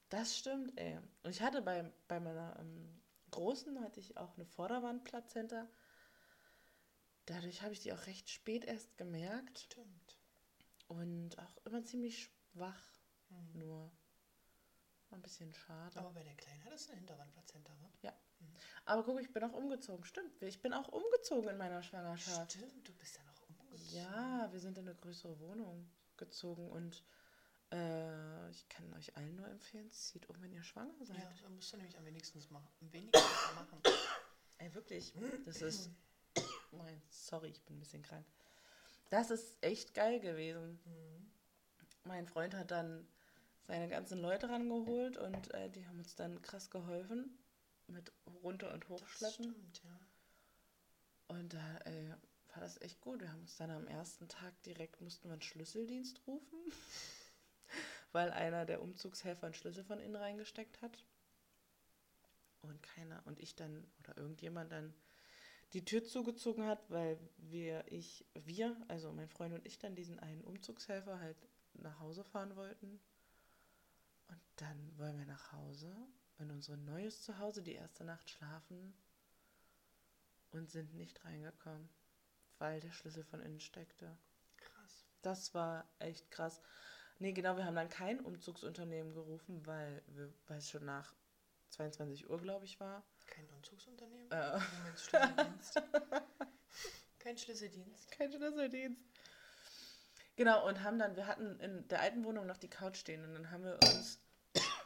Das 0.09 0.37
stimmt, 0.39 0.79
ey. 0.79 0.99
Und 1.23 1.31
ich 1.31 1.41
hatte 1.43 1.63
bei, 1.63 1.91
bei 2.09 2.21
meiner 2.21 2.59
ähm, 2.59 3.03
Großen 3.33 3.81
hatte 3.83 3.99
ich 4.01 4.17
auch 4.17 4.35
eine 4.37 4.47
Vorderwandplazenta. 4.47 5.69
Dadurch 7.27 7.63
habe 7.63 7.73
ich 7.73 7.81
die 7.81 7.93
auch 7.93 8.07
recht 8.07 8.31
spät 8.31 8.65
erst 8.65 8.97
gemerkt 8.97 9.59
Stimmt. 9.59 10.19
und 10.89 11.39
auch 11.39 11.57
immer 11.65 11.85
ziemlich 11.85 12.31
schwach 12.53 12.83
Hm. 13.29 13.59
nur. 13.59 13.93
War 15.11 15.19
ein 15.19 15.23
bisschen 15.23 15.53
schade. 15.55 15.99
Aber 15.99 16.13
bei 16.13 16.23
der 16.23 16.35
Kleinen 16.35 16.65
hattest 16.65 16.87
du 16.89 16.93
eine 16.93 17.01
Hinterwandplazenta, 17.01 17.73
wa? 17.81 18.13
Aber 18.85 19.05
guck, 19.05 19.21
ich 19.21 19.33
bin 19.33 19.45
auch 19.45 19.53
umgezogen. 19.53 20.05
Stimmt, 20.05 20.43
ich 20.43 20.61
bin 20.61 20.73
auch 20.73 20.89
umgezogen 20.89 21.51
in 21.51 21.57
meiner 21.57 21.83
Schwangerschaft. 21.83 22.53
Stimmt, 22.53 22.89
du 22.89 22.93
bist 22.95 23.17
ja 23.17 23.23
noch 23.25 23.41
umgezogen. 23.49 23.95
Ja, 23.95 24.49
wir 24.51 24.59
sind 24.59 24.77
in 24.79 24.89
eine 24.89 24.97
größere 24.97 25.39
Wohnung 25.39 25.89
gezogen 26.17 26.69
und 26.71 27.05
äh, 27.73 28.51
ich 28.51 28.69
kann 28.69 28.93
euch 28.95 29.17
allen 29.17 29.35
nur 29.37 29.49
empfehlen, 29.49 29.91
zieht 29.91 30.29
um, 30.29 30.41
wenn 30.43 30.53
ihr 30.53 30.63
schwanger 30.63 30.95
seid. 31.05 31.19
Ja, 31.19 31.33
da 31.43 31.49
musst 31.49 31.73
du 31.73 31.77
nämlich 31.79 31.97
am 31.99 32.05
wenigsten 32.05 32.41
machen. 32.53 32.69
Am 32.81 32.93
wenigsten 32.93 33.55
machen. 33.55 33.81
Ey, 34.59 34.73
wirklich, 34.75 35.13
das 35.45 35.63
ist. 35.63 35.91
Nein, 36.73 37.03
sorry, 37.11 37.49
ich 37.49 37.63
bin 37.63 37.77
ein 37.77 37.81
bisschen 37.81 38.03
krank. 38.03 38.25
Das 39.11 39.31
ist 39.31 39.57
echt 39.63 39.95
geil 39.95 40.21
gewesen. 40.21 40.81
Mhm. 40.85 41.31
Mein 42.05 42.27
Freund 42.27 42.55
hat 42.55 42.71
dann 42.71 43.07
seine 43.63 43.89
ganzen 43.89 44.19
Leute 44.21 44.49
rangeholt 44.49 45.17
und 45.17 45.53
äh, 45.55 45.71
die 45.71 45.87
haben 45.87 45.99
uns 45.99 46.15
dann 46.15 46.41
krass 46.43 46.71
geholfen 46.71 47.39
mit 47.89 48.13
runter 48.43 48.73
und 48.73 48.85
Das 48.85 48.91
hochschleppen. 48.91 49.35
stimmt, 49.53 49.83
ja. 49.85 50.01
Und 51.29 51.53
da 51.55 51.77
ey, 51.85 52.09
war 52.49 52.61
das 52.61 52.81
echt 52.81 53.01
gut. 53.01 53.21
Wir 53.21 53.31
haben 53.31 53.41
uns 53.41 53.57
dann 53.57 53.71
am 53.71 53.87
ersten 53.87 54.29
Tag 54.29 54.61
direkt 54.63 55.01
mussten 55.01 55.29
wir 55.29 55.33
einen 55.35 55.43
Schlüsseldienst 55.43 56.21
rufen, 56.27 56.59
weil 58.13 58.31
einer 58.31 58.65
der 58.67 58.83
Umzugshelfer 58.83 59.47
einen 59.47 59.55
Schlüssel 59.55 59.85
von 59.85 60.01
innen 60.01 60.17
reingesteckt 60.17 60.81
hat. 60.83 61.05
und 62.63 62.81
keiner 62.83 63.21
und 63.27 63.41
ich 63.41 63.57
dann 63.57 63.85
oder 63.99 64.17
irgendjemand 64.17 64.71
dann 64.71 64.95
die 65.73 65.85
Tür 65.85 66.05
zugezogen 66.05 66.67
hat, 66.67 66.91
weil 66.91 67.19
wir, 67.39 67.85
ich, 67.91 68.25
wir, 68.35 68.77
also 68.89 69.13
mein 69.13 69.29
Freund 69.29 69.55
und 69.55 69.67
ich 69.67 69.79
dann 69.79 69.97
diesen 69.97 70.19
einen 70.21 70.45
Umzugshelfer 70.45 71.19
halt 71.19 71.37
nach 71.75 71.99
Hause 71.99 72.25
fahren 72.25 72.55
wollten. 72.57 73.01
Und 74.29 74.41
dann 74.57 74.99
wollen 74.99 75.19
wir 75.19 75.27
nach 75.27 75.53
Hause, 75.53 75.95
in 76.39 76.51
unser 76.51 76.77
neues 76.77 77.23
Zuhause 77.23 77.63
die 77.63 77.75
erste 77.75 78.05
Nacht 78.05 78.29
schlafen 78.29 78.95
und 80.51 80.71
sind 80.71 80.95
nicht 80.95 81.25
reingekommen, 81.25 81.89
weil 82.59 82.81
der 82.81 82.93
Schlüssel 82.93 83.25
von 83.25 83.41
innen 83.41 83.61
steckte. 83.61 84.17
Krass. 84.57 85.07
Das 85.23 85.55
war 85.55 85.89
echt 85.99 86.31
krass. 86.31 86.61
Nee, 87.23 87.33
genau, 87.33 87.57
wir 87.57 87.65
haben 87.65 87.77
dann 87.77 87.89
kein 87.89 88.19
Umzugsunternehmen 88.19 89.15
gerufen, 89.15 89.65
weil, 89.65 90.03
wir, 90.09 90.35
weil 90.49 90.59
es 90.59 90.69
schon 90.69 90.85
nach 90.85 91.15
22 91.69 92.29
Uhr, 92.29 92.41
glaube 92.41 92.65
ich, 92.65 92.81
war. 92.81 93.05
Kein 93.27 93.49
Umzugsunternehmen? 93.51 94.29
Äh. 94.33 94.59
Kein 97.21 97.39
Schlüsseldienst. 97.39 98.11
Kein 98.11 98.33
Schlüsseldienst. 98.33 99.01
Genau, 100.35 100.67
und 100.67 100.83
haben 100.83 100.99
dann, 100.99 101.15
wir 101.15 101.29
hatten 101.29 101.61
in 101.61 101.87
der 101.87 102.01
alten 102.01 102.25
Wohnung 102.25 102.45
noch 102.45 102.57
die 102.57 102.69
Couch 102.69 102.97
stehen 102.97 103.25
und 103.25 103.35
dann 103.35 103.53
haben 103.53 103.63
wir 103.63 103.75
uns 103.75 104.19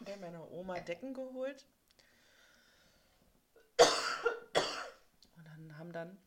bei 0.00 0.18
meiner 0.18 0.50
Oma 0.50 0.78
Decken 0.80 1.14
geholt. 1.14 1.64
Und 3.78 5.46
dann 5.46 5.78
haben 5.78 5.90
dann 5.90 6.18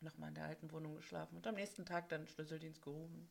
nochmal 0.00 0.30
in 0.30 0.34
der 0.34 0.46
alten 0.46 0.72
Wohnung 0.72 0.96
geschlafen 0.96 1.36
und 1.36 1.46
am 1.46 1.54
nächsten 1.54 1.86
Tag 1.86 2.08
dann 2.08 2.26
Schlüsseldienst 2.26 2.82
gerufen. 2.82 3.30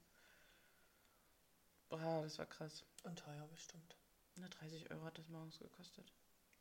Boah, 2.02 2.22
das 2.24 2.38
war 2.38 2.46
krass. 2.46 2.84
Und 3.04 3.20
teuer 3.20 3.48
bestimmt. 3.48 3.98
Na, 4.36 4.48
30 4.50 4.91
Euro 4.91 5.06
hat 5.06 5.18
das 5.18 5.28
morgens 5.30 5.58
gekostet. 5.60 6.12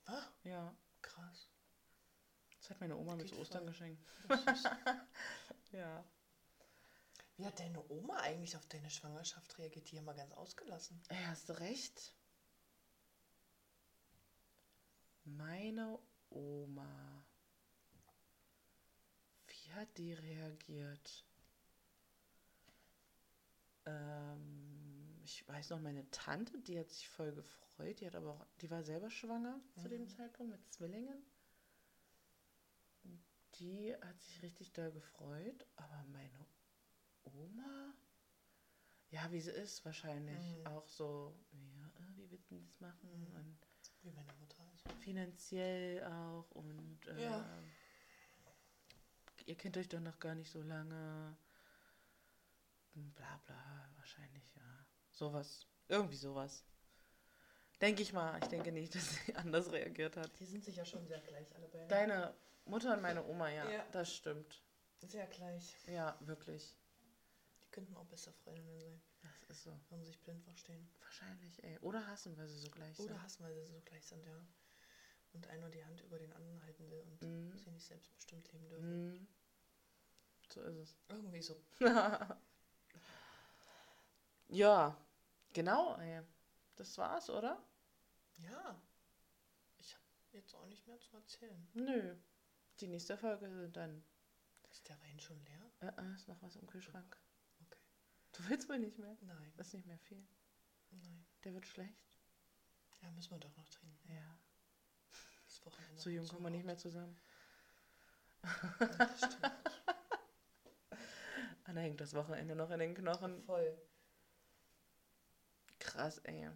Ah, 0.07 0.23
Ja, 0.45 0.75
krass. 1.03 1.51
das 2.61 2.71
hat 2.71 2.81
meine 2.81 2.97
Oma 2.97 3.19
zu 3.27 3.37
Ostern 3.39 3.63
voll. 3.63 3.67
geschenkt. 3.73 4.03
Ja. 5.73 6.05
Wie 7.37 7.45
hat 7.45 7.59
deine 7.59 7.83
Oma 7.91 8.17
eigentlich 8.19 8.57
auf 8.57 8.65
deine 8.67 8.89
Schwangerschaft 8.91 9.59
reagiert? 9.59 9.91
Die 9.91 9.99
haben 9.99 10.05
wir 10.05 10.15
ganz 10.15 10.33
ausgelassen. 10.35 11.03
Ey, 11.09 11.25
hast 11.27 11.49
du 11.49 11.59
recht. 11.59 12.15
Meine 15.25 15.99
Oma. 16.31 17.25
Wie 19.49 19.73
hat 19.73 19.99
die 19.99 20.13
reagiert? 20.13 21.25
Ähm, 23.87 24.74
ich 25.25 25.47
weiß 25.49 25.71
noch, 25.71 25.81
meine 25.81 26.09
Tante, 26.11 26.61
die 26.61 26.79
hat 26.79 26.91
sich 26.91 27.09
voll 27.09 27.33
gefreut. 27.33 28.01
Die 28.01 28.07
hat 28.07 28.15
aber 28.15 28.33
auch, 28.35 28.47
die 28.61 28.71
war 28.71 28.83
selber 28.83 29.11
schwanger 29.11 29.61
zu 29.75 29.89
dem 29.89 30.03
Mhm. 30.03 30.09
Zeitpunkt 30.09 30.53
mit 30.53 30.73
Zwillingen. 30.73 31.23
Die 33.55 33.95
hat 33.95 34.21
sich 34.21 34.43
richtig 34.43 34.73
doll 34.73 34.91
gefreut, 34.91 35.67
aber 35.77 36.05
meine 36.13 36.47
Oma, 37.25 37.95
ja, 39.11 39.31
wie 39.31 39.41
sie 39.41 39.53
ist 39.53 39.85
wahrscheinlich 39.85 40.61
Mhm. 40.61 40.67
auch 40.67 40.89
so, 40.89 41.35
ja, 41.53 41.87
äh, 41.87 42.17
wie 42.17 42.31
wird 42.31 42.51
denn 42.51 42.61
das 42.65 42.81
machen 42.81 43.09
Mhm. 43.11 43.35
und 43.37 43.59
Wie 44.03 44.11
meine 44.13 44.33
Mutter 44.35 44.63
also. 44.73 44.91
finanziell 45.01 46.03
auch 46.05 46.51
und 46.53 47.07
äh, 47.07 47.21
Ja. 47.21 47.45
ihr 49.47 49.55
kennt 49.57 49.77
euch 49.77 49.89
doch 49.89 50.01
noch 50.01 50.19
gar 50.19 50.35
nicht 50.35 50.51
so 50.51 50.63
lange, 50.63 51.37
bla 52.95 53.41
bla, 53.47 53.91
wahrscheinlich, 53.97 54.55
ja, 54.55 54.84
sowas, 55.15 55.67
irgendwie 55.89 56.17
sowas. 56.17 56.65
Denke 57.81 58.03
ich 58.03 58.13
mal, 58.13 58.39
ich 58.43 58.49
denke 58.49 58.73
nicht, 58.73 58.95
dass 58.95 59.15
sie 59.15 59.35
anders 59.35 59.71
reagiert 59.73 60.17
hat. 60.17 60.31
Die 60.39 60.45
sind 60.47 60.65
sich 60.65 60.77
ja 60.77 60.85
schon 60.85 61.07
sehr 61.07 61.21
gleich, 61.21 61.55
alle 61.55 61.69
beiden. 61.69 61.89
Deine 61.89 62.35
Mutter 62.67 62.95
und 62.95 63.03
meine 63.03 63.25
Oma, 63.25 63.49
ja, 63.51 63.69
Ja. 63.71 63.85
das 63.93 64.15
stimmt. 64.15 64.63
Sehr 65.01 65.27
gleich. 65.27 65.77
Ja, 65.87 66.17
wirklich. 66.21 66.77
Die 67.63 67.69
könnten 67.71 67.95
auch 67.97 68.07
beste 68.07 68.33
Freundinnen 68.33 68.79
sein, 68.81 69.01
Das 69.49 69.59
ist 69.59 69.65
so. 69.65 69.79
wenn 69.91 70.01
sie 70.01 70.07
sich 70.07 70.21
blind 70.23 70.43
verstehen. 70.43 70.89
Wahrscheinlich, 71.03 71.63
ey. 71.63 71.79
Oder 71.81 72.07
hassen, 72.07 72.37
weil 72.39 72.49
sie 72.49 72.59
so 72.59 72.71
gleich 72.71 72.99
Oder 73.01 73.15
sind. 73.15 73.23
hassen, 73.23 73.45
weil 73.45 73.55
sie 73.55 73.67
so 73.67 73.81
gleich 73.85 74.07
sind, 74.07 74.25
ja. 74.25 74.47
Und 75.33 75.47
einer 75.49 75.69
die 75.69 75.85
Hand 75.85 76.01
über 76.03 76.19
den 76.19 76.33
anderen 76.33 76.63
halten 76.65 76.89
will 76.91 77.01
und 77.01 77.21
Mhm. 77.23 77.59
sie 77.59 77.71
nicht 77.73 77.85
selbstbestimmt 77.87 78.51
leben 78.53 78.69
dürfen. 78.69 79.13
Mhm. 79.13 79.27
So 80.49 80.61
ist 80.63 80.77
es. 80.77 80.97
Irgendwie 81.09 81.43
so. 81.43 81.61
ja, 84.49 84.97
genau. 85.55 85.99
Das 86.77 86.99
war's, 86.99 87.31
oder? 87.31 87.65
Ja. 88.37 88.81
Ich 89.79 89.95
habe 89.95 90.05
jetzt 90.33 90.55
auch 90.55 90.67
nicht 90.67 90.87
mehr 90.87 90.99
zu 90.99 91.17
erzählen. 91.17 91.69
Nö. 91.73 92.17
Die 92.81 92.89
nächste 92.89 93.17
Folge 93.17 93.49
sind 93.49 93.77
dann. 93.77 94.05
Ist 94.71 94.89
der 94.89 95.01
Wein 95.03 95.21
schon 95.21 95.41
leer? 95.45 95.71
Äh, 95.81 96.03
äh, 96.03 96.15
ist 96.15 96.27
noch 96.27 96.43
was 96.43 96.57
im 96.57 96.67
Kühlschrank. 96.67 97.17
Okay. 97.61 97.79
Du 98.33 98.49
willst 98.49 98.69
wohl 98.69 98.81
nicht 98.81 98.99
mehr? 98.99 99.17
Nein. 99.21 99.53
Das 99.57 99.69
ist 99.69 99.75
nicht 99.75 99.87
mehr 99.87 99.99
viel. 99.99 100.27
Nein. 100.91 101.25
Der 101.45 101.55
wird 101.55 101.67
schlecht. 101.67 102.05
Ja, 103.03 103.11
müssen 103.13 103.31
wir 103.31 103.39
doch 103.39 103.57
noch 103.57 103.69
trinken. 103.69 104.13
Ja. 104.13 104.39
Das 105.47 105.65
Wochenende 105.65 106.01
So 106.01 106.11
jung 106.11 106.27
kommen 106.27 106.43
wir 106.43 106.51
nicht 106.51 106.65
mehr 106.65 106.77
zusammen. 106.77 107.17
Ja, 108.43 108.87
das 108.99 109.17
stimmt. 109.19 109.45
Anna 111.65 111.81
hängt 111.81 112.01
das 112.01 112.15
Wochenende 112.15 112.57
noch 112.57 112.71
in 112.71 112.81
den 112.81 112.95
Knochen. 112.95 113.43
Voll. 113.45 113.81
Krass, 115.85 116.19
ey. 116.25 116.51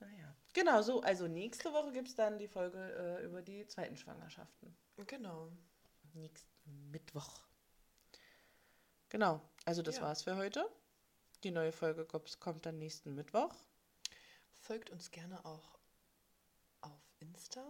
Naja. 0.00 0.34
Genau, 0.52 0.82
so. 0.82 1.00
Also 1.02 1.26
nächste 1.26 1.72
Woche 1.72 1.90
gibt 1.92 2.08
es 2.08 2.14
dann 2.14 2.38
die 2.38 2.46
Folge 2.48 2.78
äh, 2.78 3.24
über 3.24 3.42
die 3.42 3.66
zweiten 3.66 3.96
Schwangerschaften. 3.96 4.76
Genau. 5.06 5.50
Nächsten 6.14 6.90
Mittwoch. 6.90 7.40
Genau. 9.08 9.40
Also 9.64 9.82
das 9.82 9.96
Ja. 9.96 10.02
war's 10.02 10.22
für 10.22 10.36
heute. 10.36 10.68
Die 11.42 11.50
neue 11.50 11.72
Folge 11.72 12.04
kommt 12.04 12.38
kommt 12.40 12.66
dann 12.66 12.78
nächsten 12.78 13.14
Mittwoch. 13.14 13.54
Folgt 14.52 14.90
uns 14.90 15.10
gerne 15.10 15.44
auch 15.44 15.78
auf 16.82 17.00
Insta 17.20 17.64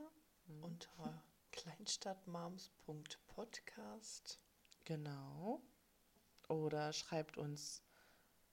Mhm. 0.47 0.65
unter 0.65 1.23
kleinstadtmoms.podcast. 1.53 4.41
Genau. 4.85 5.63
Oder 6.49 6.93
schreibt 6.93 7.37
uns 7.37 7.83